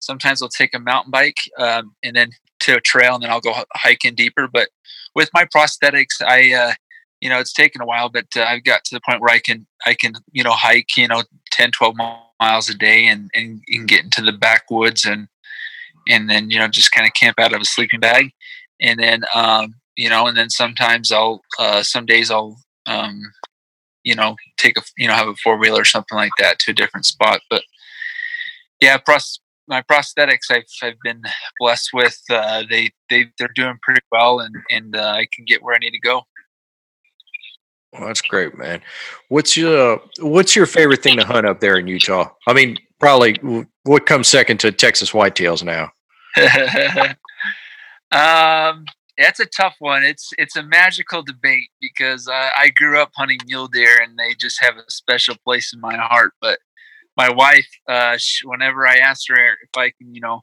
sometimes 0.00 0.42
I'll 0.42 0.48
take 0.48 0.74
a 0.74 0.80
mountain 0.80 1.10
bike 1.10 1.36
um, 1.58 1.94
and 2.02 2.16
then 2.16 2.30
to 2.60 2.76
a 2.76 2.80
trail 2.80 3.14
and 3.14 3.22
then 3.22 3.30
I'll 3.30 3.40
go 3.40 3.54
hiking 3.74 4.14
deeper. 4.14 4.48
But 4.52 4.68
with 5.14 5.30
my 5.32 5.44
prosthetics, 5.44 6.20
I 6.26 6.52
uh, 6.52 6.72
you 7.20 7.28
know 7.28 7.38
it's 7.38 7.52
taken 7.52 7.80
a 7.80 7.86
while, 7.86 8.08
but 8.08 8.26
uh, 8.36 8.42
I've 8.42 8.64
got 8.64 8.84
to 8.84 8.94
the 8.94 9.00
point 9.08 9.20
where 9.20 9.32
I 9.32 9.38
can 9.38 9.66
I 9.86 9.94
can 9.94 10.14
you 10.32 10.42
know 10.42 10.52
hike 10.52 10.96
you 10.96 11.06
know 11.06 11.22
10, 11.52 11.70
12 11.70 11.94
miles 12.40 12.68
a 12.68 12.74
day 12.74 13.06
and 13.06 13.30
and, 13.34 13.62
and 13.68 13.86
get 13.86 14.04
into 14.04 14.22
the 14.22 14.32
backwoods 14.32 15.04
and 15.04 15.28
and 16.08 16.28
then 16.28 16.50
you 16.50 16.58
know 16.58 16.68
just 16.68 16.92
kind 16.92 17.06
of 17.06 17.14
camp 17.14 17.38
out 17.38 17.54
of 17.54 17.60
a 17.60 17.64
sleeping 17.64 18.00
bag 18.00 18.30
and 18.80 18.98
then 18.98 19.22
um, 19.34 19.74
you 19.96 20.08
know 20.08 20.26
and 20.26 20.36
then 20.36 20.50
sometimes 20.50 21.12
I'll 21.12 21.42
uh, 21.58 21.82
some 21.82 22.06
days 22.06 22.30
I'll 22.30 22.56
um, 22.86 23.20
you 24.04 24.14
know 24.14 24.36
take 24.56 24.78
a 24.78 24.82
you 24.96 25.06
know 25.08 25.14
have 25.14 25.28
a 25.28 25.34
four 25.42 25.58
wheeler 25.58 25.82
or 25.82 25.84
something 25.84 26.16
like 26.16 26.32
that 26.38 26.58
to 26.60 26.70
a 26.70 26.74
different 26.74 27.06
spot 27.06 27.40
but 27.50 27.62
yeah 28.80 28.96
pros- 28.96 29.40
my 29.68 29.82
prosthetics 29.82 30.50
I've, 30.50 30.64
I've 30.82 31.00
been 31.04 31.22
blessed 31.58 31.90
with 31.92 32.18
uh, 32.30 32.64
they 32.68 32.90
they 33.08 33.26
they're 33.38 33.50
doing 33.54 33.78
pretty 33.82 34.02
well 34.10 34.40
and 34.40 34.54
and 34.70 34.96
uh, 34.96 35.10
I 35.10 35.26
can 35.34 35.44
get 35.44 35.62
where 35.62 35.74
I 35.74 35.78
need 35.78 35.92
to 35.92 36.00
go 36.00 36.22
Well, 37.92 38.06
that's 38.06 38.22
great, 38.22 38.56
man. 38.56 38.82
What's 39.28 39.56
your 39.56 40.00
What's 40.20 40.54
your 40.56 40.66
favorite 40.66 41.02
thing 41.02 41.18
to 41.18 41.24
hunt 41.24 41.46
up 41.46 41.60
there 41.60 41.76
in 41.76 41.86
Utah? 41.86 42.30
I 42.46 42.52
mean, 42.52 42.78
probably 43.00 43.34
what 43.82 44.06
comes 44.06 44.28
second 44.28 44.60
to 44.60 44.70
Texas 44.70 45.10
whitetails 45.10 45.64
now? 45.64 45.90
um 48.12 48.84
that's 49.20 49.40
a 49.40 49.46
tough 49.46 49.76
one. 49.80 50.02
It's 50.02 50.30
it's 50.38 50.56
a 50.56 50.62
magical 50.62 51.22
debate 51.22 51.68
because 51.80 52.26
uh, 52.26 52.50
I 52.56 52.70
grew 52.70 52.98
up 52.98 53.10
hunting 53.14 53.38
mule 53.46 53.68
deer 53.68 54.00
and 54.02 54.18
they 54.18 54.34
just 54.34 54.62
have 54.62 54.76
a 54.76 54.90
special 54.90 55.36
place 55.44 55.72
in 55.74 55.80
my 55.80 55.96
heart. 55.96 56.32
But 56.40 56.58
my 57.16 57.30
wife 57.30 57.68
uh 57.88 58.16
sh 58.16 58.42
whenever 58.44 58.86
I 58.86 58.96
ask 58.96 59.28
her 59.28 59.36
if 59.36 59.76
I 59.76 59.90
can 59.90 60.14
you 60.14 60.20
know 60.20 60.42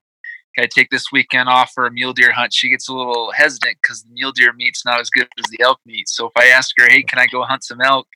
can 0.56 0.65
I 0.65 0.67
take 0.67 0.89
this 0.89 1.12
weekend 1.12 1.50
off 1.50 1.72
for 1.74 1.86
a 1.86 1.91
mule 1.91 2.13
deer 2.13 2.32
hunt 2.32 2.54
she 2.54 2.70
gets 2.70 2.88
a 2.88 2.93
little 2.93 3.32
hesitant 3.32 3.78
because 3.82 4.04
the 4.04 4.12
mule 4.12 4.32
deer 4.32 4.54
meat's 4.54 4.86
not 4.86 5.00
as 5.00 5.10
good 5.10 5.28
as 5.39 5.50
the 5.50 5.62
elk 5.62 5.80
meat. 5.86 6.08
So 6.08 6.28
if 6.28 6.34
I 6.38 6.48
ask 6.48 6.76
her 6.78 6.88
hey 6.88 7.02
can 7.02 7.20
I 7.20 7.26
go 7.28 7.43
hunt 7.43 7.63
some 7.63 7.82
elk 7.82 8.08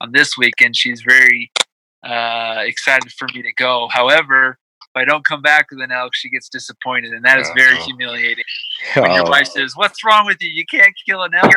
on 0.00 0.12
this 0.12 0.36
weekend? 0.36 0.76
she's 0.76 1.02
very 1.02 1.52
uh 2.04 2.62
excited 2.64 3.12
for 3.12 3.28
me 3.34 3.42
to 3.42 3.52
go 3.54 3.88
however 3.92 4.58
if 4.94 5.00
I 5.00 5.04
don't 5.06 5.24
come 5.24 5.40
back 5.40 5.70
with 5.70 5.80
an 5.80 5.90
elk, 5.90 6.14
she 6.14 6.28
gets 6.28 6.50
disappointed, 6.50 7.12
and 7.12 7.24
that 7.24 7.38
is 7.38 7.50
very 7.56 7.76
Oh. 7.78 7.84
humiliating. 7.84 8.44
When 8.96 9.12
your 9.12 9.24
Oh, 9.26 9.30
wife 9.30 9.46
says, 9.46 9.74
"What's 9.74 10.04
wrong 10.04 10.26
with 10.26 10.42
you? 10.42 10.50
You 10.50 10.66
can't 10.66 10.92
kill 11.08 11.22
an 11.22 11.32
elk." 11.34 11.54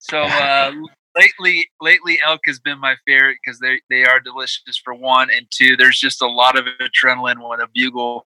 So 0.00 0.18
uh, 0.26 0.72
lately, 1.16 1.70
lately, 1.80 2.18
elk 2.24 2.40
has 2.46 2.58
been 2.60 2.78
my 2.78 2.96
favorite 3.06 3.38
because 3.42 3.60
they 3.60 3.80
they 3.88 4.04
are 4.04 4.20
delicious 4.20 4.78
for 4.84 4.92
one, 4.94 5.30
and 5.30 5.46
two, 5.50 5.76
there's 5.76 5.98
just 5.98 6.20
a 6.20 6.26
lot 6.26 6.58
of 6.58 6.66
adrenaline 6.80 7.48
when 7.48 7.60
a 7.60 7.66
bugle 7.72 8.26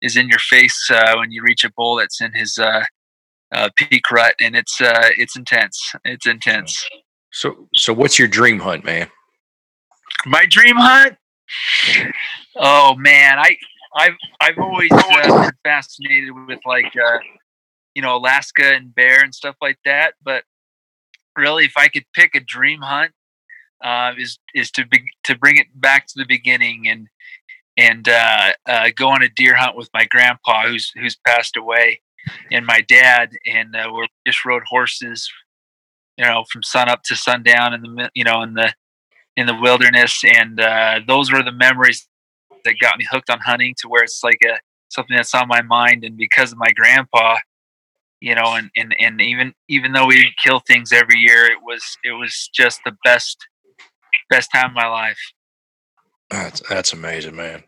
is 0.00 0.16
in 0.16 0.28
your 0.28 0.38
face 0.38 0.90
uh, 0.90 1.16
when 1.16 1.30
you 1.32 1.42
reach 1.42 1.64
a 1.64 1.70
bull 1.76 1.96
that's 1.96 2.20
in 2.20 2.32
his 2.32 2.56
uh, 2.56 2.84
uh, 3.52 3.68
peak 3.76 4.10
rut, 4.10 4.34
and 4.40 4.56
it's 4.56 4.80
uh, 4.80 5.10
it's 5.18 5.36
intense. 5.36 5.92
It's 6.04 6.26
intense. 6.26 6.88
so 7.32 7.68
so 7.74 7.92
what's 7.92 8.18
your 8.18 8.28
dream 8.28 8.60
hunt, 8.60 8.84
man? 8.84 9.10
My 10.24 10.46
dream 10.46 10.76
hunt. 10.76 11.16
Oh 12.56 12.94
man, 12.96 13.38
I 13.38 13.56
I've 13.96 14.16
I've 14.40 14.58
always 14.58 14.90
uh, 14.92 15.42
been 15.42 15.50
fascinated 15.62 16.30
with 16.46 16.60
like 16.64 16.92
uh, 16.96 17.18
you 17.94 18.02
know 18.02 18.16
Alaska 18.16 18.74
and 18.74 18.94
bear 18.94 19.22
and 19.22 19.34
stuff 19.34 19.56
like 19.60 19.78
that. 19.84 20.14
But 20.22 20.44
really, 21.36 21.64
if 21.64 21.74
I 21.76 21.88
could 21.88 22.04
pick 22.14 22.34
a 22.34 22.40
dream 22.40 22.80
hunt, 22.80 23.12
uh, 23.84 24.12
is 24.18 24.38
is 24.54 24.70
to 24.72 24.86
be, 24.86 25.02
to 25.24 25.36
bring 25.36 25.56
it 25.56 25.66
back 25.74 26.06
to 26.08 26.14
the 26.16 26.26
beginning 26.26 26.88
and 26.88 27.08
and 27.76 28.08
uh, 28.08 28.52
uh, 28.66 28.88
go 28.96 29.08
on 29.08 29.22
a 29.22 29.28
deer 29.28 29.54
hunt 29.54 29.76
with 29.76 29.90
my 29.92 30.06
grandpa 30.06 30.66
who's 30.66 30.90
who's 30.96 31.16
passed 31.26 31.56
away, 31.56 32.00
and 32.50 32.66
my 32.66 32.80
dad, 32.88 33.30
and 33.46 33.76
uh, 33.76 33.90
we 33.94 34.08
just 34.26 34.44
rode 34.44 34.62
horses, 34.66 35.30
you 36.16 36.24
know, 36.24 36.44
from 36.50 36.62
sun 36.62 36.88
up 36.88 37.02
to 37.04 37.16
sundown 37.16 37.74
in 37.74 37.82
the 37.82 38.10
you 38.14 38.24
know 38.24 38.42
in 38.42 38.54
the 38.54 38.72
in 39.36 39.46
the 39.46 39.54
wilderness, 39.54 40.22
and 40.24 40.60
uh, 40.60 41.00
those 41.06 41.32
were 41.32 41.42
the 41.42 41.52
memories 41.52 42.08
that 42.64 42.74
got 42.80 42.98
me 42.98 43.06
hooked 43.10 43.30
on 43.30 43.40
hunting 43.40 43.74
to 43.78 43.88
where 43.88 44.02
it's 44.02 44.22
like 44.24 44.40
a 44.44 44.58
something 44.88 45.16
that's 45.16 45.34
on 45.34 45.48
my 45.48 45.62
mind. 45.62 46.04
And 46.04 46.16
because 46.16 46.52
of 46.52 46.58
my 46.58 46.70
grandpa, 46.74 47.38
you 48.20 48.34
know, 48.34 48.54
and, 48.54 48.70
and, 48.76 48.94
and 48.98 49.20
even 49.20 49.54
even 49.68 49.92
though 49.92 50.06
we 50.06 50.16
didn't 50.16 50.36
kill 50.42 50.60
things 50.60 50.92
every 50.92 51.18
year, 51.18 51.44
it 51.46 51.58
was 51.62 51.82
it 52.04 52.12
was 52.12 52.48
just 52.54 52.80
the 52.84 52.96
best 53.04 53.38
best 54.30 54.50
time 54.52 54.70
of 54.70 54.74
my 54.74 54.88
life. 54.88 55.18
That's 56.30 56.60
that's 56.68 56.92
amazing, 56.92 57.36
man. 57.36 57.62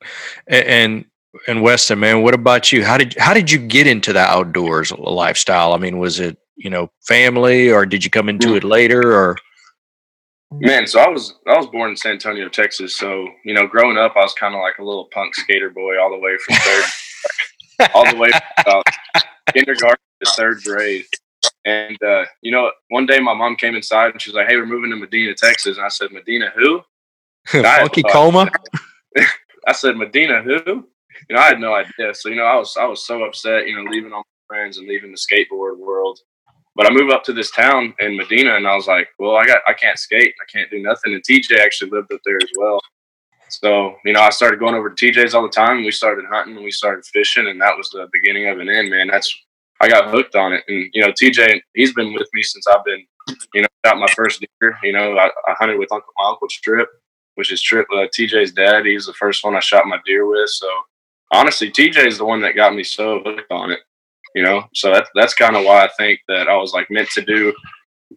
A- 0.51 0.69
And 0.69 1.05
and 1.47 1.63
Weston, 1.63 2.01
man, 2.01 2.23
what 2.23 2.35
about 2.35 2.73
you? 2.73 2.85
How 2.85 2.97
did 2.97 3.17
how 3.19 3.35
did 3.35 3.51
you 3.51 3.59
get 3.59 3.87
into 3.87 4.13
the 4.13 4.21
outdoors 4.21 4.91
lifestyle? 4.93 5.75
I 5.75 5.79
mean, 5.79 5.99
was 5.99 6.19
it 6.21 6.39
you 6.57 6.71
know 6.71 6.91
family, 7.07 7.71
or 7.71 7.87
did 7.87 8.05
you 8.05 8.11
come 8.11 8.29
into 8.29 8.55
it 8.57 8.65
later, 8.65 9.13
or 9.15 9.37
Man, 10.51 10.87
so 10.87 11.01
I 11.01 11.09
was 11.09 11.35
I 11.47 11.57
was 11.57 11.67
born 11.67 11.91
in 11.91 11.97
San 11.97 12.13
Antonio, 12.13 12.49
Texas. 12.49 12.97
So 12.97 13.29
you 13.45 13.53
know, 13.53 13.67
growing 13.67 13.99
up, 13.99 14.15
I 14.17 14.21
was 14.21 14.33
kind 14.35 14.55
of 14.55 14.61
like 14.61 14.79
a 14.79 14.85
little 14.85 15.09
punk 15.13 15.35
skater 15.35 15.71
boy, 15.71 16.01
all 16.01 16.11
the 16.11 16.19
way 16.19 16.37
from 16.39 16.57
third, 16.57 17.91
all 17.95 18.11
the 18.11 18.17
way 18.17 18.31
from 18.31 18.41
about 18.59 18.85
kindergarten 19.53 19.99
to 20.25 20.31
third 20.33 20.63
grade. 20.65 21.05
And 21.67 22.03
uh, 22.03 22.25
you 22.41 22.51
know, 22.51 22.71
one 22.89 23.05
day 23.05 23.21
my 23.21 23.35
mom 23.35 23.57
came 23.57 23.75
inside 23.75 24.13
and 24.13 24.23
she's 24.23 24.33
like, 24.33 24.49
"Hey, 24.49 24.57
we're 24.57 24.65
moving 24.65 24.91
to 24.91 24.97
Medina, 24.97 25.35
Texas." 25.35 25.77
And 25.77 25.85
I 25.85 25.91
said, 25.91 26.13
"Medina 26.13 26.51
who?" 26.57 26.81
Funky 27.47 28.03
Coma? 28.03 28.51
I 29.67 29.73
said, 29.73 29.97
"Medina 29.97 30.43
who?" 30.43 30.89
You 31.29 31.37
know, 31.37 31.41
I 31.41 31.49
had 31.49 31.61
no 31.61 31.75
idea. 31.75 32.15
So 32.15 32.31
you 32.31 32.37
know, 32.37 32.45
I 32.45 32.57
was 32.57 32.75
I 32.79 32.87
was 32.87 33.07
so 33.07 33.23
upset. 33.25 33.69
You 33.69 33.77
know, 33.77 33.91
leaving 33.91 34.15
all 34.15 34.25
my 34.49 34.57
friends 34.57 34.79
and 34.79 34.89
leaving 34.89 35.13
the 35.13 35.19
skateboard 35.19 35.77
world. 35.77 36.21
But 36.79 36.87
I 36.87 36.95
moved 36.95 37.13
up 37.13 37.25
to 37.25 37.33
this 37.33 37.51
town 37.51 37.93
in 37.99 38.17
Medina, 38.17 38.55
and 38.55 38.67
I 38.67 38.77
was 38.77 38.87
like, 38.87 39.09
"Well, 39.19 39.35
I 39.35 39.45
got 39.45 39.63
I 39.67 39.75
can't 39.75 39.99
skate, 39.99 40.33
I 40.41 40.47
can't 40.51 40.71
do 40.71 40.81
nothing." 40.81 41.13
And 41.13 41.23
TJ 41.23 41.59
actually 41.59 41.91
lived 41.91 42.13
up 42.13 42.21
there 42.25 42.37
as 42.37 42.51
well. 42.57 42.81
So 43.49 43.97
you 44.05 44.13
know, 44.13 44.21
I 44.21 44.31
started 44.31 44.61
going 44.61 44.77
over 44.77 44.89
to 44.89 45.13
TJ's 45.13 45.35
all 45.35 45.43
the 45.43 45.49
time. 45.49 45.85
We 45.85 45.91
started 45.91 46.25
hunting, 46.31 46.55
and 46.55 46.65
we 46.65 46.71
started 46.71 47.05
fishing, 47.05 47.49
and 47.49 47.61
that 47.61 47.77
was 47.77 47.91
the 47.91 48.09
beginning 48.13 48.49
of 48.49 48.61
an 48.61 48.69
end. 48.69 48.91
Man, 48.91 49.09
that's 49.09 49.37
I 49.81 49.89
got 49.89 50.11
hooked 50.11 50.37
on 50.37 50.53
it. 50.53 50.63
And 50.69 50.89
you 50.93 51.03
know, 51.03 51.13
TJ, 51.13 51.61
he's 51.75 51.95
been 51.95 52.15
with 52.15 52.29
me 52.33 52.45
since 52.45 52.67
I've 52.69 52.85
been, 52.85 53.05
you 53.55 53.63
know, 53.63 53.69
got 53.85 53.99
my 53.99 54.09
first 54.15 54.41
deer. 54.41 54.79
You 54.85 54.93
know, 54.93 55.17
I, 55.17 55.27
I 55.49 55.55
hunted 55.59 55.81
with 55.81 55.91
Uncle 55.91 56.13
my 56.17 56.29
uncle 56.29 56.47
Trip, 56.49 56.89
which 57.35 57.51
is 57.51 57.61
Trip 57.61 57.89
uh, 57.93 58.07
TJ's 58.17 58.53
dad. 58.53 58.87
He's 58.87 59.07
the 59.07 59.15
first 59.15 59.45
one 59.45 59.57
I 59.57 59.61
shot 59.61 59.87
my 59.87 59.99
deer 60.07 60.27
with. 60.27 60.51
So 60.51 60.69
honestly, 61.33 61.73
TJ 61.73 62.07
is 62.07 62.19
the 62.19 62.25
one 62.25 62.41
that 62.43 62.55
got 62.55 62.73
me 62.73 62.85
so 62.85 63.21
hooked 63.25 63.51
on 63.51 63.73
it. 63.73 63.81
You 64.35 64.43
know, 64.43 64.65
so 64.75 64.93
that's 64.93 65.09
that's 65.15 65.35
kind 65.35 65.57
of 65.57 65.65
why 65.65 65.85
I 65.85 65.89
think 65.99 66.21
that 66.29 66.49
I 66.49 66.57
was 66.57 66.73
like 66.73 66.91
meant 66.91 67.09
to 67.11 67.23
do 67.23 67.55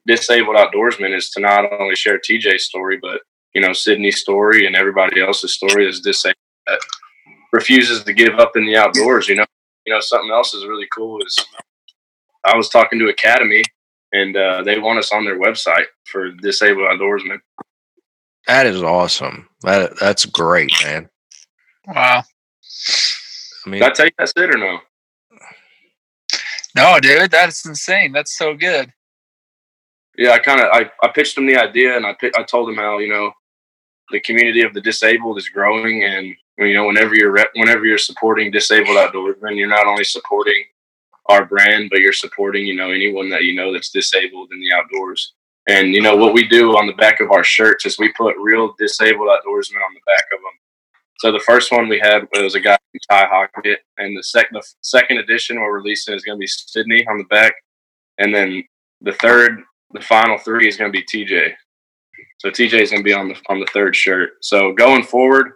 disabled 0.05 0.55
outdoorsman 0.55 1.15
is 1.15 1.29
to 1.31 1.41
not 1.41 1.71
only 1.71 1.95
share 1.95 2.19
TJ's 2.19 2.65
story, 2.65 2.97
but 3.01 3.21
you 3.53 3.61
know 3.61 3.73
Sydney's 3.73 4.19
story 4.19 4.65
and 4.65 4.75
everybody 4.75 5.21
else's 5.21 5.53
story 5.53 5.88
is 5.88 6.01
disabled 6.01 6.36
that 6.67 6.79
refuses 7.51 8.03
to 8.03 8.13
give 8.13 8.39
up 8.39 8.55
in 8.55 8.65
the 8.65 8.77
outdoors. 8.77 9.27
You 9.27 9.36
know, 9.36 9.45
you 9.86 9.93
know 9.93 9.99
something 9.99 10.31
else 10.31 10.53
is 10.53 10.65
really 10.65 10.88
cool 10.93 11.19
is 11.25 11.36
I 12.43 12.55
was 12.55 12.69
talking 12.69 12.99
to 12.99 13.09
Academy 13.09 13.63
and 14.11 14.36
uh, 14.36 14.63
they 14.63 14.79
want 14.79 14.99
us 14.99 15.11
on 15.11 15.25
their 15.25 15.39
website 15.39 15.86
for 16.05 16.31
disabled 16.31 16.88
outdoorsmen. 16.88 17.39
That 18.47 18.65
is 18.65 18.81
awesome. 18.81 19.47
That 19.61 19.97
that's 19.99 20.25
great, 20.25 20.71
man. 20.83 21.09
Wow. 21.88 22.23
I 23.65 23.69
mean, 23.69 23.81
Did 23.81 23.91
I 23.91 23.93
tell 23.93 24.05
you 24.05 24.11
that's 24.17 24.33
it 24.36 24.55
or 24.55 24.57
no? 24.57 24.79
No, 26.76 26.99
dude, 26.99 27.32
that's 27.32 27.65
insane. 27.65 28.11
That's 28.13 28.38
so 28.38 28.55
good. 28.55 28.91
yeah, 30.17 30.32
I 30.32 30.39
kind 30.39 30.61
of 30.61 30.67
I, 30.74 30.89
I 31.03 31.09
pitched 31.09 31.38
him 31.38 31.45
the 31.47 31.57
idea, 31.57 31.95
and 31.97 32.05
I 32.05 32.15
I 32.38 32.43
told 32.43 32.69
him 32.69 32.76
how 32.78 32.99
you 32.99 33.09
know 33.09 33.32
the 34.11 34.19
community 34.22 34.61
of 34.63 34.74
the 34.74 34.82
disabled 34.82 35.38
is 35.38 35.49
growing, 35.49 36.03
and 36.03 36.36
you 36.59 36.74
know 36.74 36.88
whenever 36.88 37.15
you're 37.15 37.38
whenever 37.55 37.86
you're 37.86 37.97
supporting 37.97 38.51
disabled 38.51 38.97
outdoorsmen, 38.97 39.57
you're 39.57 39.67
not 39.67 39.88
only 39.88 40.03
supporting 40.03 40.63
our 41.28 41.45
brand, 41.45 41.89
but 41.91 41.99
you're 41.99 42.13
supporting 42.13 42.65
you 42.65 42.76
know 42.76 42.91
anyone 42.91 43.30
that 43.30 43.43
you 43.43 43.55
know 43.55 43.74
that's 43.74 43.89
disabled 43.91 44.49
in 44.53 44.59
the 44.59 44.74
outdoors. 44.74 45.34
And 45.69 45.93
you 45.93 46.01
know 46.01 46.15
what 46.15 46.34
we 46.34 46.47
do 46.47 46.78
on 46.78 46.88
the 46.88 46.93
back 46.93 47.19
of 47.22 47.32
our 47.32 47.43
shirts 47.43 47.86
is 47.86 47.99
we 47.99 48.11
put 48.13 48.36
real 48.38 48.74
disabled 48.80 49.30
outdoorsmen 49.30 49.84
on 49.84 49.93
the 49.93 50.01
back 50.05 50.26
of 50.34 50.39
them. 50.41 50.57
So 51.22 51.32
the 51.32 51.39
first 51.41 51.72
one 51.72 51.88
we 51.88 51.99
had 51.99 52.28
was 52.34 52.55
a 52.55 52.59
guy 52.59 52.76
from 52.89 52.99
Ty 53.07 53.28
Hockett, 53.28 53.82
and 53.99 54.17
the 54.17 54.24
second 54.24 54.55
the 54.55 54.63
second 54.82 55.19
edition 55.19 55.61
we're 55.61 55.78
releasing 55.78 56.15
is 56.15 56.24
going 56.24 56.36
to 56.36 56.39
be 56.39 56.47
Sydney 56.47 57.05
on 57.05 57.19
the 57.19 57.26
back, 57.26 57.53
and 58.17 58.34
then 58.34 58.63
the 59.01 59.11
third, 59.13 59.61
the 59.91 60.01
final 60.01 60.39
three 60.39 60.67
is 60.67 60.78
going 60.78 60.91
to 60.91 60.99
be 60.99 61.05
TJ. 61.05 61.51
So 62.39 62.49
TJ 62.49 62.74
is 62.74 62.89
going 62.89 63.03
to 63.03 63.07
be 63.07 63.13
on 63.13 63.28
the 63.28 63.36
on 63.49 63.59
the 63.59 63.67
third 63.72 63.95
shirt. 63.95 64.32
So 64.41 64.74
going 64.74 65.03
forward, 65.03 65.51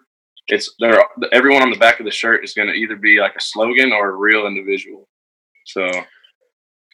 it's 0.49 0.71
there. 0.79 1.03
Everyone 1.31 1.63
on 1.63 1.71
the 1.71 1.79
back 1.79 1.99
of 1.99 2.05
the 2.05 2.11
shirt 2.11 2.43
is 2.43 2.53
going 2.53 2.67
to 2.67 2.75
either 2.75 2.95
be 2.95 3.19
like 3.19 3.35
a 3.35 3.41
slogan 3.41 3.91
or 3.91 4.11
a 4.11 4.15
real 4.15 4.45
individual. 4.45 5.07
So, 5.65 5.89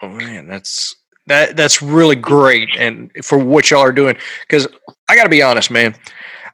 oh 0.01 0.07
man, 0.07 0.47
that's 0.47 0.95
that 1.27 1.57
that's 1.57 1.81
really 1.81 2.15
great, 2.15 2.69
and 2.77 3.11
for 3.21 3.37
what 3.37 3.69
y'all 3.69 3.81
are 3.81 3.91
doing. 3.91 4.15
Because 4.47 4.65
I 5.09 5.17
got 5.17 5.23
to 5.23 5.29
be 5.29 5.41
honest, 5.41 5.71
man. 5.71 5.93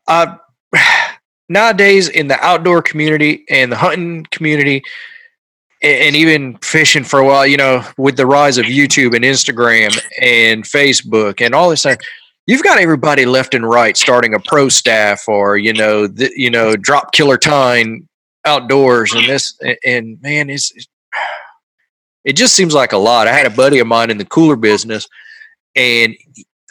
Uh, 0.07 0.37
nowadays 1.49 2.09
in 2.09 2.27
the 2.27 2.39
outdoor 2.43 2.81
community 2.81 3.45
and 3.49 3.71
the 3.71 3.75
hunting 3.77 4.25
community, 4.31 4.83
and 5.81 6.15
even 6.15 6.57
fishing 6.57 7.03
for 7.03 7.19
a 7.19 7.25
while, 7.25 7.45
you 7.45 7.57
know, 7.57 7.83
with 7.97 8.17
the 8.17 8.25
rise 8.25 8.57
of 8.57 8.65
YouTube 8.65 9.15
and 9.15 9.23
Instagram 9.23 9.95
and 10.19 10.63
Facebook 10.63 11.39
and 11.45 11.53
all 11.53 11.69
this 11.69 11.81
stuff, 11.81 11.97
you've 12.47 12.63
got 12.63 12.79
everybody 12.79 13.25
left 13.25 13.53
and 13.53 13.69
right 13.69 13.95
starting 13.95 14.33
a 14.33 14.39
pro 14.39 14.69
staff 14.69 15.27
or 15.27 15.57
you 15.57 15.73
know, 15.73 16.07
the, 16.07 16.31
you 16.35 16.49
know, 16.49 16.75
drop 16.75 17.11
killer 17.11 17.37
time 17.37 18.07
outdoors 18.45 19.13
and 19.13 19.27
this 19.27 19.57
and 19.85 20.19
man, 20.21 20.49
it's 20.49 20.71
it 22.25 22.35
just 22.35 22.55
seems 22.55 22.73
like 22.73 22.91
a 22.91 22.97
lot. 22.97 23.27
I 23.27 23.33
had 23.33 23.45
a 23.45 23.55
buddy 23.55 23.79
of 23.79 23.87
mine 23.87 24.09
in 24.09 24.17
the 24.17 24.25
cooler 24.25 24.57
business, 24.57 25.07
and 25.75 26.15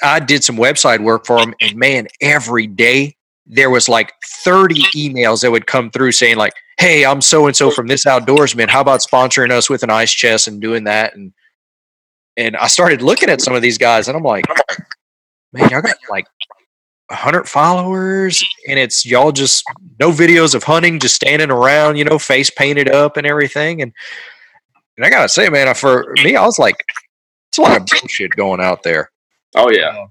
I 0.02 0.20
did 0.20 0.44
some 0.44 0.56
website 0.56 1.00
work 1.00 1.24
for 1.24 1.38
him, 1.38 1.54
and 1.60 1.76
man, 1.76 2.08
every 2.20 2.66
day 2.66 3.15
there 3.46 3.70
was 3.70 3.88
like 3.88 4.12
30 4.44 4.74
emails 4.94 5.42
that 5.42 5.50
would 5.50 5.66
come 5.66 5.90
through 5.90 6.12
saying 6.12 6.36
like 6.36 6.52
hey 6.78 7.04
i'm 7.04 7.20
so 7.20 7.46
and 7.46 7.56
so 7.56 7.70
from 7.70 7.86
this 7.86 8.04
outdoorsman 8.04 8.68
how 8.68 8.80
about 8.80 9.00
sponsoring 9.00 9.50
us 9.50 9.70
with 9.70 9.82
an 9.82 9.90
ice 9.90 10.12
chest 10.12 10.48
and 10.48 10.60
doing 10.60 10.84
that? 10.84 11.14
And 11.14 11.32
and 12.36 12.56
i 12.56 12.66
started 12.66 13.02
looking 13.02 13.30
at 13.30 13.40
some 13.40 13.54
of 13.54 13.62
these 13.62 13.78
guys 13.78 14.08
and 14.08 14.16
i'm 14.16 14.22
like 14.22 14.44
man 15.52 15.70
y'all 15.70 15.82
got 15.82 15.96
like 16.10 16.26
100 17.08 17.48
followers 17.48 18.44
and 18.68 18.78
it's 18.78 19.06
y'all 19.06 19.30
just 19.30 19.64
no 20.00 20.10
videos 20.10 20.54
of 20.54 20.64
hunting 20.64 20.98
just 20.98 21.14
standing 21.14 21.50
around 21.50 21.96
you 21.96 22.04
know 22.04 22.18
face 22.18 22.50
painted 22.50 22.88
up 22.90 23.16
and 23.16 23.26
everything. 23.26 23.80
And 23.80 23.92
and 24.96 25.06
i 25.06 25.10
gotta 25.10 25.28
say 25.28 25.48
man 25.48 25.72
for 25.76 26.12
me 26.24 26.34
i 26.34 26.44
was 26.44 26.58
like 26.58 26.82
it's 27.48 27.58
a 27.58 27.62
lot 27.62 27.80
of 27.80 27.86
bullshit 27.86 28.32
going 28.32 28.60
out 28.60 28.82
there. 28.82 29.10
Oh 29.54 29.70
yeah 29.70 30.06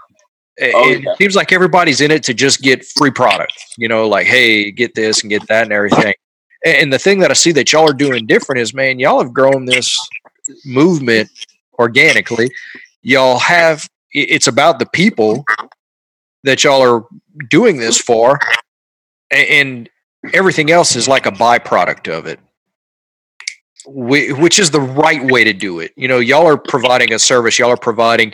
Oh, 0.61 0.89
it, 0.89 1.17
seems 1.17 1.35
like 1.35 1.51
everybody's 1.51 1.99
in 1.99 2.11
it 2.11 2.23
to 2.23 2.33
just 2.33 2.61
get 2.61 2.85
free 2.85 3.11
product. 3.11 3.53
You 3.77 3.87
know, 3.87 4.07
like 4.07 4.25
hey, 4.25 4.71
get 4.71 4.95
this 4.95 5.21
and 5.21 5.29
get 5.29 5.45
that 5.47 5.63
and 5.63 5.73
everything. 5.73 6.13
And 6.65 6.91
the 6.91 6.99
thing 6.99 7.19
that 7.19 7.29
I 7.29 7.33
see 7.33 7.51
that 7.53 7.71
y'all 7.71 7.89
are 7.89 7.93
doing 7.93 8.25
different 8.25 8.61
is, 8.61 8.73
man, 8.73 8.97
y'all 8.97 9.21
have 9.21 9.33
grown 9.33 9.65
this 9.65 9.97
movement 10.65 11.29
organically. 11.77 12.49
Y'all 13.01 13.37
have 13.39 13.87
it's 14.11 14.47
about 14.47 14.79
the 14.79 14.85
people 14.85 15.43
that 16.43 16.63
y'all 16.63 16.81
are 16.81 17.05
doing 17.49 17.77
this 17.77 17.99
for, 17.99 18.39
and 19.31 19.89
everything 20.33 20.71
else 20.71 20.95
is 20.95 21.07
like 21.07 21.25
a 21.25 21.31
byproduct 21.31 22.11
of 22.11 22.25
it 22.25 22.39
which 23.87 24.59
is 24.59 24.71
the 24.71 24.81
right 24.81 25.23
way 25.31 25.43
to 25.43 25.53
do 25.53 25.79
it. 25.79 25.93
You 25.95 26.07
know, 26.07 26.19
y'all 26.19 26.47
are 26.47 26.57
providing 26.57 27.13
a 27.13 27.19
service. 27.19 27.59
Y'all 27.59 27.69
are 27.69 27.77
providing 27.77 28.33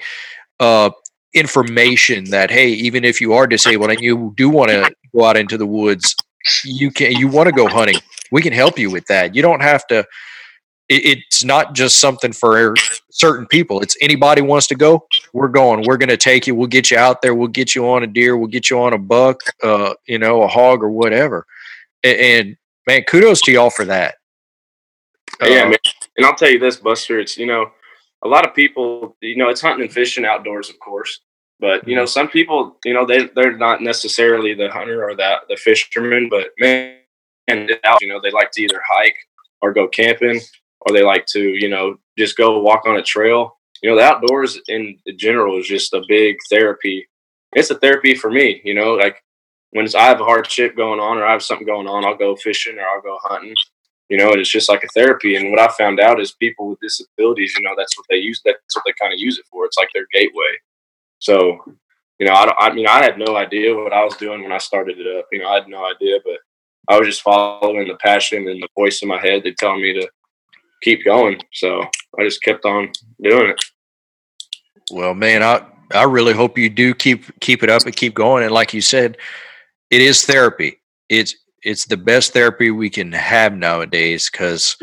uh, 0.60 0.92
information 1.34 2.26
that 2.26 2.52
hey, 2.52 2.70
even 2.70 3.06
if 3.06 3.22
you 3.22 3.34
are 3.34 3.48
disabled 3.48 3.92
and 3.92 4.02
you 4.02 4.34
do 4.36 4.50
want 4.50 4.72
to 4.72 4.94
go 5.16 5.26
out 5.26 5.38
into 5.38 5.58
the 5.58 5.66
woods, 5.66 6.16
you 6.64 6.92
can 6.92 7.14
you 7.14 7.28
want 7.28 7.48
to 7.48 7.54
go 7.54 7.68
hunting. 7.68 7.98
We 8.32 8.42
can 8.42 8.54
help 8.54 8.80
you 8.80 8.90
with 8.90 9.06
that. 9.08 9.36
You 9.36 9.42
don't 9.42 9.62
have 9.62 9.86
to. 9.88 10.00
It, 10.90 11.18
it's 11.30 11.44
not 11.44 11.74
just 11.74 12.00
something 12.00 12.34
for 12.34 12.76
certain 13.12 13.48
people. 13.48 13.82
It's 13.82 13.96
anybody 14.02 14.42
wants 14.42 14.68
to 14.68 14.76
go. 14.76 15.06
We're 15.34 15.48
going. 15.48 15.84
We're 15.86 15.98
going 15.98 16.10
to 16.10 16.18
take 16.18 16.48
you. 16.48 16.56
We'll 16.56 16.68
get 16.68 16.92
you 16.92 16.98
out 16.98 17.22
there. 17.22 17.36
We'll 17.36 17.48
get 17.48 17.76
you 17.76 17.88
on 17.90 18.04
a 18.04 18.08
deer. 18.08 18.38
We'll 18.38 18.48
get 18.48 18.70
you 18.70 18.80
on 18.82 18.94
a 18.94 18.98
buck. 18.98 19.40
Uh, 19.64 19.94
you 20.08 20.20
know, 20.20 20.44
a 20.44 20.48
hog 20.48 20.84
or 20.84 20.90
whatever. 20.90 21.46
And, 22.04 22.18
and 22.18 22.58
man, 22.88 23.04
kudos 23.04 23.42
to 23.42 23.52
y'all 23.52 23.70
for 23.70 23.86
that. 23.86 24.16
Yeah, 25.42 25.64
uh, 25.64 25.70
man. 25.70 25.78
And 26.18 26.26
I'll 26.26 26.36
tell 26.36 26.50
you 26.50 26.60
this, 26.60 26.78
Buster. 26.78 27.20
It's 27.20 27.38
you 27.38 27.46
know 27.46 27.72
a 28.24 28.28
lot 28.28 28.46
of 28.46 28.54
people, 28.54 29.16
you 29.22 29.38
know, 29.38 29.50
it's 29.50 29.62
hunting 29.62 29.86
and 29.86 29.94
fishing 29.94 30.26
outdoors, 30.26 30.70
of 30.70 30.80
course. 30.80 31.22
But 31.60 31.88
you 31.88 31.96
know, 31.96 32.04
mm-hmm. 32.04 32.10
some 32.10 32.28
people, 32.28 32.78
you 32.86 32.94
know, 32.94 33.06
they 33.06 33.28
they're 33.36 33.58
not 33.58 33.82
necessarily 33.82 34.54
the 34.54 34.70
hunter 34.70 35.08
or 35.08 35.16
that 35.16 35.42
the 35.48 35.56
fisherman, 35.56 36.28
but 36.30 36.50
man, 36.60 36.98
you 37.48 38.08
know, 38.08 38.20
they 38.22 38.32
like 38.32 38.52
to 38.52 38.62
either 38.62 38.82
hike 38.88 39.18
or 39.62 39.74
go 39.74 39.88
camping, 39.88 40.40
or 40.82 40.94
they 40.94 41.04
like 41.04 41.26
to, 41.28 41.40
you 41.40 41.70
know, 41.70 41.98
just 42.18 42.36
go 42.36 42.60
walk 42.60 42.88
on 42.88 42.98
a 42.98 43.04
trail. 43.04 43.60
You 43.84 43.92
know, 43.92 43.98
the 43.98 44.04
outdoors 44.04 44.60
in 44.68 44.98
general 45.18 45.60
is 45.60 45.68
just 45.68 45.94
a 45.94 46.04
big 46.08 46.38
therapy. 46.50 47.08
It's 47.54 47.70
a 47.70 47.78
therapy 47.78 48.16
for 48.16 48.32
me. 48.32 48.62
You 48.64 48.74
know, 48.74 48.94
like 48.94 49.24
when 49.72 49.88
I 49.96 50.06
have 50.06 50.22
a 50.22 50.26
hardship 50.26 50.76
going 50.76 51.00
on 51.00 51.18
or 51.18 51.26
I 51.26 51.32
have 51.32 51.44
something 51.44 51.68
going 51.68 51.88
on, 51.88 52.06
I'll 52.06 52.18
go 52.18 52.36
fishing 52.36 52.78
or 52.78 52.84
I'll 52.84 53.02
go 53.02 53.18
hunting 53.22 53.56
you 54.12 54.18
know, 54.18 54.32
it's 54.32 54.52
just 54.52 54.68
like 54.68 54.84
a 54.84 54.90
therapy. 54.90 55.38
And 55.38 55.52
what 55.52 55.62
I 55.62 55.70
found 55.70 56.02
out 56.02 56.20
is 56.20 56.34
people 56.34 56.68
with 56.68 56.82
disabilities, 56.82 57.54
you 57.58 57.64
know, 57.64 57.72
that's 57.78 57.98
what 57.98 58.06
they 58.10 58.18
use. 58.18 58.42
That's 58.44 58.76
what 58.76 58.84
they 58.86 58.92
kind 59.00 59.14
of 59.14 59.20
use 59.20 59.40
it 59.40 59.46
for. 59.50 59.64
It's 59.66 59.78
like 59.78 59.88
their 59.94 60.06
gateway. 60.12 60.52
So, 61.20 61.58
you 62.20 62.28
know, 62.28 62.34
I, 62.34 62.52
I 62.60 62.74
mean, 62.74 62.88
I 62.88 63.02
had 63.02 63.18
no 63.18 63.38
idea 63.38 63.74
what 63.74 63.94
I 63.94 64.04
was 64.04 64.18
doing 64.18 64.44
when 64.44 64.52
I 64.52 64.58
started 64.58 65.00
it 65.00 65.18
up. 65.18 65.28
You 65.32 65.40
know, 65.40 65.48
I 65.48 65.60
had 65.60 65.70
no 65.70 65.90
idea, 65.90 66.20
but 66.26 66.40
I 66.90 67.00
was 67.00 67.08
just 67.08 67.22
following 67.22 67.88
the 67.88 67.96
passion 67.96 68.50
and 68.50 68.62
the 68.62 68.68
voice 68.78 69.02
in 69.02 69.08
my 69.08 69.18
head 69.18 69.44
that 69.46 69.56
telling 69.58 69.82
me 69.82 69.94
to 69.94 70.10
keep 70.84 71.06
going. 71.06 71.40
So 71.54 71.82
I 72.20 72.24
just 72.26 72.44
kept 72.44 72.66
on 72.66 72.92
doing 73.24 73.52
it. 73.52 73.64
Well, 74.92 75.14
man, 75.14 75.42
I 75.42 75.66
I 75.96 76.04
really 76.04 76.34
hope 76.34 76.58
you 76.58 76.70
do 76.70 76.94
keep 76.94 77.40
keep 77.40 77.64
it 77.64 77.70
up 77.70 77.86
and 77.86 77.96
keep 77.96 78.14
going. 78.14 78.44
And 78.44 78.52
like 78.52 78.74
you 78.74 78.82
said, 78.82 79.18
it 79.90 80.02
is 80.02 80.26
therapy. 80.26 80.82
It's 81.08 81.34
it's 81.64 81.86
the 81.86 81.98
best 81.98 82.34
therapy 82.34 82.72
we 82.72 82.90
can 82.90 83.12
have 83.12 83.54
nowadays 83.54 84.30
because 84.30 84.78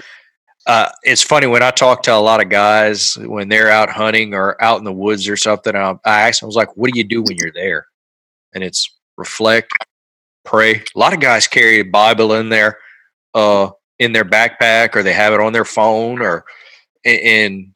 uh, 0.66 0.88
it's 1.02 1.22
funny 1.22 1.46
when 1.46 1.62
I 1.62 1.70
talk 1.70 2.02
to 2.04 2.14
a 2.14 2.16
lot 2.16 2.42
of 2.42 2.50
guys 2.50 3.16
when 3.18 3.48
they're 3.48 3.70
out 3.70 3.88
hunting 3.90 4.34
or 4.34 4.62
out 4.62 4.78
in 4.78 4.84
the 4.84 4.92
woods 4.92 5.28
or 5.28 5.36
something. 5.36 5.74
I, 5.74 5.98
I 6.04 6.28
ask 6.28 6.40
them, 6.40 6.46
I 6.46 6.48
was 6.48 6.56
like, 6.56 6.76
"What 6.76 6.92
do 6.92 6.98
you 6.98 7.04
do 7.04 7.22
when 7.22 7.36
you're 7.38 7.52
there?" 7.52 7.86
And 8.54 8.62
it's 8.62 8.88
reflect, 9.16 9.72
pray. 10.44 10.76
A 10.76 10.98
lot 10.98 11.14
of 11.14 11.20
guys 11.20 11.46
carry 11.46 11.80
a 11.80 11.84
Bible 11.84 12.34
in 12.34 12.48
their 12.50 12.78
uh, 13.34 13.70
in 13.98 14.12
their 14.12 14.24
backpack 14.24 14.94
or 14.94 15.02
they 15.02 15.12
have 15.12 15.32
it 15.32 15.40
on 15.40 15.52
their 15.52 15.64
phone 15.64 16.20
or 16.20 16.44
and 17.04 17.74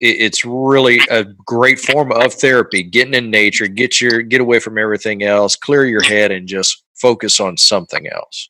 it's 0.00 0.44
really 0.44 1.00
a 1.10 1.24
great 1.24 1.78
form 1.78 2.10
of 2.10 2.34
therapy 2.34 2.82
getting 2.82 3.14
in 3.14 3.30
nature 3.30 3.66
get 3.68 4.00
your 4.00 4.22
get 4.22 4.40
away 4.40 4.58
from 4.58 4.78
everything 4.78 5.22
else 5.22 5.54
clear 5.54 5.84
your 5.84 6.02
head 6.02 6.30
and 6.30 6.48
just 6.48 6.82
focus 7.02 7.40
on 7.40 7.56
something 7.56 8.06
else. 8.08 8.48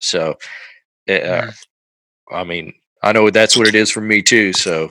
So, 0.00 0.30
uh, 1.08 1.12
mm. 1.12 1.54
I 2.32 2.44
mean, 2.44 2.72
I 3.02 3.12
know 3.12 3.28
that's 3.30 3.56
what 3.56 3.68
it 3.68 3.74
is 3.74 3.90
for 3.90 4.00
me 4.00 4.22
too. 4.22 4.52
So, 4.54 4.90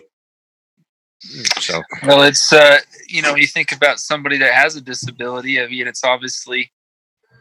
so 1.59 1.81
well, 2.03 2.21
it's 2.21 2.53
uh, 2.53 2.77
you 3.09 3.21
know, 3.21 3.35
you 3.35 3.47
think 3.47 3.71
about 3.71 3.99
somebody 3.99 4.37
that 4.37 4.53
has 4.53 4.75
a 4.75 4.81
disability. 4.81 5.59
I 5.59 5.67
mean, 5.67 5.87
it's 5.87 6.03
obviously 6.03 6.71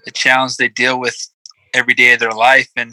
a 0.06 0.10
challenge 0.10 0.56
they 0.56 0.68
deal 0.68 0.98
with 0.98 1.16
every 1.74 1.94
day 1.94 2.14
of 2.14 2.20
their 2.20 2.32
life, 2.32 2.70
and 2.76 2.92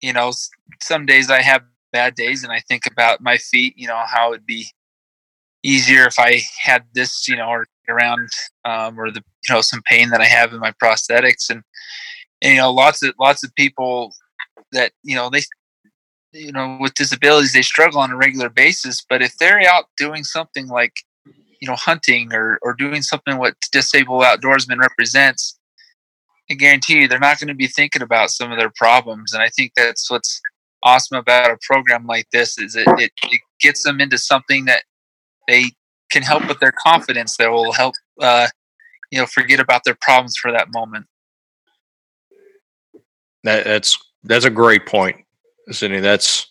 you 0.00 0.12
know, 0.12 0.32
some 0.80 1.04
days 1.04 1.30
I 1.30 1.42
have 1.42 1.62
bad 1.92 2.14
days, 2.14 2.44
and 2.44 2.52
I 2.52 2.60
think 2.60 2.86
about 2.86 3.20
my 3.20 3.36
feet. 3.36 3.74
You 3.76 3.88
know, 3.88 4.02
how 4.06 4.32
it'd 4.32 4.46
be 4.46 4.68
easier 5.64 6.06
if 6.06 6.18
I 6.18 6.40
had 6.62 6.84
this, 6.94 7.26
you 7.28 7.36
know, 7.36 7.48
or 7.48 7.66
around 7.88 8.28
um, 8.64 8.98
or 8.98 9.10
the 9.10 9.22
you 9.48 9.54
know 9.54 9.60
some 9.60 9.82
pain 9.82 10.10
that 10.10 10.20
I 10.20 10.26
have 10.26 10.52
in 10.52 10.60
my 10.60 10.72
prosthetics. 10.82 11.50
And, 11.50 11.62
and 12.42 12.54
you 12.54 12.58
know 12.58 12.72
lots 12.72 13.02
of 13.02 13.14
lots 13.18 13.44
of 13.44 13.54
people 13.54 14.12
that 14.72 14.92
you 15.02 15.14
know 15.14 15.30
they 15.30 15.42
you 16.32 16.52
know 16.52 16.78
with 16.80 16.94
disabilities 16.94 17.52
they 17.52 17.62
struggle 17.62 18.00
on 18.00 18.10
a 18.10 18.16
regular 18.16 18.48
basis. 18.48 19.04
But 19.08 19.22
if 19.22 19.36
they're 19.38 19.60
out 19.68 19.86
doing 19.96 20.24
something 20.24 20.68
like 20.68 20.92
you 21.60 21.68
know 21.68 21.76
hunting 21.76 22.32
or 22.32 22.58
or 22.62 22.74
doing 22.74 23.02
something 23.02 23.38
what 23.38 23.54
disabled 23.72 24.22
outdoorsman 24.22 24.78
represents 24.78 25.58
I 26.50 26.54
guarantee 26.54 27.00
you 27.00 27.08
they're 27.08 27.18
not 27.18 27.38
going 27.38 27.48
to 27.48 27.54
be 27.54 27.66
thinking 27.66 28.02
about 28.02 28.30
some 28.30 28.50
of 28.50 28.58
their 28.58 28.72
problems. 28.74 29.32
And 29.32 29.42
I 29.42 29.48
think 29.50 29.72
that's 29.76 30.10
what's 30.10 30.40
awesome 30.82 31.18
about 31.18 31.50
a 31.50 31.58
program 31.62 32.06
like 32.06 32.28
this 32.32 32.58
is 32.58 32.76
it, 32.76 32.86
it, 32.98 33.12
it 33.24 33.40
gets 33.60 33.82
them 33.82 34.00
into 34.00 34.16
something 34.16 34.64
that 34.64 34.84
they 35.46 35.72
can 36.10 36.22
help 36.22 36.46
with 36.48 36.58
their 36.60 36.72
confidence 36.72 37.36
that 37.36 37.50
will 37.50 37.72
help 37.72 37.94
uh, 38.20 38.46
you 39.10 39.18
know 39.18 39.26
forget 39.26 39.60
about 39.60 39.84
their 39.84 39.96
problems 40.00 40.36
for 40.36 40.52
that 40.52 40.68
moment. 40.72 41.06
That, 43.44 43.64
that's 43.64 43.98
that's 44.24 44.44
a 44.44 44.50
great 44.50 44.86
point 44.86 45.16
Sydney. 45.70 46.00
that's 46.00 46.48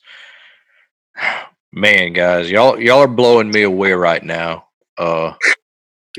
man 1.74 2.14
guys 2.14 2.50
y'all 2.50 2.80
y'all 2.80 3.00
are 3.00 3.08
blowing 3.08 3.52
me 3.52 3.64
away 3.64 3.92
right 3.92 4.24
now 4.24 4.66
uh 4.98 5.34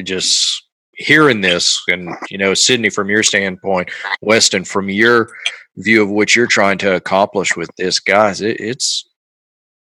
just 0.02 0.64
hearing 0.92 1.40
this 1.40 1.82
and 1.88 2.10
you 2.30 2.36
know 2.36 2.52
sydney 2.52 2.90
from 2.90 3.08
your 3.08 3.22
standpoint 3.22 3.90
weston 4.20 4.62
from 4.62 4.90
your 4.90 5.28
view 5.78 6.02
of 6.02 6.10
what 6.10 6.36
you're 6.36 6.46
trying 6.46 6.76
to 6.76 6.96
accomplish 6.96 7.56
with 7.56 7.70
this 7.78 7.98
guys 7.98 8.40
it, 8.40 8.60
it's 8.60 9.08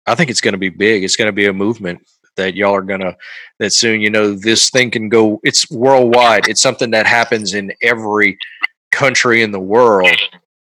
i 0.05 0.15
think 0.15 0.29
it's 0.29 0.41
going 0.41 0.53
to 0.53 0.57
be 0.57 0.69
big. 0.69 1.03
It's 1.03 1.15
going 1.15 1.27
to 1.27 1.33
be 1.33 1.47
a 1.47 1.53
movement 1.53 1.99
that 2.37 2.55
y'all 2.55 2.75
are 2.75 2.81
to 2.81 3.17
that 3.59 3.73
soon 3.73 3.99
you 3.99 4.09
know 4.09 4.33
this 4.33 4.69
thing 4.69 4.89
can 4.89 5.09
go 5.09 5.39
it's 5.43 5.69
worldwide. 5.69 6.47
It's 6.47 6.61
something 6.61 6.91
that 6.91 7.05
happens 7.05 7.53
in 7.53 7.73
every 7.81 8.37
country 8.91 9.41
in 9.43 9.51
the 9.51 9.59
world. 9.59 10.17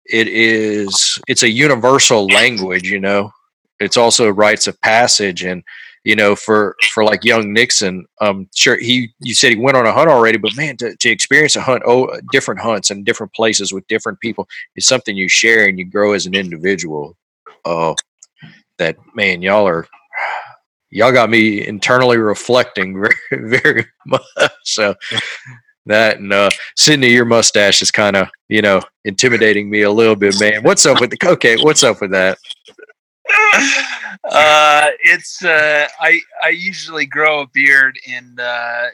It 0.05 0.27
is 0.27 1.19
it's 1.27 1.43
a 1.43 1.49
universal 1.49 2.25
language 2.27 2.89
you 2.89 2.99
know? 2.99 3.31
It's 3.79 3.97
also 3.97 4.29
rites 4.29 4.65
of 4.65 4.81
passage 4.81 5.43
and 5.43 5.63
you 6.03 6.15
know 6.15 6.35
for 6.35 6.75
for 6.93 7.03
like 7.03 7.25
young 7.25 7.51
nixon 7.51 8.05
um 8.21 8.47
sure 8.55 8.79
he 8.79 9.13
you 9.19 9.35
said 9.35 9.51
he 9.51 9.59
went 9.59 9.75
on 9.75 9.85
a 9.85 9.91
hunt 9.91 10.09
already 10.09 10.37
but 10.37 10.55
man 10.55 10.77
to, 10.77 10.95
to 10.95 11.09
experience 11.09 11.55
a 11.57 11.61
hunt 11.61 11.83
oh 11.85 12.09
different 12.31 12.61
hunts 12.61 12.91
and 12.91 13.05
different 13.05 13.33
places 13.33 13.73
with 13.73 13.85
different 13.87 14.19
people 14.21 14.47
is 14.77 14.85
something 14.85 15.17
you 15.17 15.27
share 15.27 15.67
and 15.67 15.77
you 15.77 15.85
grow 15.85 16.13
as 16.13 16.25
an 16.25 16.33
individual. 16.33 17.15
Uh 17.65 17.93
that 18.77 18.95
man 19.15 19.41
y'all 19.41 19.67
are 19.67 19.85
y'all 20.89 21.11
got 21.11 21.29
me 21.29 21.65
internally 21.65 22.17
reflecting 22.17 23.01
very 23.31 23.45
very 23.59 23.85
much 24.05 24.51
so 24.63 24.95
that 25.85 26.19
and 26.19 26.33
uh 26.33 26.49
sydney 26.75 27.09
your 27.09 27.25
mustache 27.25 27.81
is 27.81 27.91
kind 27.91 28.15
of 28.15 28.27
you 28.49 28.61
know 28.61 28.81
intimidating 29.05 29.69
me 29.69 29.81
a 29.81 29.91
little 29.91 30.15
bit 30.15 30.39
man 30.39 30.63
what's 30.63 30.85
up 30.85 30.99
with 30.99 31.09
the 31.09 31.29
okay 31.29 31.55
what's 31.57 31.83
up 31.83 32.01
with 32.01 32.11
that 32.11 32.37
uh, 34.23 34.87
it's 35.03 35.43
uh, 35.43 35.87
I 35.99 36.19
I 36.43 36.49
usually 36.49 37.05
grow 37.05 37.41
a 37.41 37.47
beard, 37.47 37.97
and 38.07 38.39
uh, 38.39 38.87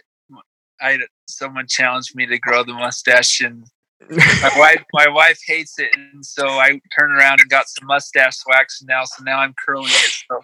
I 0.81 0.99
someone 1.27 1.67
challenged 1.67 2.15
me 2.15 2.25
to 2.27 2.37
grow 2.39 2.63
the 2.63 2.73
mustache, 2.73 3.41
and 3.41 3.65
my 4.09 4.51
wife 4.57 4.83
my 4.93 5.07
wife 5.07 5.39
hates 5.45 5.79
it, 5.79 5.95
and 5.95 6.25
so 6.25 6.47
I 6.47 6.79
turned 6.97 7.17
around 7.17 7.41
and 7.41 7.49
got 7.49 7.67
some 7.67 7.87
mustache 7.87 8.37
wax 8.47 8.83
now. 8.83 9.03
So 9.05 9.23
now 9.23 9.39
I'm 9.39 9.53
curling 9.65 9.87
it. 9.87 10.11
So 10.29 10.41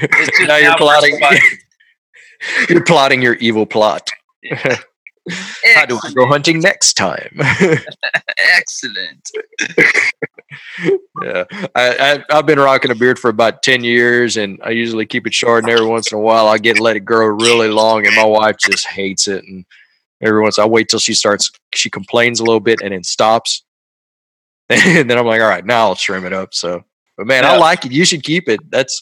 now 0.46 0.56
you're 0.56 0.76
plotting. 0.76 1.20
you're 2.68 2.84
plotting 2.84 3.22
your 3.22 3.34
evil 3.34 3.66
plot. 3.66 4.10
Yeah. 4.42 4.78
How 5.76 5.86
do 5.86 5.98
I 6.02 6.12
go 6.12 6.26
hunting 6.26 6.60
next 6.60 6.94
time? 6.94 7.38
Excellent. 8.56 9.30
yeah, 11.22 11.44
I, 11.76 12.24
I 12.28 12.34
have 12.34 12.46
been 12.46 12.58
rocking 12.58 12.90
a 12.90 12.94
beard 12.96 13.20
for 13.20 13.28
about 13.28 13.62
ten 13.62 13.84
years, 13.84 14.36
and 14.36 14.58
I 14.64 14.70
usually 14.70 15.06
keep 15.06 15.26
it 15.26 15.32
short. 15.32 15.62
And 15.62 15.70
every 15.70 15.86
once 15.86 16.10
in 16.10 16.18
a 16.18 16.20
while, 16.20 16.48
I 16.48 16.58
get 16.58 16.80
let 16.80 16.96
it 16.96 17.00
grow 17.04 17.26
really 17.26 17.68
long, 17.68 18.04
and 18.04 18.16
my 18.16 18.24
wife 18.24 18.56
just 18.58 18.86
hates 18.88 19.28
it. 19.28 19.44
And 19.44 19.64
every 20.20 20.42
once 20.42 20.58
I 20.58 20.66
wait 20.66 20.88
till 20.88 20.98
she 20.98 21.14
starts, 21.14 21.52
she 21.72 21.88
complains 21.88 22.40
a 22.40 22.44
little 22.44 22.60
bit, 22.60 22.80
and 22.82 22.92
then 22.92 23.04
stops. 23.04 23.62
and 24.68 25.08
then 25.08 25.18
I'm 25.18 25.26
like, 25.26 25.40
all 25.40 25.48
right, 25.48 25.64
now 25.64 25.86
I'll 25.86 25.94
trim 25.94 26.24
it 26.24 26.32
up. 26.32 26.52
So, 26.52 26.82
but 27.16 27.28
man, 27.28 27.44
yeah. 27.44 27.52
I 27.52 27.56
like 27.58 27.84
it. 27.86 27.92
You 27.92 28.04
should 28.04 28.24
keep 28.24 28.48
it. 28.48 28.58
That's 28.70 29.00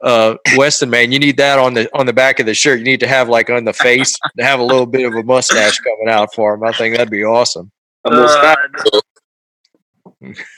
uh, 0.00 0.36
Weston, 0.56 0.90
man, 0.90 1.10
you 1.10 1.18
need 1.18 1.36
that 1.38 1.58
on 1.58 1.74
the 1.74 1.90
on 1.98 2.06
the 2.06 2.12
back 2.12 2.38
of 2.40 2.46
the 2.46 2.54
shirt. 2.54 2.78
You 2.78 2.84
need 2.84 3.00
to 3.00 3.08
have 3.08 3.28
like 3.28 3.50
on 3.50 3.64
the 3.64 3.72
face 3.72 4.16
to 4.38 4.44
have 4.44 4.60
a 4.60 4.64
little 4.64 4.86
bit 4.86 5.04
of 5.04 5.14
a 5.14 5.22
mustache 5.22 5.78
coming 5.78 6.08
out 6.08 6.32
for 6.34 6.54
him. 6.54 6.62
I 6.64 6.72
think 6.72 6.96
that'd 6.96 7.10
be 7.10 7.24
awesome. 7.24 7.70
Uh, 8.04 8.54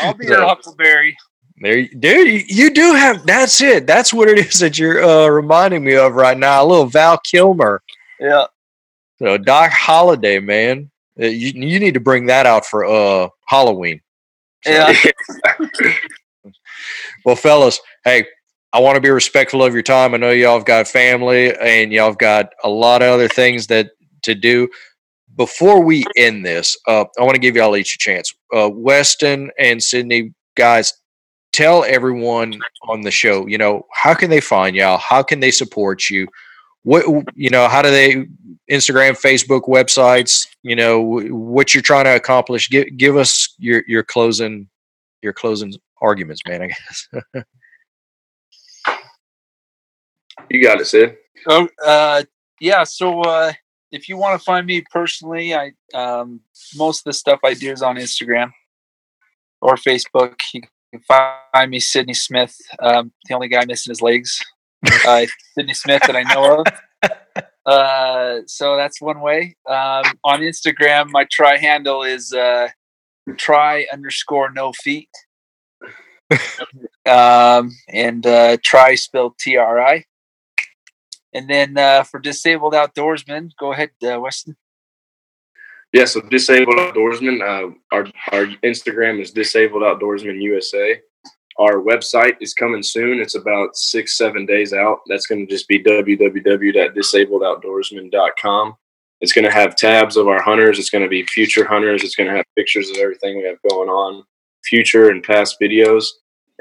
I'll 0.00 0.14
be 0.14 0.26
so, 0.26 0.46
Huckleberry. 0.46 1.16
There, 1.58 1.86
dude, 1.86 2.28
you, 2.28 2.44
you, 2.48 2.70
do 2.70 2.94
have. 2.94 3.24
That's 3.26 3.60
it. 3.60 3.86
That's 3.86 4.12
what 4.12 4.28
it 4.28 4.38
is 4.38 4.58
that 4.60 4.78
you're 4.78 5.02
uh, 5.02 5.28
reminding 5.28 5.84
me 5.84 5.94
of 5.96 6.14
right 6.14 6.36
now. 6.36 6.64
A 6.64 6.66
little 6.66 6.86
Val 6.86 7.18
Kilmer. 7.18 7.82
Yeah. 8.18 8.46
So 9.18 9.38
Doc 9.38 9.70
Holliday, 9.70 10.40
man, 10.40 10.90
uh, 11.20 11.26
you 11.26 11.52
you 11.54 11.78
need 11.78 11.94
to 11.94 12.00
bring 12.00 12.26
that 12.26 12.46
out 12.46 12.64
for 12.64 12.84
uh 12.84 13.28
Halloween. 13.46 14.00
So. 14.64 14.70
Yeah. 14.70 14.94
Well, 17.24 17.36
fellas, 17.36 17.80
hey, 18.04 18.26
I 18.72 18.80
want 18.80 18.96
to 18.96 19.00
be 19.00 19.10
respectful 19.10 19.62
of 19.62 19.74
your 19.74 19.82
time. 19.82 20.14
I 20.14 20.16
know 20.16 20.30
y'all 20.30 20.56
have 20.56 20.66
got 20.66 20.88
family 20.88 21.54
and 21.56 21.92
y'all 21.92 22.06
have 22.06 22.18
got 22.18 22.52
a 22.64 22.68
lot 22.68 23.02
of 23.02 23.08
other 23.08 23.28
things 23.28 23.66
that 23.68 23.90
to 24.22 24.34
do. 24.34 24.68
Before 25.36 25.80
we 25.80 26.04
end 26.16 26.44
this, 26.44 26.76
uh, 26.86 27.04
I 27.18 27.22
want 27.22 27.34
to 27.34 27.40
give 27.40 27.56
y'all 27.56 27.76
each 27.76 27.94
a 27.94 27.98
chance. 27.98 28.34
Uh, 28.54 28.70
Weston 28.72 29.50
and 29.58 29.82
Sydney, 29.82 30.34
guys, 30.56 30.92
tell 31.52 31.84
everyone 31.84 32.58
on 32.88 33.02
the 33.02 33.10
show, 33.10 33.46
you 33.46 33.58
know, 33.58 33.86
how 33.92 34.14
can 34.14 34.30
they 34.30 34.40
find 34.40 34.74
y'all? 34.74 34.98
How 34.98 35.22
can 35.22 35.40
they 35.40 35.50
support 35.50 36.08
you? 36.10 36.26
What, 36.82 37.04
you 37.34 37.50
know, 37.50 37.68
how 37.68 37.82
do 37.82 37.90
they, 37.90 38.26
Instagram, 38.70 39.20
Facebook, 39.20 39.68
websites, 39.68 40.46
you 40.62 40.74
know, 40.74 41.00
what 41.00 41.74
you're 41.74 41.82
trying 41.82 42.04
to 42.04 42.16
accomplish? 42.16 42.68
Give, 42.68 42.86
give 42.96 43.16
us 43.16 43.54
your, 43.58 43.84
your 43.86 44.02
closing, 44.02 44.68
your 45.22 45.32
closing 45.32 45.74
arguments, 46.02 46.40
man. 46.46 46.62
I 46.62 46.66
guess. 46.66 47.08
you 50.50 50.62
got 50.62 50.80
it, 50.80 50.86
Sid. 50.86 51.16
Oh, 51.48 51.68
uh, 51.84 52.22
yeah. 52.60 52.84
So 52.84 53.22
uh, 53.22 53.52
if 53.90 54.08
you 54.08 54.16
want 54.16 54.38
to 54.38 54.44
find 54.44 54.66
me 54.66 54.84
personally, 54.90 55.54
I 55.54 55.72
um, 55.94 56.40
most 56.76 57.00
of 57.00 57.04
the 57.04 57.12
stuff 57.12 57.40
I 57.44 57.54
do 57.54 57.72
is 57.72 57.82
on 57.82 57.96
Instagram 57.96 58.52
or 59.60 59.76
Facebook. 59.76 60.40
You 60.52 60.62
can 60.92 61.00
find 61.52 61.70
me 61.70 61.80
Sydney 61.80 62.14
Smith. 62.14 62.56
Um, 62.80 63.12
the 63.28 63.34
only 63.34 63.48
guy 63.48 63.64
missing 63.64 63.90
his 63.90 64.02
legs. 64.02 64.42
Uh, 65.06 65.26
Sydney 65.54 65.74
Smith 65.74 66.02
that 66.08 66.16
I 66.16 66.22
know 66.34 66.60
of. 66.60 66.66
Uh, 67.64 68.40
so 68.46 68.76
that's 68.76 69.00
one 69.00 69.20
way. 69.20 69.54
Um, 69.68 70.02
on 70.24 70.40
Instagram, 70.40 71.10
my 71.10 71.24
try 71.30 71.58
handle 71.58 72.02
is 72.02 72.32
uh, 72.32 72.66
try 73.36 73.86
underscore 73.92 74.50
no 74.50 74.72
feet 74.72 75.08
um, 77.06 77.70
and 77.88 78.26
uh, 78.26 78.58
try 78.62 78.94
spelled 78.94 79.38
T 79.38 79.56
R 79.56 79.80
I. 79.80 80.04
And 81.34 81.48
then 81.48 81.78
uh, 81.78 82.02
for 82.04 82.20
disabled 82.20 82.74
outdoorsmen, 82.74 83.52
go 83.58 83.72
ahead, 83.72 83.90
uh, 84.02 84.20
Weston. 84.20 84.54
Yeah, 85.92 86.04
so 86.06 86.20
disabled 86.20 86.76
outdoorsmen. 86.76 87.40
Uh, 87.40 87.70
our 87.90 88.06
our 88.32 88.46
Instagram 88.64 89.20
is 89.20 89.30
disabled 89.30 89.82
outdoorsmen 89.82 90.42
USA. 90.42 91.00
Our 91.58 91.82
website 91.82 92.36
is 92.40 92.54
coming 92.54 92.82
soon. 92.82 93.20
It's 93.20 93.34
about 93.34 93.76
six 93.76 94.16
seven 94.16 94.46
days 94.46 94.72
out. 94.72 95.00
That's 95.06 95.26
going 95.26 95.46
to 95.46 95.52
just 95.52 95.68
be 95.68 95.82
www.disabledoutdoorsman.com. 95.82 98.74
It's 99.20 99.32
going 99.32 99.44
to 99.44 99.52
have 99.52 99.76
tabs 99.76 100.16
of 100.16 100.28
our 100.28 100.40
hunters. 100.42 100.78
It's 100.78 100.88
going 100.90 101.04
to 101.04 101.10
be 101.10 101.26
future 101.26 101.66
hunters. 101.66 102.02
It's 102.02 102.16
going 102.16 102.30
to 102.30 102.36
have 102.36 102.46
pictures 102.56 102.88
of 102.90 102.96
everything 102.96 103.36
we 103.36 103.44
have 103.44 103.58
going 103.68 103.90
on, 103.90 104.24
future 104.64 105.10
and 105.10 105.22
past 105.22 105.56
videos. 105.60 106.06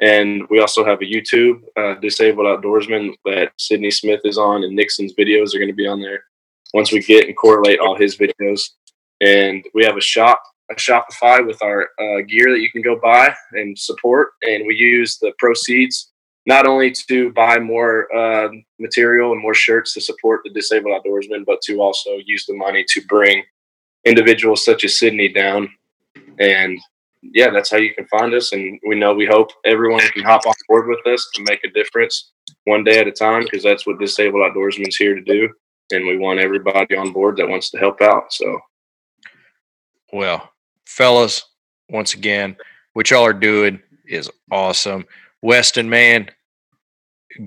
And 0.02 0.44
we 0.50 0.60
also 0.60 0.84
have 0.84 1.02
a 1.02 1.06
YouTube, 1.06 1.62
uh, 1.78 2.00
Disabled 2.00 2.48
Outdoorsman, 2.48 3.14
that 3.26 3.52
Sydney 3.58 3.92
Smith 3.92 4.22
is 4.24 4.38
on, 4.38 4.64
and 4.64 4.76
Nixon's 4.76 5.14
videos 5.14 5.54
are 5.54 5.60
going 5.60 5.70
to 5.70 5.76
be 5.76 5.88
on 5.88 6.02
there 6.02 6.24
once 6.74 6.92
we 6.92 7.02
get 7.02 7.28
and 7.28 7.38
correlate 7.38 7.80
all 7.80 7.96
his 7.96 8.18
videos. 8.18 8.62
And 9.20 9.64
we 9.76 9.86
have 9.86 9.98
a 9.98 10.02
shop, 10.02 10.42
a 10.72 10.76
Shopify 10.76 11.46
with 11.46 11.62
our 11.62 11.84
uh, 12.00 12.22
gear 12.28 12.52
that 12.52 12.62
you 12.62 12.72
can 12.72 12.82
go 12.82 13.00
buy 13.00 13.34
and 13.52 13.78
support. 13.78 14.30
And 14.42 14.66
we 14.66 14.76
use 14.76 15.20
the 15.20 15.34
proceeds 15.38 16.12
not 16.48 16.66
only 16.66 16.92
to 17.08 17.32
buy 17.34 17.60
more 17.60 18.14
uh, 18.16 18.50
material 18.80 19.32
and 19.32 19.42
more 19.42 19.54
shirts 19.54 19.94
to 19.94 20.02
support 20.02 20.42
the 20.44 20.50
disabled 20.50 21.00
outdoorsmen, 21.00 21.46
but 21.46 21.62
to 21.62 21.80
also 21.82 22.18
use 22.26 22.46
the 22.48 22.56
money 22.56 22.84
to 22.90 23.02
bring 23.08 23.44
individuals 24.06 24.66
such 24.66 24.84
as 24.84 24.98
Sydney 24.98 25.30
down 25.30 25.70
and 26.40 26.80
yeah, 27.22 27.50
that's 27.50 27.70
how 27.70 27.78
you 27.78 27.94
can 27.94 28.08
find 28.08 28.34
us. 28.34 28.52
And 28.52 28.80
we 28.88 28.96
know 28.96 29.14
we 29.14 29.26
hope 29.26 29.52
everyone 29.66 30.02
can 30.14 30.24
hop 30.24 30.46
on 30.46 30.54
board 30.68 30.88
with 30.88 31.06
us 31.14 31.30
to 31.36 31.44
make 31.48 31.64
a 31.64 31.72
difference 31.72 32.32
one 32.66 32.84
day 32.84 33.00
at 33.00 33.08
a 33.08 33.12
time 33.12 33.44
because 33.44 33.64
that's 33.64 33.86
what 33.86 34.00
Disabled 34.00 34.42
Outdoorsman's 34.42 34.96
here 34.96 35.16
to 35.16 35.22
do. 35.22 35.50
And 35.92 36.08
we 36.08 36.18
want 36.18 36.40
everybody 36.40 36.96
on 36.96 37.12
board 37.12 37.38
that 37.38 37.50
wants 37.50 37.70
to 37.72 37.78
help 37.78 38.02
out. 38.02 38.32
So, 38.34 38.60
well, 40.14 40.50
fellas, 40.86 41.44
once 41.90 42.14
again, 42.14 42.56
what 42.94 43.10
y'all 43.10 43.26
are 43.26 43.34
doing 43.34 43.82
is 44.08 44.30
awesome. 44.52 45.06
Weston, 45.42 45.90
man, 45.90 46.30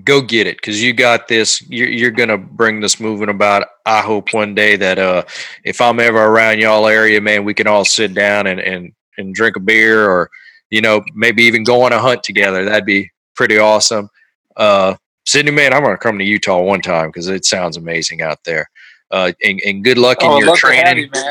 go 0.03 0.21
get 0.21 0.47
it 0.47 0.57
because 0.57 0.81
you 0.81 0.93
got 0.93 1.27
this. 1.27 1.61
You're, 1.69 1.89
you're 1.89 2.11
going 2.11 2.29
to 2.29 2.37
bring 2.37 2.79
this 2.79 2.99
movement 2.99 3.31
about. 3.31 3.67
I 3.85 4.01
hope 4.01 4.33
one 4.33 4.55
day 4.55 4.75
that 4.77 4.99
uh, 4.99 5.23
if 5.63 5.81
I'm 5.81 5.99
ever 5.99 6.23
around 6.23 6.59
y'all 6.59 6.87
area, 6.87 7.21
man, 7.21 7.45
we 7.45 7.53
can 7.53 7.67
all 7.67 7.85
sit 7.85 8.13
down 8.13 8.47
and, 8.47 8.59
and 8.59 8.93
and 9.17 9.33
drink 9.33 9.55
a 9.55 9.59
beer 9.59 10.09
or 10.09 10.29
you 10.69 10.81
know 10.81 11.03
maybe 11.13 11.43
even 11.43 11.63
go 11.63 11.81
on 11.81 11.93
a 11.93 11.99
hunt 11.99 12.23
together. 12.23 12.65
That'd 12.65 12.85
be 12.85 13.11
pretty 13.35 13.57
awesome. 13.57 14.09
Uh 14.55 14.95
sydney 15.27 15.49
man 15.51 15.73
i'm 15.73 15.83
gonna 15.83 15.97
come 15.97 16.19
to 16.19 16.23
utah 16.23 16.61
one 16.61 16.79
time 16.79 17.09
because 17.09 17.27
it 17.27 17.45
sounds 17.45 17.77
amazing 17.77 18.21
out 18.21 18.43
there. 18.43 18.69
Uh 19.11 19.31
and, 19.43 19.59
and 19.65 19.83
good 19.83 19.97
luck 19.97 20.21
in 20.21 20.29
oh, 20.29 20.39
your 20.39 20.55
training. 20.55 21.09
you, 21.13 21.21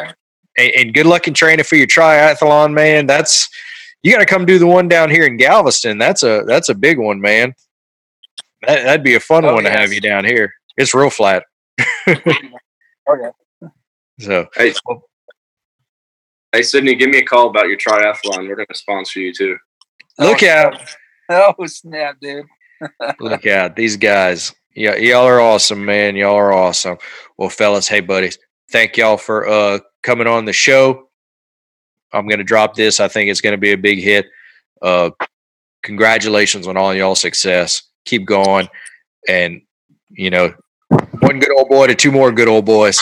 and, 0.57 0.72
and, 0.76 0.95
good 0.95 1.07
luck 1.07 1.26
in 1.26 1.35
training 1.35 1.64
for 1.64 1.76
your 1.76 1.87
triathlon 1.87 2.72
man. 2.72 3.07
That's 3.07 3.49
you 4.05 4.12
got 4.12 4.18
to 4.18 4.26
come 4.26 4.45
do 4.45 4.59
the 4.59 4.66
one 4.66 4.87
down 4.87 5.11
here 5.11 5.24
in 5.24 5.37
galveston. 5.37 5.99
That's 5.99 6.22
a 6.22 6.45
that's 6.47 6.68
a 6.68 6.74
big 6.74 6.99
one 6.99 7.20
man. 7.20 7.55
That, 8.66 8.85
would 8.87 9.03
be 9.03 9.14
a 9.14 9.20
fun 9.20 9.45
oh, 9.45 9.55
one 9.55 9.64
yes. 9.64 9.74
to 9.74 9.80
have 9.80 9.93
you 9.93 10.01
down 10.01 10.24
here. 10.24 10.53
It's 10.76 10.95
real 10.95 11.11
flat. 11.11 11.45
Okay. 13.07 13.28
So 14.20 14.47
Hey, 14.55 14.72
hey, 16.55 16.62
Sydney, 16.62 16.94
give 16.94 17.11
me 17.11 17.18
a 17.18 17.24
call 17.24 17.48
about 17.48 17.68
your 17.68 17.76
triathlon. 17.76 18.48
We're 18.48 18.57
going 18.57 18.66
to 18.68 18.74
sponsor 18.74 19.20
you 19.20 19.32
too. 19.32 19.57
look 20.18 20.42
Oh, 20.42 20.48
out, 20.48 20.80
Oh 21.28 21.66
snap, 21.66 22.16
dude. 22.20 22.46
look 23.20 23.46
out, 23.46 23.76
these 23.76 23.96
guys. 23.96 24.55
Yeah, 24.74 24.96
y'all 24.96 25.26
are 25.26 25.40
awesome, 25.40 25.84
man. 25.84 26.16
Y'all 26.16 26.34
are 26.36 26.52
awesome. 26.52 26.98
Well, 27.38 27.48
fellas, 27.48 27.88
hey 27.88 28.00
buddies, 28.00 28.38
thank 28.70 28.96
y'all 28.96 29.16
for 29.16 29.48
uh 29.48 29.78
coming 30.02 30.26
on 30.26 30.44
the 30.44 30.52
show. 30.52 31.09
I'm 32.12 32.28
gonna 32.28 32.44
drop 32.44 32.74
this. 32.74 33.00
I 33.00 33.09
think 33.09 33.30
it's 33.30 33.40
gonna 33.40 33.57
be 33.57 33.72
a 33.72 33.78
big 33.78 34.00
hit. 34.00 34.26
Uh, 34.82 35.11
congratulations 35.82 36.66
on 36.66 36.76
all 36.76 36.92
y'all 36.94 37.14
success. 37.14 37.82
Keep 38.05 38.26
going, 38.26 38.68
and 39.28 39.62
you 40.11 40.30
know, 40.30 40.52
one 41.20 41.38
good 41.38 41.57
old 41.57 41.68
boy 41.68 41.86
to 41.86 41.94
two 41.94 42.12
more 42.12 42.32
good 42.32 42.48
old 42.48 42.64
boys. 42.66 43.00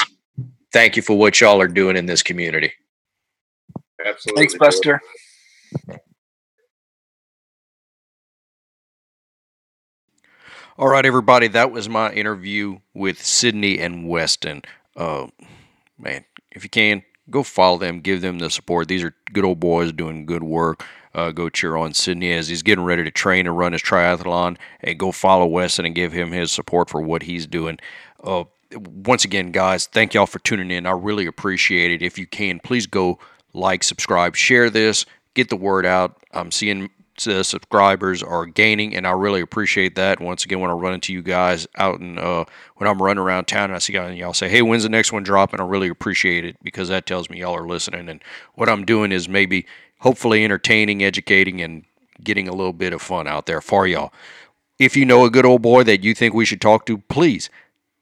Thank 0.72 0.96
you 0.96 1.02
for 1.02 1.16
what 1.18 1.40
y'all 1.40 1.60
are 1.60 1.68
doing 1.68 1.96
in 1.96 2.06
this 2.06 2.22
community. 2.22 2.72
Absolutely. 4.04 4.40
Thanks, 4.40 4.54
Buster. 4.56 5.00
All 10.78 10.88
right, 10.88 11.04
everybody, 11.04 11.48
that 11.48 11.70
was 11.70 11.88
my 11.88 12.10
interview 12.12 12.78
with 12.94 13.22
Sydney 13.22 13.78
and 13.78 14.08
Weston. 14.08 14.62
Uh, 14.96 15.26
man, 15.98 16.24
if 16.50 16.64
you 16.64 16.70
can, 16.70 17.02
go 17.30 17.42
follow 17.42 17.76
them, 17.78 18.00
give 18.00 18.22
them 18.22 18.38
the 18.38 18.48
support. 18.50 18.88
These 18.88 19.04
are 19.04 19.14
good 19.32 19.44
old 19.44 19.60
boys 19.60 19.92
doing 19.92 20.24
good 20.24 20.42
work. 20.42 20.84
Uh, 21.14 21.30
go 21.30 21.50
cheer 21.50 21.76
on 21.76 21.92
Sydney 21.92 22.32
as 22.32 22.48
he's 22.48 22.62
getting 22.62 22.84
ready 22.84 23.04
to 23.04 23.10
train 23.10 23.46
and 23.46 23.56
run 23.56 23.72
his 23.72 23.82
triathlon, 23.82 24.56
and 24.80 24.98
go 24.98 25.12
follow 25.12 25.46
Weston 25.46 25.84
and 25.84 25.94
give 25.94 26.12
him 26.12 26.32
his 26.32 26.50
support 26.50 26.88
for 26.88 27.02
what 27.02 27.24
he's 27.24 27.46
doing. 27.46 27.78
Uh, 28.24 28.44
once 28.74 29.26
again, 29.26 29.52
guys, 29.52 29.86
thank 29.86 30.14
y'all 30.14 30.24
for 30.24 30.38
tuning 30.38 30.70
in. 30.70 30.86
I 30.86 30.92
really 30.92 31.26
appreciate 31.26 31.90
it. 31.90 32.02
If 32.02 32.18
you 32.18 32.26
can, 32.26 32.60
please 32.60 32.86
go 32.86 33.18
like, 33.54 33.82
subscribe, 33.82 34.36
share 34.36 34.70
this, 34.70 35.06
get 35.34 35.48
the 35.48 35.56
word 35.56 35.86
out. 35.86 36.16
I'm 36.32 36.50
seeing 36.50 36.90
the 37.24 37.44
subscribers 37.44 38.22
are 38.22 38.46
gaining, 38.46 38.96
and 38.96 39.06
I 39.06 39.10
really 39.10 39.40
appreciate 39.40 39.94
that. 39.96 40.20
Once 40.20 40.44
again, 40.44 40.60
when 40.60 40.70
I 40.70 40.74
run 40.74 40.94
into 40.94 41.12
you 41.12 41.22
guys 41.22 41.66
out 41.76 42.00
and 42.00 42.18
uh, 42.18 42.44
when 42.76 42.88
I'm 42.88 43.00
running 43.00 43.22
around 43.22 43.46
town 43.46 43.64
and 43.64 43.74
I 43.74 43.78
see 43.78 43.92
y'all, 43.92 44.10
y'all 44.10 44.32
say, 44.32 44.48
"Hey, 44.48 44.62
when's 44.62 44.82
the 44.82 44.88
next 44.88 45.12
one 45.12 45.22
dropping?" 45.22 45.60
I 45.60 45.64
really 45.64 45.88
appreciate 45.88 46.44
it 46.44 46.56
because 46.62 46.88
that 46.88 47.06
tells 47.06 47.28
me 47.30 47.40
y'all 47.40 47.56
are 47.56 47.66
listening. 47.66 48.08
And 48.08 48.22
what 48.54 48.68
I'm 48.68 48.84
doing 48.84 49.12
is 49.12 49.28
maybe, 49.28 49.66
hopefully, 49.98 50.44
entertaining, 50.44 51.02
educating, 51.02 51.60
and 51.60 51.84
getting 52.22 52.48
a 52.48 52.54
little 52.54 52.72
bit 52.72 52.92
of 52.92 53.02
fun 53.02 53.26
out 53.26 53.46
there 53.46 53.60
for 53.60 53.86
y'all. 53.86 54.12
If 54.78 54.96
you 54.96 55.04
know 55.04 55.24
a 55.24 55.30
good 55.30 55.46
old 55.46 55.62
boy 55.62 55.84
that 55.84 56.02
you 56.02 56.14
think 56.14 56.34
we 56.34 56.44
should 56.44 56.60
talk 56.60 56.86
to, 56.86 56.98
please 56.98 57.50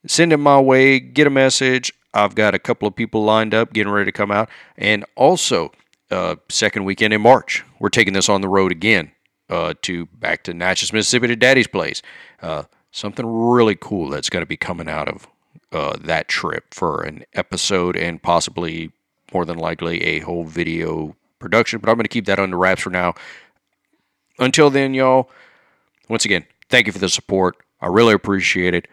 send 0.07 0.33
him 0.33 0.41
my 0.41 0.61
way. 0.61 1.01
Get 1.01 1.27
a 1.27 1.31
message. 1.31 1.93
I've 2.13 2.35
got 2.35 2.55
a 2.55 2.59
couple 2.59 2.89
of 2.89 2.97
people 2.97 3.25
lined 3.25 3.55
up 3.55 3.73
getting 3.73 3.93
ready 3.93 4.07
to 4.07 4.13
come 4.13 4.31
out, 4.31 4.49
and 4.77 5.05
also 5.17 5.73
uh, 6.11 6.37
second 6.49 6.85
weekend 6.85 7.13
in 7.15 7.21
March. 7.21 7.65
We're 7.79 7.89
taking 7.89 8.15
this 8.15 8.29
on 8.29 8.41
the 8.41 8.49
road 8.49 8.73
again 8.73 9.13
uh, 9.49 9.75
to 9.83 10.07
back 10.07 10.43
to 10.45 10.55
Natchez, 10.55 10.93
Mississippi 10.93 11.29
to 11.29 11.37
Daddy's 11.37 11.69
place. 11.69 12.03
Uh, 12.43 12.65
something 12.91 13.27
really 13.27 13.77
cool 13.77 14.11
that's 14.11 14.31
going 14.31 14.43
to 14.43 14.47
be 14.47 14.57
coming 14.57 14.89
out 14.89 15.09
of 15.09 15.29
uh, 15.73 15.97
that 16.01 16.29
trip 16.29 16.75
for 16.75 17.03
an 17.03 17.25
episode 17.35 17.97
and 17.97 18.23
possibly 18.23 18.91
more 19.33 19.45
than 19.45 19.59
likely 19.59 20.03
a 20.03 20.21
whole 20.21 20.45
video 20.45 21.15
production. 21.39 21.81
But 21.81 21.91
I'm 21.91 21.97
going 21.97 22.05
to 22.05 22.09
keep 22.09 22.27
that 22.27 22.41
under 22.41 22.57
wraps 22.57 22.83
for 22.83 22.91
now. 22.91 23.15
Until 24.39 24.71
then, 24.71 24.95
y'all, 24.95 25.31
once 26.09 26.25
again, 26.25 26.47
thank 26.69 26.87
you 26.87 26.93
for 26.93 26.99
the 26.99 27.09
support. 27.09 27.57
I 27.81 27.87
really 27.87 28.15
appreciate 28.15 28.75
it. 28.75 28.89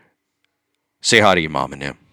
Say 1.01 1.20
hi 1.20 1.36
to 1.36 1.41
your 1.41 1.51
mom 1.51 1.74
and 1.74 1.82
them. 1.82 2.06